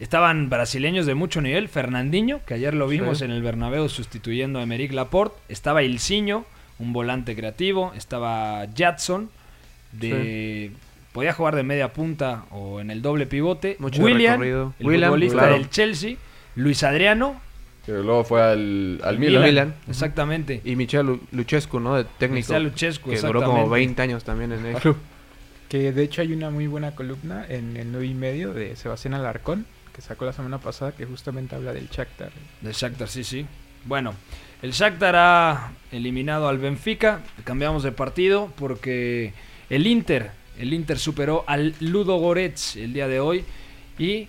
Estaban 0.00 0.48
brasileños 0.48 1.04
de 1.06 1.14
mucho 1.14 1.40
nivel, 1.42 1.68
Fernandinho, 1.68 2.40
que 2.46 2.54
ayer 2.54 2.74
lo 2.74 2.88
vimos 2.88 3.18
Sí. 3.18 3.24
en 3.24 3.30
el 3.32 3.42
Bernabéu 3.42 3.88
sustituyendo 3.88 4.58
a 4.58 4.62
Emerick 4.62 4.92
Laporte. 4.92 5.36
Estaba 5.48 5.82
Ilciño, 5.82 6.44
un 6.78 6.92
volante 6.92 7.36
creativo. 7.36 7.92
Estaba 7.94 8.66
Jadson, 8.74 9.30
de... 9.92 10.72
podía 11.12 11.32
jugar 11.34 11.54
de 11.54 11.62
media 11.64 11.92
punta 11.92 12.44
o 12.50 12.80
en 12.80 12.90
el 12.90 13.02
doble 13.02 13.26
pivote. 13.26 13.76
Mucho 13.78 14.02
William, 14.02 14.42
el 14.42 14.64
William, 14.80 15.10
futbolista 15.10 15.38
claro. 15.38 15.52
del 15.54 15.68
Chelsea. 15.70 16.16
Luis 16.56 16.82
Adriano, 16.82 17.40
Que 17.86 17.92
luego 17.92 18.24
fue 18.24 18.42
al, 18.42 19.00
al 19.02 19.18
Milan. 19.18 19.42
Milan. 19.42 19.74
Exactamente. 19.88 20.60
Y 20.64 20.76
Michel 20.76 21.06
Lu- 21.06 21.20
Luchescu, 21.32 21.80
¿no? 21.80 21.96
De 21.96 22.04
técnico. 22.04 22.48
Michel 22.48 22.62
Luchescu, 22.64 23.10
Que 23.10 23.16
duró 23.20 23.40
como 23.40 23.52
exactamente. 23.62 23.70
20 23.70 24.02
años 24.02 24.24
también 24.24 24.52
en 24.52 24.66
el 24.66 24.76
club. 24.76 24.96
Que 25.68 25.92
de 25.92 26.02
hecho 26.02 26.20
hay 26.22 26.32
una 26.32 26.50
muy 26.50 26.66
buena 26.66 26.94
columna 26.94 27.46
en 27.48 27.76
el 27.76 27.90
9 27.92 28.06
y 28.06 28.14
medio 28.14 28.52
de 28.52 28.76
Sebastián 28.76 29.14
Alarcón, 29.14 29.66
que 29.94 30.02
sacó 30.02 30.24
la 30.24 30.32
semana 30.32 30.58
pasada, 30.58 30.92
que 30.92 31.06
justamente 31.06 31.54
habla 31.54 31.72
del 31.72 31.88
Shakhtar. 31.88 32.30
Del 32.60 32.72
Shakhtar, 32.72 33.08
sí, 33.08 33.24
sí. 33.24 33.46
Bueno, 33.84 34.14
el 34.62 34.72
Shakhtar 34.72 35.14
ha 35.16 35.72
eliminado 35.90 36.48
al 36.48 36.58
Benfica. 36.58 37.20
Cambiamos 37.44 37.82
de 37.82 37.92
partido 37.92 38.52
porque 38.58 39.32
el 39.70 39.86
Inter, 39.86 40.32
el 40.58 40.74
Inter 40.74 40.98
superó 40.98 41.44
al 41.46 41.74
Ludo 41.80 42.16
Goretz 42.18 42.76
el 42.76 42.92
día 42.92 43.08
de 43.08 43.20
hoy 43.20 43.44
y 43.98 44.28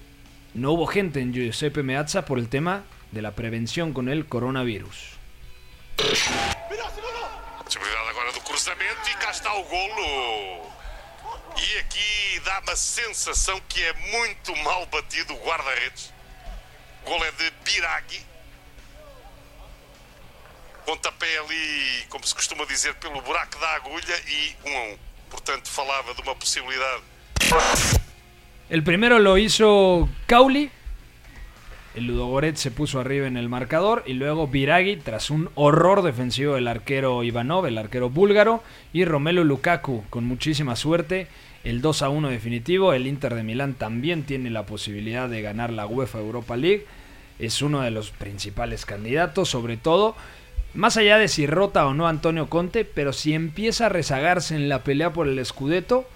no 0.54 0.72
hubo 0.72 0.86
gente 0.88 1.20
en 1.22 1.34
Giuseppe 1.34 1.84
Meazza 1.84 2.24
por 2.24 2.39
el 2.39 2.47
tema 2.47 2.84
de 3.12 3.22
la 3.22 3.32
prevención 3.32 3.93
con 3.93 4.09
el 4.09 4.26
coronavirus. 4.28 5.18
Possibilidade 7.64 8.09
agora 8.09 8.32
do 8.34 8.41
cruzamento 8.41 9.09
e 9.09 9.14
cá 9.16 9.32
está 9.32 9.53
o 9.53 9.64
golo. 9.64 10.72
E 11.55 11.78
aqui 11.80 12.39
dá-me 12.43 12.72
a 12.72 12.76
sensação 12.76 13.62
que 13.70 13.84
é 13.84 13.93
muito 14.12 14.55
mal 14.64 14.86
batido 14.88 15.34
o 15.34 15.38
guarda-redes. 15.45 16.12
O 17.03 17.09
golo 17.09 17.24
é 17.24 17.32
de 17.32 17.51
Biragui. 17.64 18.26
Pontapé 20.86 21.38
ali, 21.38 22.05
como 22.09 22.26
se 22.26 22.34
costuma 22.34 22.66
dizer, 22.66 22.95
pelo 22.95 23.22
buraco 23.22 23.59
da 23.59 23.70
agulha 23.76 24.22
e 24.28 24.55
um 24.66 24.78
a 24.78 24.82
um. 24.82 24.97
Portanto, 25.30 25.70
falava 25.70 26.14
de 26.14 26.22
uma 26.22 26.36
possibilidade 26.36 27.03
El 28.70 28.84
primero 28.84 29.20
lo 29.20 29.38
hizo 29.38 30.07
Cauli. 30.28 30.72
El 31.93 32.07
Ludogorets 32.07 32.59
se 32.59 32.71
puso 32.71 32.99
arriba 32.99 33.27
en 33.27 33.35
el 33.35 33.49
marcador 33.49 34.03
y 34.05 34.13
luego 34.13 34.47
Biragui 34.47 34.95
tras 34.95 35.29
un 35.29 35.49
horror 35.55 36.03
defensivo 36.03 36.55
del 36.55 36.69
arquero 36.69 37.21
Ivanov, 37.23 37.65
el 37.65 37.77
arquero 37.77 38.09
búlgaro, 38.09 38.63
y 38.93 39.03
Romelu 39.03 39.43
Lukaku 39.43 40.03
con 40.09 40.23
muchísima 40.23 40.77
suerte. 40.77 41.27
El 41.65 41.81
2 41.81 42.01
a 42.01 42.09
1 42.09 42.29
definitivo, 42.29 42.93
el 42.93 43.07
Inter 43.07 43.35
de 43.35 43.43
Milán 43.43 43.73
también 43.73 44.23
tiene 44.23 44.49
la 44.49 44.65
posibilidad 44.65 45.27
de 45.27 45.41
ganar 45.41 45.73
la 45.73 45.85
UEFA 45.85 46.19
Europa 46.19 46.55
League. 46.55 46.85
Es 47.39 47.61
uno 47.61 47.81
de 47.81 47.91
los 47.91 48.11
principales 48.11 48.85
candidatos, 48.85 49.49
sobre 49.49 49.75
todo 49.75 50.15
más 50.73 50.95
allá 50.95 51.17
de 51.17 51.27
si 51.27 51.47
rota 51.47 51.85
o 51.85 51.93
no 51.93 52.07
Antonio 52.07 52.47
Conte, 52.47 52.85
pero 52.85 53.11
si 53.11 53.33
empieza 53.33 53.87
a 53.87 53.89
rezagarse 53.89 54.55
en 54.55 54.69
la 54.69 54.83
pelea 54.83 55.11
por 55.11 55.27
el 55.27 55.45
Scudetto, 55.45 56.07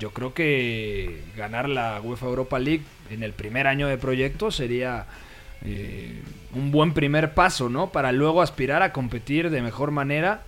yo 0.00 0.10
creo 0.10 0.34
que 0.34 1.22
ganar 1.36 1.68
la 1.68 2.00
UEFA 2.02 2.26
Europa 2.26 2.58
League 2.58 2.82
en 3.10 3.22
el 3.22 3.32
primer 3.32 3.66
año 3.66 3.86
de 3.86 3.98
proyecto 3.98 4.50
sería 4.50 5.06
eh, 5.64 6.22
un 6.54 6.72
buen 6.72 6.94
primer 6.94 7.34
paso, 7.34 7.68
¿no? 7.68 7.90
Para 7.90 8.10
luego 8.10 8.42
aspirar 8.42 8.82
a 8.82 8.92
competir 8.92 9.50
de 9.50 9.60
mejor 9.60 9.90
manera 9.90 10.42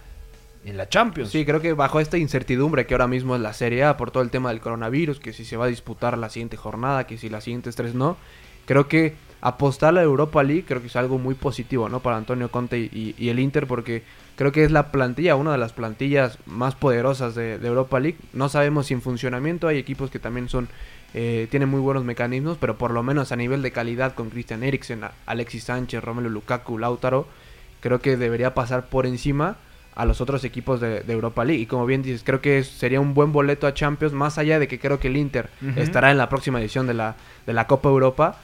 en 0.65 0.77
la 0.77 0.89
Champions. 0.89 1.31
Sí, 1.31 1.45
creo 1.45 1.61
que 1.61 1.75
bajo 1.75 2.01
esta 2.01 2.17
incertidumbre 2.17 2.87
que 2.87 2.95
ahora 2.95 3.09
mismo 3.09 3.37
es 3.37 3.43
la 3.43 3.53
Serie 3.53 3.85
A 3.85 3.97
por 3.97 4.11
todo 4.11 4.23
el 4.23 4.31
tema 4.31 4.49
del 4.49 4.61
coronavirus, 4.61 5.21
que 5.21 5.33
si 5.33 5.45
se 5.45 5.57
va 5.57 5.67
a 5.67 5.69
disputar 5.69 6.17
la 6.17 6.31
siguiente 6.31 6.57
jornada, 6.57 7.07
que 7.07 7.19
si 7.19 7.29
las 7.29 7.45
siguientes 7.45 7.77
tres 7.77 7.95
no, 7.95 8.17
creo 8.65 8.89
que 8.89 9.15
apostar 9.43 9.91
a 9.91 9.93
la 9.93 10.03
Europa 10.03 10.43
League 10.43 10.65
creo 10.67 10.81
que 10.81 10.87
es 10.87 10.97
algo 10.97 11.19
muy 11.19 11.35
positivo, 11.35 11.89
¿no? 11.89 12.01
Para 12.01 12.17
Antonio 12.17 12.51
Conte 12.51 12.79
y, 12.79 13.15
y 13.19 13.29
el 13.29 13.39
Inter, 13.39 13.67
porque 13.67 14.03
creo 14.37 14.53
que 14.53 14.65
es 14.65 14.71
la 14.71 14.91
plantilla, 14.91 15.37
una 15.37 15.53
de 15.53 15.59
las 15.59 15.73
plantillas 15.73 16.39
más 16.47 16.75
poderosas 16.75 17.35
de, 17.35 17.59
de 17.59 17.69
Europa 17.69 18.01
League. 18.01 18.19
No 18.33 18.49
sabemos 18.49 18.87
si 18.87 18.95
en 18.95 19.03
funcionamiento 19.03 19.69
hay 19.69 19.79
equipos 19.79 20.11
que 20.11 20.19
también 20.19 20.49
son 20.49 20.69
eh, 21.15 21.47
tienen 21.51 21.69
muy 21.69 21.81
buenos 21.81 22.05
mecanismos, 22.05 22.57
pero 22.59 22.79
por 22.79 22.91
lo 22.91 23.03
menos 23.03 23.33
a 23.33 23.37
nivel 23.37 23.61
de 23.61 23.71
calidad 23.71 24.15
con 24.15 24.31
Christian 24.31 24.63
Eriksen, 24.63 25.03
Alexis 25.27 25.65
Sánchez, 25.65 26.03
Romelu 26.03 26.31
Lukaku, 26.31 26.79
Lautaro, 26.79 27.27
creo 27.81 28.01
que 28.01 28.17
debería 28.17 28.55
pasar 28.55 28.87
por 28.87 29.05
encima 29.05 29.57
a 29.95 30.07
los 30.07 30.23
otros 30.23 30.43
equipos 30.45 30.81
de, 30.81 31.01
de 31.01 31.13
Europa 31.13 31.45
League. 31.45 31.61
Y 31.61 31.67
como 31.67 31.85
bien 31.85 32.03
dices, 32.03 32.23
creo 32.25 32.41
que 32.41 32.65
sería 32.65 33.01
un 33.01 33.13
buen 33.13 33.33
boleto 33.33 33.67
a 33.67 33.75
Champions, 33.75 34.15
más 34.15 34.39
allá 34.39 34.59
de 34.59 34.69
que 34.69 34.79
creo 34.79 34.99
que 35.01 35.09
el 35.09 35.19
Inter 35.19 35.51
estará 35.77 36.11
en 36.11 36.17
la 36.17 36.31
próxima 36.31 36.61
edición 36.61 36.87
de 36.87 36.95
la, 36.95 37.17
de 37.45 37.53
la 37.53 37.67
Copa 37.67 37.91
Europa. 37.91 38.39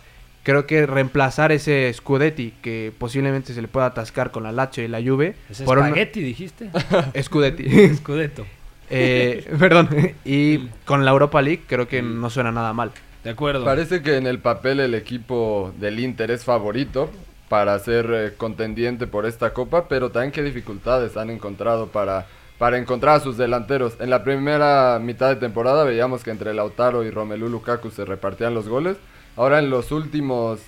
Creo 0.49 0.67
que 0.67 0.87
reemplazar 0.87 1.53
ese 1.53 1.93
Scudetti 1.93 2.55
que 2.63 2.91
posiblemente 2.97 3.53
se 3.53 3.61
le 3.61 3.69
pueda 3.69 3.85
atascar 3.85 4.31
con 4.31 4.45
la 4.45 4.51
Lazio 4.51 4.83
y 4.83 4.89
la 4.89 5.03
Juve. 5.03 5.35
¿Es 5.51 5.61
por 5.61 5.77
un- 5.77 5.93
dijiste? 5.93 6.71
Scudetti. 7.23 7.95
Scudetto. 7.97 8.47
Eh, 8.89 9.47
perdón. 9.59 9.91
Y 10.25 10.69
con 10.87 11.05
la 11.05 11.11
Europa 11.11 11.43
League 11.43 11.65
creo 11.67 11.87
que 11.87 12.01
no 12.01 12.31
suena 12.31 12.51
nada 12.51 12.73
mal. 12.73 12.93
De 13.25 13.29
acuerdo. 13.29 13.63
Parece 13.63 14.01
que 14.01 14.17
en 14.17 14.27
el 14.27 14.39
papel 14.39 14.81
el 14.81 14.95
equipo 14.95 15.75
del 15.79 16.01
Inter 16.01 16.31
es 16.31 16.47
favorito 16.47 17.11
para 17.51 17.79
ser 17.79 18.11
eh, 18.11 18.33
contendiente 18.35 19.07
por 19.07 19.27
esta 19.27 19.53
copa, 19.53 19.87
pero 19.87 20.11
también 20.11 20.33
qué 20.33 20.43
dificultades 20.43 21.19
han 21.19 21.29
encontrado 21.29 21.89
para, 21.89 22.27
para 22.57 22.79
encontrar 22.79 23.17
a 23.17 23.21
sus 23.21 23.37
delanteros. 23.37 23.99
En 24.01 24.09
la 24.09 24.25
primera 24.25 24.99
mitad 24.99 25.29
de 25.29 25.37
temporada 25.37 25.85
veíamos 25.85 26.25
que 26.25 26.31
entre 26.31 26.55
Lautaro 26.55 27.05
y 27.05 27.11
Romelu 27.11 27.51
Lukaku 27.51 27.91
se 27.91 28.07
repartían 28.07 28.55
los 28.55 28.67
goles. 28.67 28.97
Ahora 29.39 29.61
en 29.61 29.71
los 29.71 29.93
últimos 29.93 30.59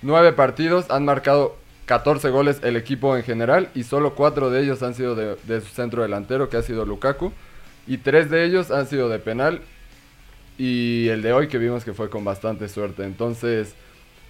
nueve 0.00 0.32
partidos 0.32 0.88
han 0.90 1.04
marcado 1.04 1.56
14 1.86 2.30
goles 2.30 2.60
el 2.62 2.76
equipo 2.76 3.16
en 3.16 3.24
general 3.24 3.68
y 3.74 3.82
solo 3.82 4.14
cuatro 4.14 4.48
de 4.48 4.62
ellos 4.62 4.80
han 4.84 4.94
sido 4.94 5.16
de, 5.16 5.60
su 5.60 5.66
centro 5.74 6.02
delantero, 6.02 6.48
que 6.48 6.56
ha 6.56 6.62
sido 6.62 6.86
Lukaku. 6.86 7.32
Y 7.88 7.98
tres 7.98 8.30
de 8.30 8.44
ellos 8.44 8.70
han 8.70 8.86
sido 8.86 9.08
de 9.08 9.18
penal 9.18 9.60
y 10.56 11.08
el 11.08 11.20
de 11.22 11.32
hoy 11.32 11.48
que 11.48 11.58
vimos 11.58 11.84
que 11.84 11.94
fue 11.94 12.10
con 12.10 12.24
bastante 12.24 12.68
suerte. 12.68 13.02
Entonces, 13.02 13.74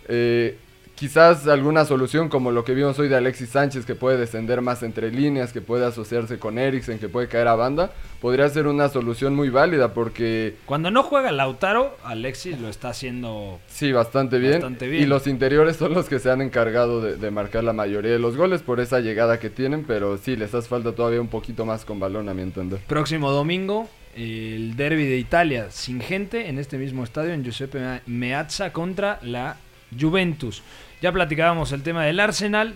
eh, 0.08 0.56
quizás 1.02 1.48
alguna 1.48 1.84
solución 1.84 2.28
como 2.28 2.52
lo 2.52 2.64
que 2.64 2.74
vimos 2.74 2.96
hoy 3.00 3.08
de 3.08 3.16
Alexis 3.16 3.48
Sánchez, 3.48 3.84
que 3.84 3.96
puede 3.96 4.18
descender 4.18 4.60
más 4.60 4.84
entre 4.84 5.10
líneas, 5.10 5.52
que 5.52 5.60
puede 5.60 5.84
asociarse 5.84 6.38
con 6.38 6.58
Eriksen, 6.58 7.00
que 7.00 7.08
puede 7.08 7.26
caer 7.26 7.48
a 7.48 7.56
banda, 7.56 7.90
podría 8.20 8.48
ser 8.48 8.68
una 8.68 8.88
solución 8.88 9.34
muy 9.34 9.50
válida 9.50 9.94
porque... 9.94 10.54
Cuando 10.64 10.92
no 10.92 11.02
juega 11.02 11.32
Lautaro, 11.32 11.96
Alexis 12.04 12.60
lo 12.60 12.68
está 12.68 12.90
haciendo 12.90 13.58
Sí, 13.66 13.90
bastante 13.90 14.38
bien. 14.38 14.52
Bastante 14.52 14.86
bien. 14.86 15.02
Y 15.02 15.06
los 15.06 15.26
interiores 15.26 15.74
son 15.74 15.92
los 15.92 16.08
que 16.08 16.20
se 16.20 16.30
han 16.30 16.40
encargado 16.40 17.00
de, 17.00 17.16
de 17.16 17.30
marcar 17.32 17.64
la 17.64 17.72
mayoría 17.72 18.12
de 18.12 18.20
los 18.20 18.36
goles 18.36 18.62
por 18.62 18.78
esa 18.78 19.00
llegada 19.00 19.40
que 19.40 19.50
tienen, 19.50 19.82
pero 19.82 20.18
sí, 20.18 20.36
les 20.36 20.54
hace 20.54 20.68
falta 20.68 20.92
todavía 20.92 21.20
un 21.20 21.26
poquito 21.26 21.66
más 21.66 21.84
con 21.84 21.98
balón, 21.98 22.28
a 22.28 22.34
mi 22.34 22.42
entender. 22.42 22.78
Próximo 22.86 23.32
domingo, 23.32 23.88
el 24.14 24.76
derby 24.76 25.06
de 25.06 25.18
Italia 25.18 25.66
sin 25.72 26.00
gente 26.00 26.48
en 26.48 26.60
este 26.60 26.78
mismo 26.78 27.02
estadio 27.02 27.32
en 27.32 27.42
Giuseppe 27.42 28.02
Meazza 28.06 28.72
contra 28.72 29.18
la 29.22 29.56
Juventus. 29.98 30.62
Ya 31.02 31.12
platicábamos 31.12 31.72
el 31.72 31.82
tema 31.82 32.04
del 32.04 32.20
Arsenal, 32.20 32.74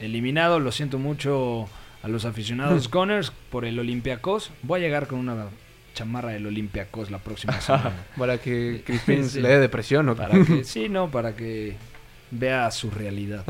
eliminado, 0.00 0.60
lo 0.60 0.72
siento 0.72 0.98
mucho 0.98 1.68
a 2.02 2.08
los 2.08 2.24
aficionados 2.24 2.90
Gunners 2.90 3.32
por 3.50 3.64
el 3.64 3.78
Olympiacos. 3.78 4.50
Voy 4.62 4.80
a 4.80 4.82
llegar 4.82 5.06
con 5.06 5.18
una 5.18 5.46
chamarra 5.94 6.30
del 6.30 6.46
Olympiacos 6.46 7.10
la 7.10 7.18
próxima 7.18 7.60
semana. 7.60 7.92
Para 8.16 8.38
que 8.38 8.82
Crispin 8.86 9.28
Sí. 9.28 9.40
le 9.42 9.48
dé 9.50 9.58
depresión, 9.60 10.08
¿o? 10.08 10.16
Para 10.16 10.42
que, 10.44 10.64
sí, 10.64 10.88
no, 10.88 11.10
para 11.10 11.36
que 11.36 11.76
vea 12.30 12.70
su 12.70 12.90
realidad. 12.90 13.44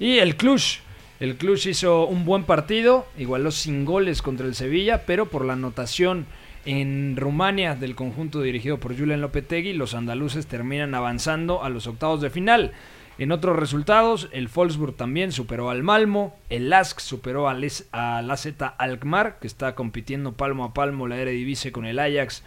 y 0.00 0.18
el 0.18 0.36
Cluj. 0.36 0.80
El 1.20 1.36
Cluj 1.36 1.66
hizo 1.66 2.06
un 2.06 2.24
buen 2.24 2.44
partido, 2.44 3.06
igualó 3.18 3.50
sin 3.50 3.84
goles 3.84 4.22
contra 4.22 4.46
el 4.46 4.54
Sevilla, 4.54 5.02
pero 5.04 5.26
por 5.26 5.44
la 5.44 5.54
anotación 5.54 6.26
en 6.64 7.16
Rumania 7.16 7.74
del 7.74 7.96
conjunto 7.96 8.40
dirigido 8.40 8.78
por 8.78 8.96
Julian 8.96 9.20
Lopetegui, 9.20 9.72
los 9.72 9.94
andaluces 9.94 10.46
terminan 10.46 10.94
avanzando 10.94 11.64
a 11.64 11.70
los 11.70 11.88
octavos 11.88 12.20
de 12.20 12.30
final. 12.30 12.72
En 13.18 13.32
otros 13.32 13.56
resultados, 13.56 14.28
el 14.32 14.48
Wolfsburg 14.48 14.96
también 14.96 15.32
superó 15.32 15.70
al 15.70 15.82
Malmo, 15.82 16.36
el 16.50 16.70
Lask 16.70 17.00
superó 17.00 17.48
al, 17.48 17.66
al 17.90 18.30
AZ 18.30 18.48
Alkmaar, 18.78 19.40
que 19.40 19.48
está 19.48 19.74
compitiendo 19.74 20.34
palmo 20.34 20.64
a 20.64 20.72
palmo 20.72 21.08
la 21.08 21.16
Eredivisie 21.16 21.72
con 21.72 21.84
el 21.84 21.98
Ajax 21.98 22.44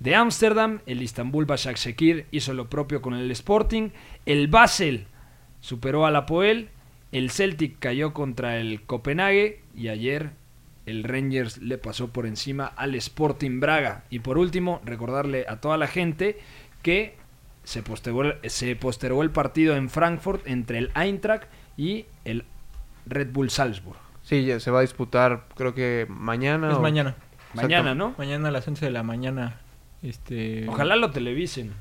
de 0.00 0.16
Ámsterdam, 0.16 0.80
el 0.86 1.02
Istanbul 1.02 1.44
Başakşehir 1.44 2.26
hizo 2.32 2.54
lo 2.54 2.68
propio 2.68 3.02
con 3.02 3.14
el 3.14 3.30
Sporting, 3.30 3.90
el 4.26 4.48
Basel 4.48 5.06
superó 5.60 6.06
al 6.06 6.16
Apoel, 6.16 6.70
el 7.12 7.30
Celtic 7.30 7.78
cayó 7.78 8.12
contra 8.12 8.58
el 8.58 8.82
Copenhague 8.82 9.60
y 9.76 9.88
ayer 9.88 10.30
el 10.86 11.04
Rangers 11.04 11.58
le 11.58 11.78
pasó 11.78 12.08
por 12.08 12.26
encima 12.26 12.66
al 12.66 12.94
Sporting 12.94 13.60
Braga. 13.60 14.04
Y 14.10 14.20
por 14.20 14.38
último, 14.38 14.80
recordarle 14.84 15.44
a 15.48 15.60
toda 15.60 15.76
la 15.76 15.86
gente 15.86 16.38
que 16.82 17.19
se 17.64 17.82
postergó, 17.82 18.22
se 18.44 18.76
postergó 18.76 19.22
el 19.22 19.30
partido 19.30 19.76
en 19.76 19.90
Frankfurt 19.90 20.46
entre 20.46 20.78
el 20.78 20.90
Eintracht 20.94 21.44
y 21.76 22.06
el 22.24 22.44
Red 23.06 23.28
Bull 23.32 23.50
Salzburg. 23.50 23.98
Sí, 24.22 24.44
ya 24.44 24.60
se 24.60 24.70
va 24.70 24.78
a 24.78 24.82
disputar, 24.82 25.46
creo 25.56 25.74
que 25.74 26.06
mañana. 26.08 26.70
Es 26.70 26.76
o- 26.76 26.80
mañana. 26.80 27.16
Mañana, 27.54 27.94
¿no? 27.94 28.14
Mañana 28.16 28.48
a 28.48 28.50
las 28.52 28.68
11 28.68 28.84
de 28.86 28.90
la 28.92 29.02
mañana. 29.02 29.58
Este... 30.02 30.68
Ojalá 30.68 30.94
lo 30.96 31.10
televisen. 31.10 31.72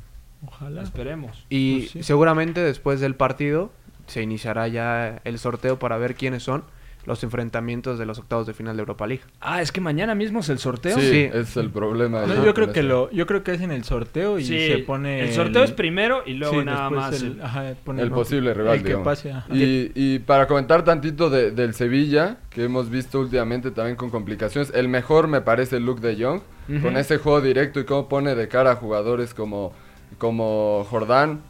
Ojalá. 0.45 0.81
Esperemos. 0.81 1.45
Y 1.49 1.79
Pues 1.79 1.91
sí. 1.91 2.03
seguramente 2.03 2.61
después 2.61 2.99
del 3.01 3.15
partido 3.15 3.71
se 4.07 4.23
iniciará 4.23 4.67
ya 4.67 5.21
el 5.25 5.37
sorteo 5.37 5.77
para 5.77 5.97
ver 5.97 6.15
quiénes 6.15 6.41
son 6.43 6.63
los 7.09 7.23
enfrentamientos 7.23 7.97
de 7.99 8.05
los 8.05 8.19
octavos 8.19 8.45
de 8.47 8.53
final 8.53 8.77
de 8.77 8.81
Europa 8.81 9.05
League. 9.07 9.23
Ah, 9.41 9.61
es 9.61 9.71
que 9.71 9.81
mañana 9.81 10.15
mismo 10.15 10.39
es 10.39 10.49
el 10.49 10.59
sorteo. 10.59 10.97
Sí, 10.97 11.27
es 11.33 11.57
el 11.57 11.69
problema. 11.71 12.25
No, 12.25 12.45
yo 12.45 12.53
creo 12.53 12.71
que 12.71 12.83
lo, 12.83 13.09
yo 13.11 13.25
creo 13.25 13.43
que 13.43 13.53
es 13.55 13.61
en 13.61 13.71
el 13.71 13.83
sorteo 13.83 14.39
y 14.39 14.45
Sí, 14.45 14.67
se 14.67 14.77
pone 14.79 15.21
el 15.23 15.33
sorteo 15.33 15.63
es 15.63 15.71
primero 15.71 16.21
y 16.25 16.35
luego 16.35 16.63
nada 16.63 16.89
más 16.89 17.21
el, 17.21 17.31
el- 17.33 17.41
ajá, 17.41 17.73
pone 17.83 18.03
el 18.03 18.09
no, 18.11 18.15
posible 18.15 18.53
rival, 18.53 18.77
el 18.77 18.83
que 18.83 18.95
pase. 18.97 19.33
Y, 19.51 19.91
y 19.95 20.19
para 20.19 20.47
comentar 20.47 20.83
tantito 20.85 21.29
de- 21.29 21.51
del 21.51 21.73
Sevilla, 21.73 22.37
que 22.51 22.63
hemos 22.63 22.89
visto 22.89 23.19
últimamente 23.19 23.71
también 23.71 23.97
con 23.97 24.09
complicaciones, 24.11 24.71
el 24.75 24.87
mejor 24.87 25.27
me 25.27 25.41
parece 25.41 25.79
Luke 25.79 26.01
de 26.07 26.23
Jong, 26.23 26.41
Ujú. 26.69 26.81
con 26.83 26.95
ese 26.97 27.17
juego 27.17 27.41
directo 27.41 27.79
y 27.79 27.85
cómo 27.85 28.07
pone 28.07 28.35
de 28.35 28.47
cara 28.47 28.71
a 28.73 28.75
jugadores 28.75 29.33
como, 29.33 29.73
como 30.19 30.85
Jordán, 30.87 31.41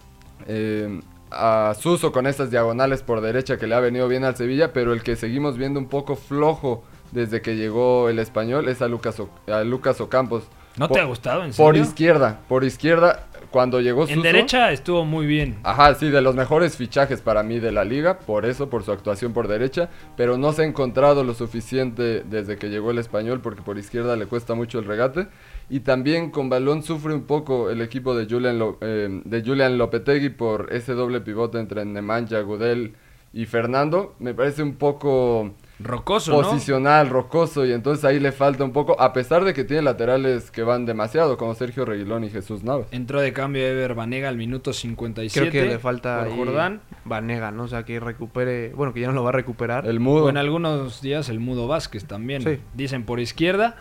eh, 0.48 1.02
a 1.32 1.74
Suso 1.80 2.12
con 2.12 2.26
estas 2.28 2.52
diagonales 2.52 3.04
por 3.04 3.22
derecha 3.22 3.58
que 3.58 3.68
le 3.68 3.76
ha 3.76 3.80
venido 3.80 4.08
bien 4.08 4.24
al 4.24 4.36
Sevilla, 4.36 4.74
pero 4.74 4.94
el 4.94 5.04
que 5.04 5.16
seguimos 5.16 5.58
viendo 5.58 5.80
un 5.80 5.88
poco 5.88 6.16
flojo 6.16 6.84
desde 7.12 7.42
que 7.42 7.56
llegó 7.56 8.10
el 8.10 8.20
español 8.20 8.68
es 8.70 8.82
a 8.82 8.88
Lucas, 8.88 9.20
O- 9.20 9.30
a 9.52 9.64
Lucas 9.64 10.00
Ocampos. 10.02 10.44
¿No 10.78 10.88
te 10.88 10.94
Por- 10.96 11.02
ha 11.02 11.06
gustado, 11.06 11.44
en 11.44 11.52
Por 11.54 11.74
serio? 11.76 11.84
izquierda, 11.84 12.40
por 12.48 12.64
izquierda, 12.64 13.26
cuando 13.52 13.82
llegó 13.82 14.04
En 14.04 14.10
Suso... 14.10 14.22
derecha 14.22 14.72
estuvo 14.72 15.06
muy 15.06 15.26
bien. 15.26 15.58
Ajá, 15.64 15.94
sí, 15.96 16.10
de 16.10 16.22
los 16.22 16.36
mejores 16.36 16.78
fichajes 16.78 17.22
para 17.22 17.44
mí 17.44 17.60
de 17.60 17.72
la 17.72 17.84
liga, 17.84 18.20
por 18.20 18.46
eso, 18.46 18.70
por 18.70 18.84
su 18.84 18.92
actuación 18.92 19.34
por 19.34 19.48
derecha, 19.48 19.90
pero 20.16 20.38
no 20.38 20.54
se 20.54 20.62
ha 20.62 20.66
encontrado 20.66 21.24
lo 21.24 21.34
suficiente 21.34 22.24
desde 22.30 22.58
que 22.58 22.70
llegó 22.70 22.92
el 22.92 22.98
español, 23.00 23.40
porque 23.42 23.62
por 23.62 23.78
izquierda 23.78 24.16
le 24.16 24.26
cuesta 24.28 24.56
mucho 24.56 24.80
el 24.80 24.86
regate. 24.86 25.28
Y 25.70 25.82
también 25.82 26.32
con 26.32 26.50
balón 26.50 26.82
sufre 26.84 27.14
un 27.14 27.24
poco 27.24 27.70
el 27.70 27.82
equipo 27.82 28.16
de 28.16 28.26
Julian, 28.26 28.58
Lo- 28.58 28.78
eh, 28.82 29.22
de 29.24 29.42
Julian 29.44 29.78
Lopetegui 29.78 30.30
por 30.30 30.74
ese 30.74 30.94
doble 30.94 31.22
pivote 31.22 31.60
entre 31.60 31.86
Nemanja, 31.86 32.40
Gudel 32.42 32.94
y 33.34 33.46
Fernando. 33.46 34.16
Me 34.20 34.34
parece 34.34 34.64
un 34.64 34.76
poco 34.76 35.52
Rocoso, 35.80 36.32
¿no? 36.32 36.42
posicional, 36.50 37.10
rocoso, 37.10 37.66
y 37.66 37.72
entonces 37.72 38.04
ahí 38.04 38.20
le 38.20 38.34
falta 38.34 38.66
un 38.66 38.74
poco, 38.74 39.00
a 39.00 39.14
pesar 39.14 39.46
de 39.46 39.54
que 39.54 39.64
tiene 39.64 39.82
laterales 39.82 40.52
que 40.52 40.64
van 40.64 40.86
demasiado, 40.86 41.38
como 41.38 41.56
Sergio 41.56 41.86
Reguilón 41.86 42.26
y 42.26 42.30
Jesús 42.30 42.64
Navas. 42.64 42.88
Entró 42.92 43.22
de 43.22 43.32
cambio 43.32 43.66
Ever 43.66 43.96
Banega 43.96 44.28
al 44.28 44.36
minuto 44.36 44.74
57. 44.74 45.50
Creo 45.50 45.64
que 45.64 45.70
le 45.70 45.80
falta 45.80 46.20
por 46.20 46.28
ahí 46.28 46.38
Jordán. 46.38 46.82
Vanega, 47.06 47.52
¿no? 47.52 47.64
O 47.64 47.68
sea, 47.70 47.84
que 47.84 48.00
recupere, 48.02 48.74
bueno, 48.74 48.94
que 48.94 49.00
ya 49.00 49.08
no 49.08 49.14
lo 49.14 49.24
va 49.24 49.30
a 49.30 49.34
recuperar. 49.34 49.88
El 49.88 50.02
mudo. 50.02 50.26
O 50.26 50.30
en 50.30 50.38
algunos 50.38 51.02
días 51.02 51.30
el 51.30 51.40
Mudo 51.40 51.68
Vázquez 51.68 52.06
también. 52.06 52.42
Sí. 52.42 52.60
Dicen 52.74 53.04
por 53.06 53.22
izquierda. 53.22 53.78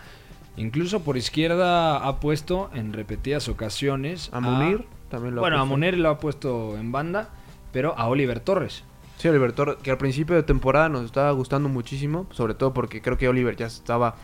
Incluso 0.55 1.03
por 1.03 1.17
izquierda 1.17 1.97
ha 1.97 2.19
puesto 2.19 2.69
en 2.73 2.91
repetidas 2.91 3.47
ocasiones 3.47 4.29
A 4.33 4.41
Munir 4.41 4.85
también 5.09 5.35
lo 5.35 5.41
ha 5.41 5.43
Bueno, 5.43 5.59
a. 5.59 5.65
Munir 5.65 5.97
lo 5.97 6.09
ha 6.09 6.17
puesto 6.17 6.77
en 6.77 6.91
banda, 6.91 7.29
pero 7.71 7.97
a 7.97 8.07
Oliver 8.07 8.39
Torres. 8.39 8.83
Sí, 9.19 9.27
Oliver 9.27 9.51
Torres, 9.51 9.75
que 9.83 9.91
al 9.91 9.97
principio 9.97 10.35
de 10.37 10.43
temporada 10.43 10.87
nos 10.87 11.03
estaba 11.03 11.29
gustando 11.31 11.67
muchísimo, 11.67 12.25
sobre 12.31 12.53
todo 12.53 12.73
porque 12.73 13.01
creo 13.01 13.17
que 13.17 13.27
Oliver 13.27 13.53
ya 13.57 13.65
estaba 13.65 14.15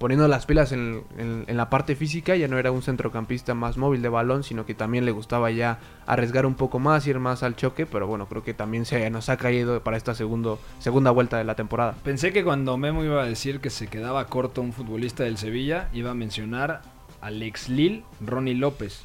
poniendo 0.00 0.26
las 0.26 0.44
pilas 0.44 0.72
en, 0.72 1.04
en- 1.18 1.56
la 1.56 1.70
parte 1.70 1.94
física, 1.94 2.34
ya 2.34 2.48
no 2.48 2.58
era 2.58 2.72
un 2.72 2.82
centrocampista 2.82 3.54
más 3.54 3.76
móvil 3.76 4.02
de 4.02 4.08
balón, 4.08 4.42
sino 4.42 4.66
que 4.66 4.74
también 4.74 5.04
le 5.04 5.12
gustaba 5.12 5.52
ya 5.52 5.78
arriesgar 6.04 6.46
un 6.46 6.54
poco 6.54 6.80
más, 6.80 7.06
ir 7.06 7.20
más 7.20 7.44
al 7.44 7.54
choque, 7.54 7.86
pero 7.86 8.08
bueno, 8.08 8.26
creo 8.26 8.42
que 8.42 8.54
también 8.54 8.86
se 8.86 9.08
nos 9.10 9.28
ha 9.28 9.36
caído 9.36 9.80
para 9.84 9.96
esta 9.96 10.14
segundo, 10.16 10.58
segunda 10.80 11.12
vuelta 11.12 11.38
de 11.38 11.44
la 11.44 11.54
temporada. 11.54 11.94
Pensé 12.02 12.32
que 12.32 12.42
cuando 12.42 12.76
Memo 12.76 13.04
iba 13.04 13.22
a 13.22 13.26
decir 13.26 13.60
que 13.60 13.70
se 13.70 13.86
quedaba 13.86 14.26
corto 14.26 14.62
un 14.62 14.72
futbolista 14.72 15.22
del 15.22 15.38
Sevilla, 15.38 15.88
iba 15.92 16.10
a 16.10 16.14
mencionar 16.14 16.82
al 17.20 17.40
ex 17.42 17.68
Lille, 17.68 18.02
Ronnie 18.20 18.54
López. 18.54 19.02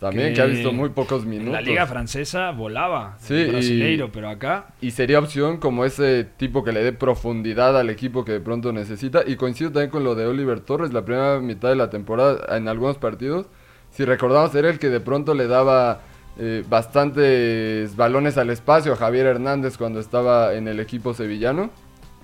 También 0.00 0.32
que 0.34 0.40
ha 0.40 0.46
visto 0.46 0.72
muy 0.72 0.88
pocos 0.88 1.24
En 1.24 1.30
la 1.30 1.38
minutos. 1.38 1.62
liga 1.64 1.86
francesa 1.86 2.50
volaba, 2.52 3.16
Sí, 3.20 3.34
el 3.34 3.48
y- 3.48 3.50
brasileiro, 3.50 4.10
pero 4.10 4.30
acá 4.30 4.68
Y 4.80 4.92
sería 4.92 5.18
opción 5.18 5.58
como 5.58 5.84
ese 5.84 6.24
tipo 6.24 6.64
que 6.64 6.72
le 6.72 6.82
dé 6.82 6.92
profundidad 6.94 7.78
al 7.78 7.90
equipo 7.90 8.24
que 8.24 8.32
de 8.32 8.40
pronto 8.40 8.72
necesita. 8.72 9.22
Y 9.26 9.36
coincido 9.36 9.70
también 9.70 9.90
con 9.90 10.02
lo 10.02 10.14
de 10.14 10.24
Oliver 10.26 10.60
Torres, 10.60 10.92
la 10.94 11.04
primera 11.04 11.38
mitad 11.40 11.68
de 11.68 11.76
la 11.76 11.90
temporada 11.90 12.56
en 12.56 12.66
algunos 12.66 12.96
partidos. 12.96 13.46
Si 13.90 14.04
recordamos, 14.06 14.54
era 14.54 14.70
el 14.70 14.78
que 14.78 14.88
de 14.88 15.00
pronto 15.00 15.34
le 15.34 15.46
daba 15.46 16.00
eh, 16.38 16.64
bastantes 16.68 17.94
balones 17.96 18.38
al 18.38 18.48
espacio 18.50 18.94
a 18.94 18.96
Javier 18.96 19.26
Hernández 19.26 19.76
cuando 19.76 20.00
estaba 20.00 20.54
en 20.54 20.68
el 20.68 20.80
equipo 20.80 21.12
sevillano. 21.12 21.70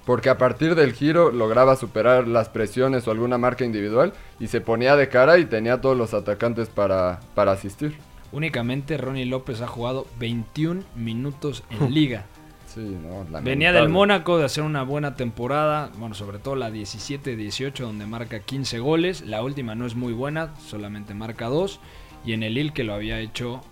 Porque 0.07 0.31
a 0.31 0.39
partir 0.39 0.77
del 0.77 0.93
giro 0.93 1.33
lograba 1.33 1.77
superar 1.77 2.29
las 2.29 2.49
presiones 2.49 3.07
o 3.07 3.11
alguna 3.11 3.37
marca 3.37 3.65
individual 3.65 4.15
y 4.41 4.47
se 4.47 4.63
ponía 4.63 4.97
de 4.97 5.09
cara 5.09 5.39
y 5.39 5.45
tenía 5.45 5.81
todos 5.81 5.99
los 5.99 6.15
atacantes 6.15 6.69
para, 6.69 7.21
para 7.35 7.53
asistir. 7.53 7.97
únicamente 8.33 8.97
Ronnie 8.97 9.27
López 9.27 9.61
ha 9.61 9.67
jugado 9.67 10.07
21 10.19 10.83
minutos 10.95 11.65
en 11.71 11.93
liga. 11.93 12.25
Sí, 12.73 12.81
no, 12.81 13.25
Venía 13.43 13.73
del. 13.73 13.89
Mónaco 13.89 14.39
de 14.39 14.45
hacer 14.45 14.63
una 14.63 14.83
buena 14.83 15.17
temporada, 15.17 15.91
bueno, 15.97 16.15
sobre 16.15 16.39
todo 16.39 16.57
la 16.57 16.71
17-18 16.71 17.79
donde 17.79 18.07
marca 18.07 18.41
15 18.41 18.79
goles, 18.81 19.23
la 19.23 19.43
última 19.43 19.75
no 19.75 19.87
es 19.87 19.95
muy 19.95 20.13
buena, 20.13 20.55
solamente 20.59 21.15
marca 21.15 21.47
2, 21.47 21.81
y 22.27 22.35
en 22.35 22.43
el 22.43 22.55
Lille 22.55 22.75
que 22.75 22.85
lo 22.85 22.93
había 22.93 23.19
hecho 23.19 23.63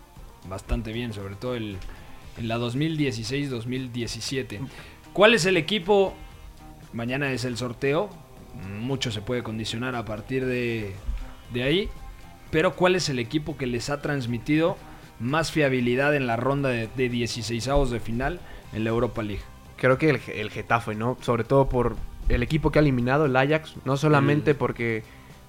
bastante 0.48 0.92
bien, 0.92 1.12
sobre 1.12 1.36
todo 1.36 1.54
el, 1.54 1.76
en 2.38 2.48
la 2.48 2.56
2016-2017. 2.56 4.60
¿Cuál 5.12 5.34
es 5.34 5.44
el 5.44 5.58
equipo? 5.58 6.14
Mañana 6.94 7.32
es 7.32 7.44
el 7.44 7.56
sorteo, 7.56 8.08
mucho 8.78 9.10
se 9.10 9.20
puede 9.20 9.42
condicionar 9.42 9.96
a 9.96 10.04
partir 10.04 10.46
de, 10.46 10.94
de 11.52 11.62
ahí, 11.64 11.88
pero 12.52 12.76
¿cuál 12.76 12.94
es 12.94 13.08
el 13.08 13.18
equipo 13.18 13.56
que 13.56 13.66
les 13.66 13.90
ha 13.90 14.00
transmitido 14.00 14.76
más 15.18 15.50
fiabilidad 15.50 16.14
en 16.14 16.28
la 16.28 16.36
ronda 16.36 16.68
de, 16.68 16.88
de 16.96 17.08
16 17.08 17.68
de 17.90 18.00
final 18.00 18.38
en 18.72 18.84
la 18.84 18.90
Europa 18.90 19.22
League? 19.22 19.42
Creo 19.76 19.98
que 19.98 20.10
el, 20.10 20.20
el 20.32 20.50
Getafe, 20.50 20.94
¿no? 20.94 21.18
Sobre 21.20 21.42
todo 21.42 21.68
por 21.68 21.96
el 22.28 22.44
equipo 22.44 22.70
que 22.70 22.78
ha 22.78 22.82
eliminado, 22.82 23.26
el 23.26 23.36
Ajax, 23.36 23.74
no 23.84 23.96
solamente 23.96 24.54
porque 24.54 25.02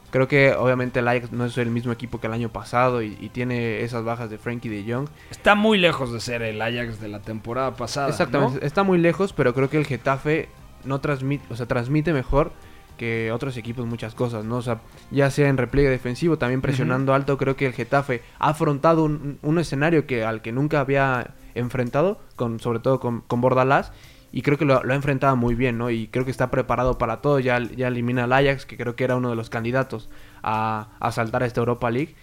creo 0.10 0.28
que 0.28 0.54
obviamente 0.54 1.00
el 1.00 1.08
Ajax 1.08 1.32
no 1.32 1.46
es 1.46 1.56
el 1.60 1.70
mismo 1.70 1.92
equipo 1.92 2.20
que 2.20 2.26
el 2.26 2.34
año 2.34 2.50
pasado 2.50 3.04
y, 3.04 3.18
y 3.22 3.30
tiene 3.30 3.82
esas 3.82 4.04
bajas 4.04 4.32
de 4.32 4.40
Frankie 4.40 4.70
de 4.70 4.92
Jong. 4.92 5.10
Está 5.30 5.54
muy 5.54 5.78
lejos 5.78 6.12
de 6.12 6.20
ser 6.20 6.42
el 6.42 6.60
Ajax 6.60 7.00
de 7.00 7.08
la 7.08 7.22
temporada 7.22 7.76
pasada. 7.76 8.10
Exactamente, 8.10 8.62
¿no? 8.62 8.66
está 8.66 8.82
muy 8.82 8.98
lejos, 8.98 9.32
pero 9.32 9.54
creo 9.54 9.70
que 9.70 9.78
el 9.78 9.86
Getafe 9.86 10.50
no 10.86 11.00
transmite, 11.02 11.44
o 11.50 11.56
sea, 11.56 11.66
transmite 11.66 12.14
mejor 12.14 12.52
que 12.98 13.32
otros 13.34 13.58
equipos 13.58 13.86
muchas 13.86 14.16
cosas, 14.16 14.46
¿no? 14.46 14.58
O 14.58 14.62
sea, 14.62 14.80
ya 15.12 15.30
sea 15.30 15.50
en 15.50 15.58
repliegue 15.58 15.90
defensivo, 15.90 16.38
también 16.38 16.62
presionando 16.62 17.14
alto, 17.14 17.38
creo 17.38 17.56
que 17.58 17.66
el 17.66 17.74
Getafe 17.74 18.22
ha 18.40 18.50
afrontado 18.50 19.04
un, 19.04 19.38
un 19.42 19.60
escenario 19.60 20.08
que 20.08 20.24
al 20.24 20.42
que 20.42 20.52
nunca 20.54 20.80
había 20.80 21.32
enfrentado, 21.56 22.20
con, 22.38 22.60
sobre 22.62 22.80
todo 22.80 23.00
con, 23.02 23.22
con 23.22 23.42
Bordalás, 23.42 23.92
y 24.32 24.42
creo 24.42 24.58
que 24.58 24.66
lo, 24.66 24.82
lo 24.84 24.94
ha 24.94 24.96
enfrentado 24.96 25.36
muy 25.36 25.56
bien, 25.56 25.78
¿no? 25.78 25.90
Y 25.90 26.08
creo 26.08 26.24
que 26.26 26.32
está 26.32 26.52
preparado 26.52 26.98
para 26.98 27.22
todo, 27.22 27.40
ya, 27.40 27.60
ya 27.60 27.88
elimina 27.90 28.26
al 28.26 28.34
Ajax, 28.34 28.66
que 28.66 28.78
creo 28.78 28.96
que 28.96 29.04
era 29.04 29.16
uno 29.18 29.30
de 29.30 29.36
los 29.36 29.50
candidatos 29.50 30.10
a, 30.44 30.88
a 31.00 31.12
saltar 31.12 31.44
a 31.44 31.46
esta 31.46 31.60
Europa 31.62 31.90
League. 31.92 32.16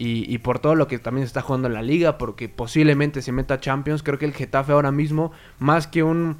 Y, 0.00 0.32
y 0.32 0.38
por 0.38 0.60
todo 0.60 0.76
lo 0.76 0.86
que 0.86 0.98
también 1.00 1.26
se 1.26 1.30
está 1.30 1.42
jugando 1.42 1.66
en 1.66 1.74
la 1.74 1.82
liga, 1.82 2.18
porque 2.18 2.48
posiblemente 2.48 3.20
se 3.20 3.32
meta 3.32 3.54
a 3.54 3.60
Champions, 3.60 4.02
creo 4.04 4.16
que 4.18 4.26
el 4.26 4.32
Getafe 4.32 4.70
ahora 4.72 4.92
mismo, 4.92 5.32
más 5.58 5.88
que 5.88 6.02
un- 6.04 6.36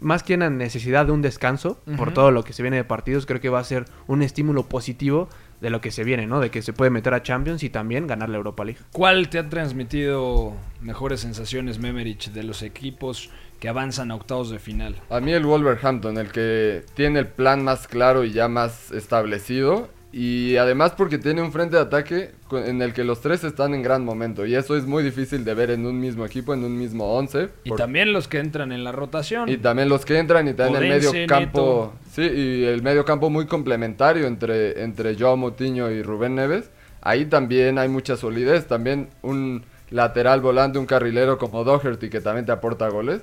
más 0.00 0.22
que 0.22 0.34
una 0.34 0.50
necesidad 0.50 1.06
de 1.06 1.12
un 1.12 1.22
descanso 1.22 1.78
por 1.96 2.12
todo 2.12 2.30
lo 2.30 2.44
que 2.44 2.52
se 2.52 2.62
viene 2.62 2.76
de 2.76 2.84
partidos, 2.84 3.26
creo 3.26 3.40
que 3.40 3.48
va 3.48 3.60
a 3.60 3.64
ser 3.64 3.84
un 4.06 4.22
estímulo 4.22 4.68
positivo 4.68 5.28
de 5.60 5.70
lo 5.70 5.80
que 5.80 5.90
se 5.90 6.04
viene, 6.04 6.26
¿no? 6.26 6.40
De 6.40 6.50
que 6.50 6.60
se 6.62 6.72
puede 6.72 6.90
meter 6.90 7.14
a 7.14 7.22
Champions 7.22 7.62
y 7.62 7.70
también 7.70 8.06
ganar 8.06 8.28
la 8.28 8.36
Europa 8.36 8.64
League. 8.64 8.80
¿Cuál 8.92 9.28
te 9.30 9.38
ha 9.38 9.48
transmitido 9.48 10.52
mejores 10.80 11.20
sensaciones, 11.20 11.78
Memerich, 11.78 12.30
de 12.32 12.42
los 12.42 12.62
equipos 12.62 13.30
que 13.60 13.68
avanzan 13.68 14.10
a 14.10 14.16
octavos 14.16 14.50
de 14.50 14.58
final? 14.58 14.96
A 15.08 15.20
mí 15.20 15.32
el 15.32 15.46
Wolverhampton, 15.46 16.18
el 16.18 16.30
que 16.32 16.84
tiene 16.94 17.20
el 17.20 17.28
plan 17.28 17.64
más 17.64 17.88
claro 17.88 18.24
y 18.24 18.32
ya 18.32 18.48
más 18.48 18.90
establecido. 18.92 19.88
Y 20.16 20.56
además 20.58 20.92
porque 20.96 21.18
tiene 21.18 21.42
un 21.42 21.50
frente 21.50 21.74
de 21.74 21.82
ataque 21.82 22.30
en 22.52 22.82
el 22.82 22.92
que 22.92 23.02
los 23.02 23.20
tres 23.20 23.42
están 23.42 23.74
en 23.74 23.82
gran 23.82 24.04
momento. 24.04 24.46
Y 24.46 24.54
eso 24.54 24.76
es 24.76 24.86
muy 24.86 25.02
difícil 25.02 25.44
de 25.44 25.54
ver 25.54 25.72
en 25.72 25.84
un 25.86 25.98
mismo 25.98 26.24
equipo, 26.24 26.54
en 26.54 26.62
un 26.62 26.78
mismo 26.78 27.16
once. 27.16 27.48
Y 27.64 27.72
también 27.72 28.12
los 28.12 28.28
que 28.28 28.38
entran 28.38 28.70
en 28.70 28.84
la 28.84 28.92
rotación. 28.92 29.48
y 29.48 29.56
también 29.56 29.88
los 29.88 30.04
que 30.04 30.16
entran 30.16 30.46
y 30.46 30.54
también 30.54 30.84
el 30.84 30.92
Odense, 30.92 31.12
medio 31.12 31.26
campo. 31.26 31.94
Sí, 32.12 32.22
y 32.22 32.64
el 32.64 32.80
medio 32.80 33.04
campo 33.04 33.28
muy 33.28 33.46
complementario 33.46 34.28
entre, 34.28 34.84
entre 34.84 35.18
Joao 35.18 35.36
Moutinho 35.36 35.90
y 35.90 36.04
Rubén 36.04 36.36
Neves. 36.36 36.70
Ahí 37.00 37.24
también 37.24 37.80
hay 37.80 37.88
mucha 37.88 38.16
solidez. 38.16 38.68
También 38.68 39.08
un 39.22 39.64
lateral 39.90 40.40
volante, 40.40 40.78
un 40.78 40.86
carrilero 40.86 41.38
como 41.38 41.64
Doherty 41.64 42.08
que 42.08 42.20
también 42.20 42.46
te 42.46 42.52
aporta 42.52 42.88
goles. 42.88 43.22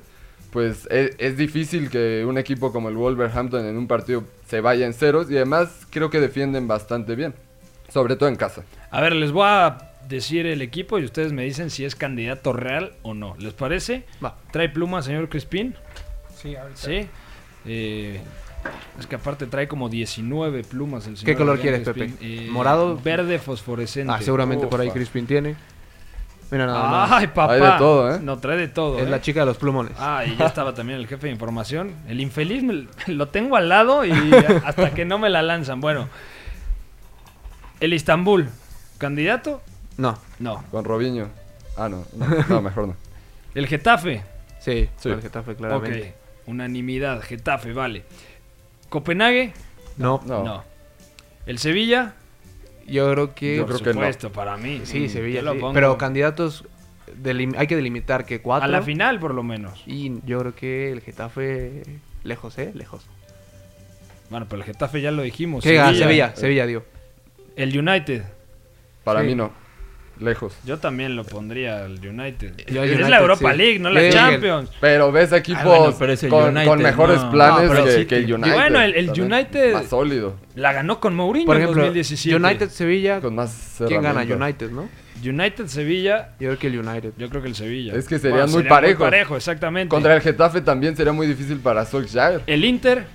Pues 0.51 0.87
e- 0.91 1.15
es, 1.17 1.37
difícil 1.37 1.89
que 1.89 2.25
un 2.25 2.37
equipo 2.37 2.71
como 2.71 2.89
el 2.89 2.95
Wolverhampton 2.95 3.65
en 3.65 3.77
un 3.77 3.87
partido 3.87 4.23
se 4.47 4.61
vaya 4.61 4.85
en 4.85 4.93
ceros 4.93 5.31
y 5.31 5.37
además 5.37 5.87
creo 5.89 6.09
que 6.09 6.19
defienden 6.19 6.67
bastante 6.67 7.15
bien, 7.15 7.33
sobre 7.89 8.15
todo 8.15 8.29
en 8.29 8.35
casa. 8.35 8.63
A 8.91 9.01
ver, 9.01 9.13
les 9.13 9.31
voy 9.31 9.45
a 9.47 9.91
decir 10.07 10.45
el 10.45 10.61
equipo 10.61 10.99
y 10.99 11.05
ustedes 11.05 11.31
me 11.31 11.43
dicen 11.43 11.69
si 11.69 11.85
es 11.85 11.95
candidato 11.95 12.53
real 12.53 12.93
o 13.01 13.13
no. 13.13 13.35
¿Les 13.39 13.53
parece? 13.53 14.03
Va. 14.23 14.37
¿Trae 14.51 14.69
pluma, 14.69 15.01
señor 15.01 15.29
Crispín? 15.29 15.75
Sí, 16.35 16.55
ahorita. 16.55 16.79
Sí. 16.79 17.07
Eh, 17.65 18.19
es 18.99 19.07
que 19.07 19.15
aparte 19.15 19.47
trae 19.47 19.67
como 19.67 19.89
19 19.89 20.63
plumas 20.63 21.07
el 21.07 21.17
señor 21.17 21.25
¿Qué 21.25 21.37
color 21.37 21.57
Adrián 21.57 21.81
quieres, 21.81 21.95
Crispín. 21.95 22.17
Pepe? 22.17 22.45
Eh, 22.45 22.49
¿Morado? 22.51 22.99
Verde 23.01 23.39
fosforescente. 23.39 24.13
Ah, 24.13 24.21
seguramente 24.21 24.67
por 24.67 24.81
ahí. 24.81 24.89
Crispin 24.91 25.25
tiene. 25.25 25.55
Mira 26.51 26.65
nada 26.65 26.89
más. 26.89 27.11
Ay, 27.13 27.27
papá. 27.27 27.53
Hay 27.53 27.61
de 27.61 27.71
todo, 27.77 28.13
¿eh? 28.15 28.19
No, 28.21 28.37
trae 28.39 28.57
de 28.57 28.67
todo. 28.67 28.99
Es 28.99 29.07
¿eh? 29.07 29.09
la 29.09 29.21
chica 29.21 29.39
de 29.39 29.45
los 29.47 29.57
plumones. 29.57 29.93
Ah, 29.97 30.23
y 30.25 30.35
ya 30.35 30.47
estaba 30.47 30.73
también 30.73 30.99
el 30.99 31.07
jefe 31.07 31.27
de 31.27 31.33
información. 31.33 31.93
El 32.09 32.19
infeliz 32.19 32.61
me- 32.61 32.87
lo 33.07 33.29
tengo 33.29 33.55
al 33.55 33.69
lado 33.69 34.03
y 34.05 34.11
hasta 34.65 34.91
que 34.93 35.05
no 35.05 35.17
me 35.17 35.29
la 35.29 35.41
lanzan. 35.41 35.79
Bueno, 35.79 36.09
el 37.79 37.93
Istambul, 37.93 38.49
¿candidato? 38.97 39.61
No. 39.97 40.17
No. 40.39 40.63
Con 40.71 40.83
Robinho. 40.85 41.29
Ah, 41.77 41.87
no, 41.89 42.05
no, 42.15 42.27
no, 42.49 42.61
mejor 42.61 42.87
no. 42.89 42.95
El 43.55 43.67
Getafe. 43.67 44.23
Sí, 44.59 44.89
Sí. 44.97 45.09
el 45.09 45.21
Getafe, 45.21 45.55
claramente. 45.55 46.15
Ok, 46.43 46.47
unanimidad, 46.49 47.21
Getafe, 47.21 47.73
vale. 47.73 48.03
¿Copenhague? 48.89 49.53
No. 49.97 50.21
No. 50.25 50.43
No. 50.43 50.63
¿El 51.45 51.57
Sevilla? 51.57 52.13
Yo 52.91 53.11
creo 53.11 53.33
que. 53.35 53.55
Yo 53.57 53.65
Por 53.65 53.75
creo 53.75 53.79
que 53.85 53.89
no. 53.89 53.93
supuesto, 54.01 54.31
para 54.31 54.57
mí. 54.57 54.81
Sí, 54.83 55.01
Mm, 55.01 55.09
Sevilla. 55.09 55.41
lo 55.41 55.53
sí. 55.53 55.59
pongo 55.59 55.73
Pero 55.73 55.97
candidatos. 55.97 56.65
delim- 57.21 57.55
hay 57.57 57.67
que 57.67 57.75
delimitar 57.75 58.25
que 58.25 58.41
cuatro. 58.41 58.65
A 58.65 58.67
la 58.67 58.81
final, 58.81 59.19
por 59.19 59.33
lo 59.33 59.43
menos. 59.43 59.81
Y 59.85 60.19
yo 60.25 60.39
creo 60.39 60.55
que 60.55 60.91
el 60.91 61.01
Getafe. 61.01 61.83
Lejos, 62.23 62.57
¿eh? 62.57 62.71
Lejos. 62.75 63.05
Bueno, 64.29 64.45
pero 64.49 64.61
el 64.61 64.65
Getafe 64.65 65.01
ya 65.01 65.11
lo 65.11 65.23
dijimos. 65.23 65.63
¿Qué 65.63 65.73
gana? 65.73 65.97
Sevilla, 65.97 66.35
Sevilla, 66.35 66.65
digo. 66.65 66.83
El 67.55 67.77
United. 67.77 68.23
Para 69.03 69.21
Sí. 69.21 69.27
mí 69.27 69.35
no. 69.35 69.51
Lejos. 70.21 70.53
Yo 70.65 70.77
también 70.77 71.15
lo 71.15 71.23
pondría 71.23 71.83
al 71.85 71.93
United. 72.05 72.65
Yo 72.67 72.83
es 72.83 72.91
United, 72.91 73.09
la 73.09 73.19
Europa 73.19 73.51
sí. 73.51 73.57
League, 73.57 73.79
no 73.79 73.89
la 73.89 74.09
Champions. 74.09 74.69
Pero 74.79 75.11
ves 75.11 75.31
equipos 75.33 75.63
bueno, 75.63 75.95
pero 75.97 76.13
es 76.13 76.23
el 76.23 76.29
con, 76.29 76.49
United, 76.49 76.65
con 76.67 76.81
mejores 76.81 77.21
no. 77.21 77.31
planes 77.31 77.71
No, 77.71 77.83
que, 77.85 77.91
sí, 77.91 78.05
que 78.05 78.15
el 78.17 78.29
y 78.29 78.33
United. 78.33 78.53
bueno, 78.53 78.81
el-. 78.81 79.09
United- 79.21 79.73
Más 79.73 79.87
sólido. 79.87 80.35
La 80.55 80.73
ganó 80.73 80.99
con 80.99 81.15
Mourinho 81.15 81.45
Por 81.45 81.55
en 81.57 81.63
ejemplo, 81.63 81.83
2017. 81.83 82.35
United, 82.35 82.69
Sevilla. 82.69 83.19
Con 83.21 83.35
más 83.35 83.75
¿Quién 83.87 84.01
gana? 84.03 84.21
United, 84.21 84.69
¿no? 84.71 84.87
United, 85.23 85.67
Sevilla. 85.67 86.29
Yo 86.39 86.47
creo 86.49 86.59
que 86.59 86.67
el 86.67 86.79
United. 86.79 87.13
Yo 87.17 87.29
creo 87.29 87.41
que 87.41 87.47
el 87.47 87.55
Sevilla. 87.55 87.93
Es 87.93 88.07
que 88.07 88.17
serían 88.17 88.39
Bueno, 88.39 88.51
muy 88.53 88.57
sería 88.63 88.69
parejos. 88.69 89.03
parejo, 89.05 89.37
exactamente. 89.37 89.89
Contra 89.89 90.15
el 90.15 90.21
Getafe 90.21 90.61
también 90.61 90.95
sería 90.97 91.13
muy 91.13 91.27
difícil 91.27 91.59
para 91.59 91.85
Solskjaer. 91.85 92.41
El 92.47 92.65
Inter, 92.65 93.05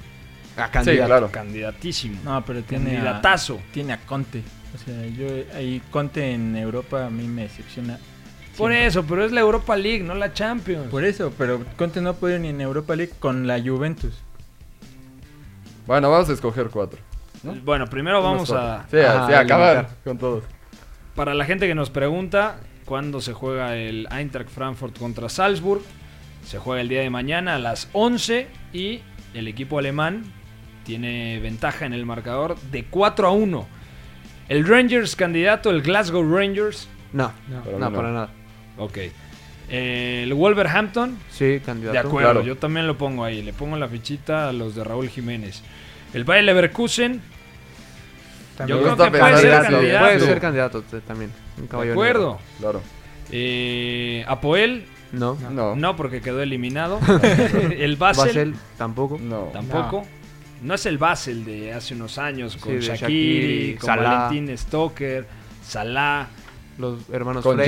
Ah, 0.59 0.67
Sí, 0.69 0.73
candidato. 0.73 1.07
claro. 1.09 1.31
candidatísimo. 1.31 2.19
No, 2.25 2.43
pero 2.45 2.63
tiene 2.63 2.93
a, 2.93 2.95
Candidatazo. 3.03 3.61
tiene 3.73 3.93
a 3.93 3.99
Conte. 3.99 4.43
O 4.75 4.79
sea, 4.79 5.07
yo 5.07 5.27
ahí 5.55 5.81
Conte 5.91 6.33
en 6.33 6.57
Europa 6.57 7.07
a 7.07 7.11
mí 7.11 7.27
me 7.27 7.43
decepciona. 7.43 7.99
Por 8.57 8.71
siempre. 8.71 8.87
eso, 8.87 9.05
pero 9.05 9.25
es 9.25 9.33
la 9.33 9.41
Europa 9.41 9.77
League, 9.77 10.03
no 10.03 10.15
la 10.15 10.33
Champions. 10.33 10.89
Por 10.89 11.05
eso, 11.05 11.33
pero 11.37 11.65
Conte 11.77 12.01
no 12.01 12.15
puede 12.15 12.39
ni 12.39 12.49
en 12.49 12.61
Europa 12.61 12.97
League 12.97 13.13
con 13.19 13.47
la 13.47 13.61
Juventus. 13.61 14.15
Bueno, 15.87 16.11
vamos 16.11 16.29
a 16.29 16.33
escoger 16.33 16.69
cuatro. 16.69 16.99
¿no? 17.43 17.55
Bueno, 17.65 17.87
primero 17.87 18.23
vamos 18.23 18.51
a... 18.51 18.87
Sí, 18.91 18.97
sí, 18.97 19.35
acabar 19.35 19.89
con 20.05 20.19
todos. 20.19 20.45
Para 21.15 21.35
la 21.35 21.45
gente 21.45 21.67
que 21.67 21.75
nos 21.75 21.91
pregunta 21.91 22.61
cuándo 22.85 23.21
se 23.21 23.33
juega 23.33 23.77
el 23.77 24.09
Eintracht 24.11 24.51
Frankfurt 24.51 24.99
contra 24.99 25.29
Salzburg, 25.29 25.83
se 26.45 26.59
juega 26.59 26.81
el 26.81 26.89
día 26.89 27.01
de 27.01 27.11
mañana 27.11 27.57
a 27.57 27.59
las 27.59 27.89
11 27.93 28.47
y 28.73 29.01
el 29.35 29.49
equipo 29.49 29.79
alemán 29.79 30.25
tiene 30.85 31.41
ventaja 31.41 31.85
en 31.87 31.93
el 31.93 32.07
marcador 32.07 32.59
de 32.71 32.85
4 32.85 33.29
a 33.29 33.31
1. 33.33 33.67
El 34.49 34.67
Rangers 34.67 35.17
candidato, 35.17 35.71
el 35.71 35.83
Glasgow 35.83 36.23
Rangers, 36.23 36.89
No, 37.13 37.33
No. 37.49 37.63
Para 37.63 37.77
mí 37.77 37.81
no. 37.81 37.93
para 37.93 38.13
nada. 38.13 38.29
ok. 38.79 38.99
El 39.69 40.33
Wolverhampton, 40.35 41.19
Sí, 41.31 41.61
candidato. 41.65 41.93
de 41.95 41.99
acuerdo, 41.99 42.31
Claro. 42.33 42.47
yo 42.47 42.57
también 42.57 42.87
lo 42.87 42.97
pongo 42.97 43.25
ahí, 43.25 43.43
le 43.43 43.53
pongo 43.53 43.77
la 43.77 43.89
fichita 43.89 44.49
a 44.49 44.53
los 44.53 44.77
de 44.77 44.85
Raúl 44.85 45.09
Jiménez. 45.09 45.63
El 46.15 46.23
Bayer 46.25 46.45
Leverkusen, 46.45 47.21
También. 48.57 48.79
yo 48.79 48.85
creo 48.95 48.97
que 49.11 49.19
puede 49.19 49.37
ser 49.39 49.63
candidato. 49.63 50.05
Puede 50.05 50.21
ser 50.21 50.41
candidato 50.41 50.83
también. 51.07 51.33
Un 51.59 51.69
De 51.85 51.91
acuerdo. 51.91 52.39
Claro. 52.61 52.81
Eh, 53.33 54.25
Apoel. 54.29 54.87
No. 55.13 55.37
No. 55.51 55.75
No, 55.75 55.97
porque 55.97 56.21
quedó 56.21 56.43
eliminado. 56.43 57.01
el 57.77 57.97
Basel, 57.97 58.27
Basel 58.27 58.55
tampoco. 58.79 59.19
No. 59.21 59.51
tampoco. 59.53 60.03
No. 60.03 60.16
Es 60.75 60.87
el 60.87 60.99
Basel 60.99 61.45
de 61.45 61.73
hace 61.73 61.95
unos 61.95 62.19
años 62.19 62.57
con 62.57 62.79
Shakiri, 62.79 62.97
Shaqiri, 62.99 63.77
con 63.77 63.87
Salah. 63.87 64.11
Valentín 64.29 64.59
Stoker, 64.59 65.27
Salah, 65.63 66.29
Los 66.79 67.09
hermanos 67.11 67.43
Con 67.43 67.59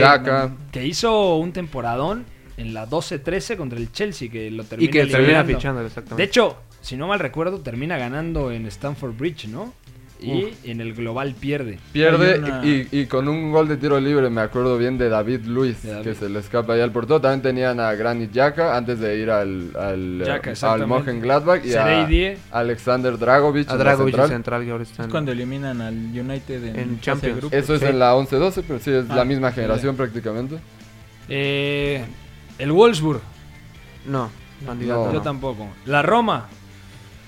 que 0.70 0.86
hizo 0.86 1.36
un 1.36 1.52
temporadón 1.52 2.24
en 2.56 2.74
la 2.74 2.88
12-13 2.88 3.56
contra 3.56 3.78
el 3.78 3.92
Chelsea, 3.92 4.30
que 4.30 4.50
lo 4.50 4.64
termina 4.64 4.88
Y 4.88 4.92
que 4.92 5.06
termina 5.06 5.44
fichando, 5.44 5.80
De 5.80 5.86
exactamente. 5.86 6.22
hecho, 6.24 6.56
si 6.80 6.96
no 6.96 7.06
mal 7.06 7.18
recuerdo, 7.20 7.60
termina 7.60 7.96
ganando 7.98 8.50
en 8.52 8.66
Stamford 8.66 9.16
Bridge, 9.16 9.46
¿no? 9.48 9.72
Y 10.20 10.52
en 10.64 10.80
el 10.80 10.94
global 10.94 11.34
pierde. 11.38 11.78
Pierde 11.92 12.40
una- 12.40 12.66
y, 12.66 12.88
y 12.90 13.06
con 13.06 13.28
un 13.28 13.52
gol 13.52 13.68
de 13.68 13.76
tiro 13.76 14.00
libre, 14.00 14.28
me 14.30 14.40
acuerdo 14.40 14.76
bien 14.76 14.98
de 14.98 15.08
David 15.08 15.44
Luis, 15.46 15.80
De 15.82 15.92
David. 15.92 16.04
que 16.04 16.14
se 16.16 16.28
le 16.28 16.40
escapa 16.40 16.72
ahí 16.72 16.80
al 16.80 16.90
portero. 16.90 17.20
También 17.20 17.40
tenían 17.42 17.78
a 17.78 17.94
Granit 17.94 18.32
Xhaka 18.32 18.76
antes 18.76 18.98
de 18.98 19.16
ir 19.16 19.30
al, 19.30 19.70
al, 19.76 20.18
Xhaka, 20.24 20.32
al 20.48 20.52
exactamente. 20.52 20.86
Mönchengladbach 21.12 21.64
y 21.64 21.74
a. 21.74 22.36
Alexander 22.50 23.16
Dragovic. 23.16 23.70
a 23.70 23.76
Dragovic 23.76 24.14
central. 24.14 24.28
central 24.28 24.64
que 24.64 24.70
ahora 24.72 24.82
está 24.82 25.02
Es 25.04 25.08
cuando 25.08 25.30
eliminan 25.30 25.80
al 25.80 25.94
United 25.94 26.64
en, 26.76 27.00
Champions. 27.00 27.22
de 27.22 27.40
grupos. 27.40 27.52
Eso 27.58 27.74
es 27.74 27.80
Sí. 27.80 27.86
en 27.86 27.98
la 28.00 28.14
11-12, 28.16 28.64
pero 28.66 28.80
sí, 28.80 28.90
es 28.90 29.04
Ah, 29.08 29.14
la 29.16 29.24
misma 29.24 29.50
ya, 29.50 29.54
generación 29.54 29.94
prácticamente. 29.96 30.56
Eh, 31.28 32.04
el 32.58 32.72
Wolfsburg, 32.72 33.20
No, 34.06 34.30
candidato. 34.66 35.06
No. 35.06 35.12
yo 35.12 35.20
tampoco. 35.22 35.68
La 35.86 36.02
Roma, 36.02 36.48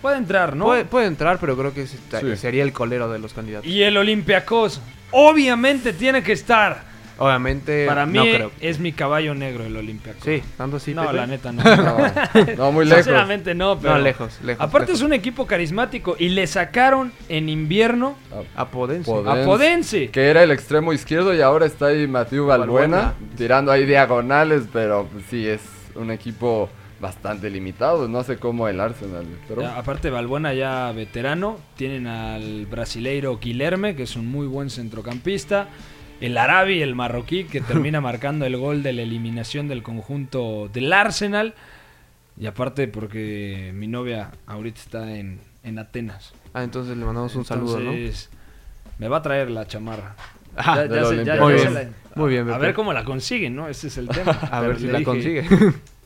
puede 0.02 0.16
entrar, 0.16 0.56
¿no? 0.56 0.66
Puede, 0.66 0.84
puede 0.84 1.06
entrar, 1.06 1.38
pero 1.40 1.56
creo 1.56 1.72
que 1.74 1.86
Sí. 1.86 1.98
sería 2.36 2.62
el 2.62 2.72
colero 2.72 3.10
de 3.10 3.18
los 3.18 3.32
candidatos. 3.34 3.66
Y 3.68 3.82
el 3.82 3.96
Olympiacos, 3.96 4.80
obviamente 5.10 5.92
tiene 5.92 6.22
que 6.22 6.32
estar. 6.32 6.88
Obviamente, 7.22 7.84
Para 7.86 8.06
mí 8.06 8.16
no 8.16 8.22
creo. 8.24 8.50
es 8.62 8.78
mi 8.80 8.92
caballo 8.92 9.34
negro 9.34 9.64
el 9.66 9.76
Olympiacos. 9.76 10.24
Sí, 10.24 10.42
tanto 10.56 10.78
así. 10.78 10.94
No, 10.94 11.02
Pepe? 11.02 11.16
la 11.16 11.26
neta 11.26 11.52
no. 11.52 11.62
No, 11.76 12.54
no, 12.56 12.72
muy 12.72 12.86
lejos. 12.86 13.04
Sinceramente 13.04 13.54
no, 13.54 13.78
pero. 13.78 13.92
No, 13.92 14.00
lejos, 14.00 14.38
lejos. 14.42 14.64
Aparte 14.66 14.86
lejos. 14.92 15.00
es 15.00 15.06
un 15.06 15.12
equipo 15.12 15.46
carismático 15.46 16.16
y 16.18 16.30
le 16.30 16.46
sacaron 16.46 17.12
en 17.28 17.50
invierno 17.50 18.16
A 18.56 18.68
Podense. 18.68 19.10
Podense. 19.10 19.42
a 19.42 19.44
Podense. 19.44 20.08
Que 20.10 20.28
era 20.30 20.42
el 20.42 20.50
extremo 20.50 20.94
izquierdo 20.94 21.34
y 21.34 21.42
ahora 21.42 21.66
está 21.66 21.88
ahí 21.88 22.06
Matthew 22.08 22.46
Balbuena, 22.46 22.96
Balbuena. 22.96 23.36
tirando 23.36 23.70
ahí 23.70 23.84
diagonales, 23.84 24.62
pero 24.72 25.06
sí 25.28 25.46
es 25.46 25.60
un 25.96 26.10
equipo 26.10 26.70
bastante 27.00 27.48
limitado. 27.50 28.08
No 28.08 28.22
sé 28.24 28.36
cómo 28.36 28.68
el 28.68 28.78
Arsenal, 28.80 29.26
pero 29.48 29.62
Ya, 29.62 29.76
aparte 29.78 30.10
Balbuena 30.10 30.52
ya 30.54 30.92
veterano, 30.92 31.58
tienen 31.76 32.06
al 32.06 32.66
brasileiro 32.66 33.38
Guilherme, 33.38 33.96
que 33.96 34.02
es 34.04 34.16
un 34.16 34.26
muy 34.26 34.46
buen 34.46 34.70
centrocampista, 34.70 35.68
el 36.20 36.36
Arabi, 36.36 36.82
el 36.82 36.94
marroquí, 36.94 37.44
que 37.44 37.60
termina 37.92 38.00
marcando 38.00 38.44
el 38.44 38.56
gol 38.56 38.82
de 38.82 38.92
la 38.92 39.02
eliminación 39.02 39.66
del 39.68 39.82
conjunto 39.82 40.68
del 40.72 40.92
Arsenal, 40.92 41.54
y 42.38 42.46
aparte 42.46 42.88
porque 42.88 43.72
mi 43.74 43.86
novia 43.86 44.30
ahorita 44.46 44.80
está 44.80 45.16
en, 45.16 45.40
en 45.64 45.78
Atenas. 45.78 46.32
Ah, 46.54 46.62
entonces 46.64 46.96
le 46.96 47.04
mandamos 47.04 47.34
un 47.36 47.44
saludo, 47.44 47.78
¿no? 47.80 47.92
Me 48.98 49.08
va 49.08 49.18
a 49.18 49.22
traer 49.22 49.50
la 49.50 49.66
chamarra. 49.66 50.14
Ah, 50.56 50.76
Ya- 50.76 50.82
del 50.88 50.90
ya 50.90 51.04
se- 51.04 51.08
Olympiacos. 51.14 51.38
ya- 51.40 51.44
Muy 51.44 51.52
ya 51.56 51.62
bien, 51.70 51.74
la- 51.74 51.90
muy 52.16 52.30
bien, 52.30 52.50
A 52.50 52.58
ver 52.58 52.74
cómo 52.74 52.92
la 52.92 53.04
consiguen, 53.04 53.56
¿no? 53.56 53.68
Ese 53.68 53.86
es 53.86 53.96
el 53.98 54.08
tema. 54.08 54.32
A 54.50 54.60
Pero 54.60 54.68
ver 54.72 54.78
si 54.78 54.86
la 54.88 54.92
dije, 54.98 55.04
consigue. 55.04 55.44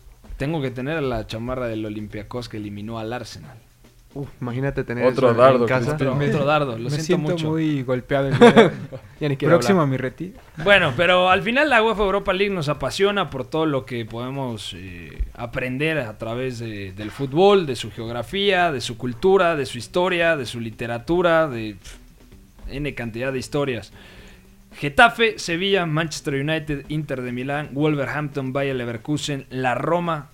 Tengo 0.44 0.60
que 0.60 0.70
tener 0.70 1.02
la 1.02 1.26
chamarra 1.26 1.66
del 1.68 1.84
Olympiacos 1.86 2.48
que 2.50 2.58
eliminó 2.58 2.98
al 2.98 3.12
Arsenal. 3.14 3.56
Uf, 4.12 4.28
imagínate 4.42 4.84
tener 4.84 5.06
Otro 5.06 5.30
eso 5.30 5.38
dardo, 5.40 5.62
en 5.62 5.66
casa. 5.68 5.96
Cristian. 5.96 6.10
Otro, 6.16 6.28
otro 6.28 6.44
dardo, 6.44 6.72
lo 6.78 6.84
me 6.84 6.90
siento, 6.90 7.04
siento 7.06 7.32
mucho. 7.32 7.50
muy 7.50 7.82
golpeado. 7.82 8.28
el. 8.28 8.34
Ya 9.20 9.28
ni 9.28 9.36
Próximo 9.36 9.80
a 9.80 9.86
mi 9.86 9.96
retiro. 9.96 10.38
Bueno, 10.62 10.92
pero 10.98 11.30
al 11.30 11.40
final 11.42 11.70
la 11.70 11.82
UEFA 11.82 12.02
Europa 12.02 12.32
League 12.34 12.52
nos 12.54 12.68
apasiona 12.68 13.30
por 13.30 13.46
todo 13.46 13.64
lo 13.64 13.86
que 13.86 14.04
podemos 14.04 14.74
eh, 14.76 15.18
aprender 15.32 15.96
a 15.98 16.18
través 16.18 16.58
de- 16.58 16.92
del 16.92 17.10
fútbol, 17.10 17.64
de 17.64 17.74
su 17.74 17.90
geografía, 17.90 18.70
de 18.70 18.82
su 18.82 18.98
cultura, 18.98 19.56
de 19.56 19.64
su 19.64 19.78
historia, 19.78 20.36
de 20.36 20.44
su 20.46 20.60
literatura, 20.60 21.48
de 21.48 21.76
N 22.68 22.94
cantidad 22.94 23.32
de 23.32 23.38
historias. 23.38 23.92
Getafe, 24.76 25.38
Sevilla, 25.38 25.86
Manchester 25.86 26.34
United, 26.34 26.84
Inter 26.88 27.22
de 27.22 27.32
Milán, 27.32 27.70
Wolverhampton, 27.72 28.52
Bayer 28.52 28.74
Leverkusen, 28.76 29.46
la 29.50 29.74
Roma 29.74 30.30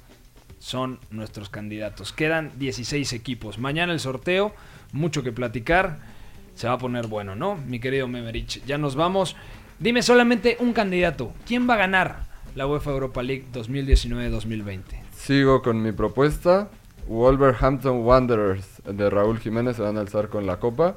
son 0.61 1.00
nuestros 1.11 1.48
candidatos. 1.48 2.12
Quedan 2.12 2.52
16 2.56 3.12
equipos. 3.14 3.58
Mañana 3.58 3.92
el 3.92 3.98
sorteo, 3.98 4.54
mucho 4.92 5.24
que 5.24 5.32
platicar. 5.32 5.98
Se 6.54 6.68
va 6.68 6.74
a 6.74 6.78
poner 6.78 7.08
bueno, 7.08 7.34
¿no? 7.34 7.56
Mi 7.56 7.80
querido 7.80 8.06
Memerich, 8.06 8.64
ya 8.66 8.78
nos 8.78 8.94
vamos. 8.94 9.34
Dime 9.80 10.02
solamente 10.02 10.58
un 10.61 10.72
candidato. 10.72 11.32
¿Quién 11.46 11.68
va 11.68 11.74
a 11.74 11.78
ganar 11.78 12.20
la 12.54 12.66
UEFA 12.66 12.90
Europa 12.90 13.22
League 13.22 13.46
2019-2020? 13.52 14.82
Sigo 15.16 15.62
con 15.62 15.82
mi 15.82 15.92
propuesta. 15.92 16.68
Wolverhampton 17.08 18.04
Wanderers 18.04 18.82
de 18.84 19.11
Raúl 19.11 19.38
Jiménez 19.38 19.76
se 19.76 19.82
van 19.82 19.96
a 19.96 20.00
alzar 20.00 20.28
con 20.28 20.46
la 20.46 20.58
copa. 20.58 20.96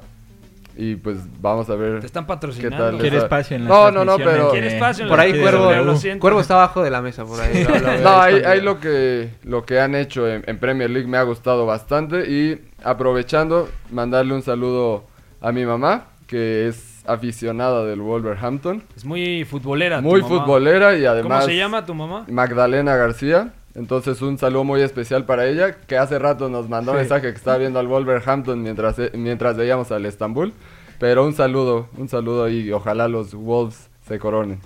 Y 0.76 0.96
pues 0.96 1.18
vamos 1.40 1.70
a 1.70 1.76
ver. 1.76 2.00
Te 2.00 2.06
están 2.06 2.24
qué 2.24 2.28
patrocinando. 2.28 2.76
tal. 2.76 2.98
Quiere 2.98 3.18
espacio 3.18 3.56
en 3.56 3.64
las 3.64 3.68
No, 3.70 3.90
no, 3.92 4.04
no, 4.04 4.16
pero. 4.16 4.50
Quiere 4.50 4.66
espacio 4.74 5.04
en 5.04 5.08
Por 5.08 5.18
la 5.18 5.24
ahí 5.24 5.40
Cuervo, 5.40 5.72
lo 5.72 5.96
siento. 5.96 6.20
Cuervo 6.20 6.40
está 6.40 6.54
abajo 6.54 6.82
de 6.82 6.90
la 6.90 7.00
mesa, 7.00 7.24
por 7.24 7.40
ahí. 7.40 7.64
No, 8.02 8.20
ahí, 8.20 8.34
escondido. 8.36 8.48
ahí 8.50 8.60
lo 8.60 8.80
que 8.80 9.30
lo 9.44 9.64
que 9.64 9.78
han 9.80 9.94
hecho 9.94 10.28
en, 10.28 10.42
en 10.46 10.58
Premier 10.58 10.90
League 10.90 11.06
me 11.08 11.16
ha 11.16 11.22
gustado 11.22 11.64
bastante 11.66 12.28
y 12.28 12.60
aprovechando 12.82 13.68
mandarle 13.90 14.34
un 14.34 14.42
saludo 14.42 15.04
a 15.40 15.52
mi 15.52 15.64
mamá 15.64 16.06
que 16.26 16.66
es 16.68 17.02
aficionada 17.06 17.84
del 17.84 18.00
Wolverhampton, 18.00 18.82
Es 18.96 19.04
muy 19.04 19.44
futbolera. 19.44 19.98
tu 19.98 20.02
muy 20.08 20.22
mamá. 20.22 20.34
futbolera 20.40 20.96
y 20.96 21.04
además 21.04 21.40
¿Cómo 21.42 21.50
se 21.52 21.56
llama 21.56 21.84
tu 21.84 21.94
mamá? 21.94 22.24
Magdalena 22.28 22.96
García. 22.96 23.52
Entonces 23.74 24.22
un 24.22 24.38
saludo 24.38 24.62
muy 24.64 24.80
especial 24.82 25.24
para 25.24 25.46
ella 25.46 25.72
que 25.72 25.96
hace 25.98 26.18
rato 26.18 26.48
nos 26.48 26.68
mandó 26.68 26.92
un 26.92 26.98
Sí. 26.98 27.00
mensaje 27.02 27.22
que 27.32 27.36
estaba 27.36 27.58
viendo 27.58 27.78
al 27.80 27.88
Wolverhampton 27.88 28.62
mientras 28.62 28.96
mientras 29.14 29.56
veíamos 29.56 29.90
al 29.90 30.06
Estambul. 30.06 30.52
Pero 31.00 31.24
un 31.24 31.32
saludo, 31.34 31.88
un 31.98 32.08
saludo 32.08 32.48
y 32.48 32.70
ojalá 32.72 33.08
los 33.08 33.34
Wolves 33.34 33.90
se 34.06 34.18
coronen. 34.18 34.60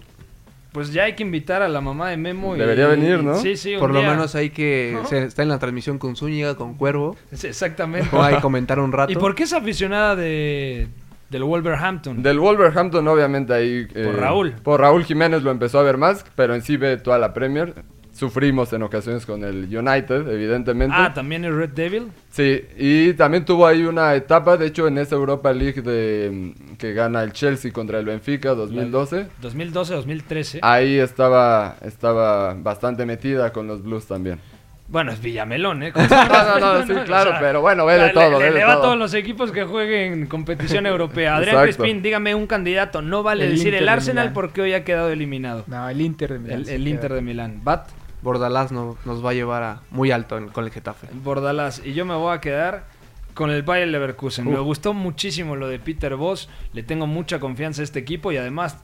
Pues 0.72 0.92
ya 0.92 1.04
hay 1.04 1.14
que 1.14 1.22
invitar 1.22 1.62
a 1.62 1.68
la 1.68 1.80
mamá 1.80 2.10
de 2.10 2.18
Memo. 2.18 2.54
y- 2.54 2.58
Debería 2.58 2.86
venir, 2.86 3.24
¿no? 3.24 3.36
Sí, 3.36 3.56
sí, 3.56 3.74
un 3.74 3.80
Por 3.80 3.94
lo 3.94 4.02
menos 4.02 4.34
hay 4.34 4.50
que 4.50 4.92
¿No? 4.94 5.06
se- 5.08 5.24
está 5.24 5.42
en 5.42 5.48
la 5.48 5.58
transmisión 5.58 5.98
con 5.98 6.14
Zúñiga, 6.14 6.54
con 6.56 6.74
Cuervo. 6.74 7.16
Sí, 7.32 7.46
Exactamente. 7.46 8.14
O 8.14 8.22
hay 8.22 8.34
que 8.36 8.40
comentar 8.42 8.78
un 8.78 8.92
rato. 8.92 9.10
¿Y 9.10 9.16
por 9.16 9.34
qué 9.34 9.44
es 9.44 9.54
aficionada 9.54 10.14
de, 10.14 10.86
del 11.30 11.42
Wolverhampton? 11.44 12.22
Del 12.22 12.38
Wolverhampton, 12.38 13.08
obviamente, 13.08 13.54
ahí. 13.54 13.88
eh, 13.94 14.04
Por 14.04 14.16
Raúl. 14.20 14.52
Por 14.62 14.80
Raúl 14.82 15.04
Jiménez 15.04 15.42
lo 15.42 15.50
empezó 15.50 15.78
a 15.78 15.82
ver 15.82 15.96
más, 15.96 16.26
pero 16.36 16.54
en 16.54 16.60
sí 16.60 16.76
ve 16.76 16.98
toda 16.98 17.18
la 17.18 17.32
Premier. 17.32 17.74
Sufrimos 18.18 18.72
en 18.72 18.82
ocasiones 18.82 19.24
con 19.24 19.44
el 19.44 19.64
United, 19.64 20.26
evidentemente. 20.28 20.92
Ah, 20.98 21.14
también 21.14 21.44
el 21.44 21.56
Red 21.56 21.70
Devil. 21.70 22.08
Sí, 22.32 22.62
y 22.76 23.12
también 23.12 23.44
tuvo 23.44 23.64
ahí 23.64 23.84
una 23.84 24.12
etapa, 24.16 24.56
de 24.56 24.66
hecho, 24.66 24.88
en 24.88 24.98
esa 24.98 25.14
Europa 25.14 25.52
League 25.52 25.82
de, 25.82 26.52
que 26.78 26.94
gana 26.94 27.22
el 27.22 27.32
Chelsea 27.32 27.70
contra 27.70 28.00
el 28.00 28.06
Benfica 28.06 28.54
2012. 28.56 29.28
2012-2013. 29.40 30.58
Ahí 30.62 30.98
estaba, 30.98 31.76
estaba 31.82 32.54
bastante 32.54 33.06
metida 33.06 33.52
con 33.52 33.68
los 33.68 33.84
Blues 33.84 34.06
también. 34.06 34.40
Bueno, 34.88 35.12
es 35.12 35.20
Villamelón, 35.20 35.84
¿eh? 35.84 35.92
No, 35.96 36.58
no, 36.58 36.78
no, 36.78 36.86
sí, 36.86 36.94
claro, 37.04 37.34
pero 37.38 37.60
bueno, 37.60 37.86
ve 37.86 37.98
de 37.98 38.08
todo, 38.08 38.30
Le, 38.32 38.38
ve 38.38 38.44
de 38.46 38.50
le 38.58 38.64
va 38.64 38.72
a 38.72 38.74
todo. 38.76 38.84
todos 38.84 38.98
los 38.98 39.14
equipos 39.14 39.52
que 39.52 39.62
jueguen 39.64 40.26
competición 40.26 40.86
europea. 40.86 41.36
Adrián 41.36 41.56
Exacto. 41.56 41.82
Crispín, 41.84 42.02
dígame 42.02 42.34
un 42.34 42.46
candidato. 42.48 43.00
No 43.02 43.22
vale 43.22 43.44
El 43.44 43.50
decir 43.52 43.68
Inter 43.68 43.82
el 43.82 43.88
Arsenal 43.90 44.32
porque 44.32 44.62
hoy 44.62 44.72
ha 44.72 44.82
quedado 44.82 45.10
eliminado. 45.10 45.62
No, 45.68 45.88
el 45.88 46.00
Inter 46.00 46.32
de 46.32 46.38
Milán. 46.40 46.60
El, 46.62 46.68
el. 46.68 46.88
Inter 46.88 47.12
de 47.12 47.20
Milán. 47.20 47.60
Bat, 47.62 47.90
Bordalás 48.22 48.72
no- 48.72 48.96
nos 49.04 49.24
va 49.24 49.30
a 49.30 49.34
llevar 49.34 49.62
a 49.62 49.80
muy 49.90 50.10
alto 50.10 50.36
en- 50.38 50.48
con 50.48 50.64
el 50.64 50.70
Getafe. 50.70 51.08
Bordalás. 51.12 51.80
Y 51.84 51.92
yo 51.94 52.04
me 52.04 52.14
voy 52.14 52.34
a 52.34 52.40
quedar 52.40 52.86
con 53.34 53.50
el 53.50 53.62
Bayer 53.62 53.88
Leverkusen. 53.88 54.50
Me 54.50 54.58
gustó 54.58 54.92
muchísimo 54.94 55.54
lo 55.54 55.68
de 55.68 55.78
Peter 55.78 56.16
Voss. 56.16 56.48
Le 56.72 56.82
tengo 56.82 57.06
mucha 57.06 57.38
confianza 57.38 57.82
a 57.82 57.84
este 57.84 58.00
equipo 58.00 58.32
y 58.32 58.36
además, 58.36 58.78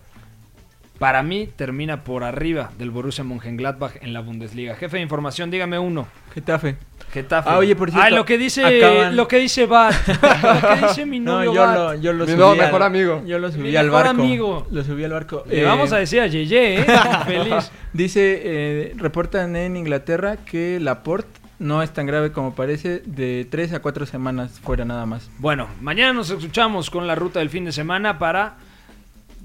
para 0.99 1.23
mí, 1.23 1.49
termina 1.57 2.05
por 2.05 2.23
arriba 2.25 2.71
del 2.79 2.91
Borussia 2.91 3.25
Mönchengladbach 3.25 3.97
en 4.01 4.13
la 4.13 4.21
Bundesliga. 4.21 4.77
Jefe 4.77 4.97
de 4.99 5.03
información, 5.03 5.51
dígame 5.51 5.79
uno. 5.79 6.07
Getafe. 6.35 6.77
Getafe. 7.13 7.49
Ah, 7.51 7.59
oye, 7.59 7.77
por 7.77 7.91
cierto, 7.91 8.07
Ah, 8.07 8.11
lo 8.11 8.25
que 8.25 8.39
dice, 8.39 8.65
acaban- 8.65 9.15
lo 9.17 9.29
que 9.29 9.39
dice 9.39 9.67
Bat. 9.67 9.95
lo 10.43 10.69
que 10.81 10.87
dice 10.87 11.07
mi 11.07 11.21
No, 11.21 11.35
novio 11.45 11.55
yo 11.55 11.61
Bat. 11.61 11.75
lo, 11.77 11.95
yo 11.97 12.13
lo 12.13 12.25
Mi 12.25 12.31
subí 12.33 12.41
no, 12.41 12.51
al- 12.51 12.59
mejor 12.59 12.83
amigo. 12.83 13.23
Yo 13.27 13.39
lo 13.39 13.53
subí 13.53 13.63
Mi 13.71 13.77
al 13.77 13.87
mejor 13.87 14.05
barco. 14.05 14.23
amigo. 14.23 14.67
Lo 14.71 14.83
subí 14.85 15.05
al 15.05 15.13
barco. 15.13 15.45
Le 15.49 15.61
Eh, 15.61 15.65
vamos 15.65 15.93
a 15.93 15.99
decir 15.99 16.21
a 16.21 16.27
Yeye, 16.27 16.81
¿eh? 16.81 16.87
Feliz. 17.27 17.71
Dice, 17.93 18.41
eh, 18.45 18.93
reportan 18.97 19.55
en 19.57 19.77
Inglaterra 19.77 20.39
que 20.39 20.79
Laporte 20.81 21.29
no 21.61 21.83
es 21.83 21.93
tan 21.93 22.07
grave 22.07 22.33
como 22.33 22.55
parece, 22.55 23.01
de 23.07 23.47
3 23.49 23.75
a 23.75 23.81
4 23.81 24.07
semanas 24.07 24.59
fuera 24.61 24.85
nada 24.85 25.07
más. 25.07 25.31
Bueno, 25.39 25.69
mañana 25.81 26.13
nos 26.13 26.31
escuchamos 26.31 26.91
con 26.91 27.07
la 27.07 27.15
ruta 27.15 27.39
del 27.39 27.51
fin 27.51 27.65
de 27.65 27.71
semana 27.73 28.19
para 28.19 28.57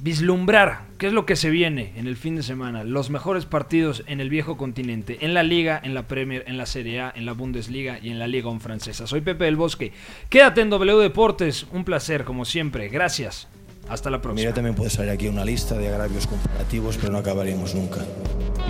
vislumbrar 0.02 0.88
qué 0.98 1.08
es 1.08 1.14
lo 1.14 1.26
que 1.26 1.36
se 1.36 1.50
viene 1.50 1.94
en 1.96 2.08
el 2.08 2.16
fin 2.16 2.36
de 2.36 2.44
semana. 2.44 2.84
Los 2.84 3.10
mejores 3.10 3.46
partidos 3.46 4.04
en 4.08 4.20
el 4.20 4.30
viejo 4.30 4.58
continente, 4.58 5.20
en 5.22 5.34
la 5.34 5.44
Liga, 5.44 5.80
en 5.84 5.94
la 5.94 6.08
Premier, 6.08 6.44
en 6.48 6.58
la 6.58 6.66
Serie 6.66 7.02
A, 7.02 7.14
en 7.16 7.26
la 7.26 7.34
Bundesliga 7.34 8.00
y 8.02 8.10
en 8.10 8.20
la 8.20 8.28
Liga 8.28 8.50
francesa. 8.60 9.08
Soy 9.08 9.22
Pepe 9.22 9.46
del 9.46 9.56
Bosque. 9.56 9.92
Quédate 10.30 10.62
en 10.62 10.70
W 10.70 10.98
Deportes. 10.98 11.68
Un 11.72 11.84
placer, 11.84 12.24
como 12.24 12.46
siempre. 12.46 12.90
Gracias. 12.90 13.48
Hasta 13.88 14.10
la 14.10 14.22
próxima. 14.22 14.42
Mira, 14.42 14.54
también 14.54 14.76
puede 14.76 14.90
salir 14.90 15.12
aquí 15.12 15.28
una 15.28 15.44
lista 15.44 15.76
de 15.76 15.88
agravios 15.90 16.28
comparativos, 16.28 16.98
pero 16.98 17.12
no 17.12 17.18
acabaríamos 17.18 17.76
nunca. 17.76 18.06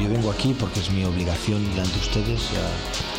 Yo 0.02 0.10
vengo 0.10 0.32
aquí 0.32 0.56
porque 0.58 0.80
es 0.80 0.90
mi 0.92 1.04
obligación 1.04 1.64
delante 1.72 1.94
de 1.94 2.00
ustedes. 2.00 2.52
Ya, 2.52 3.19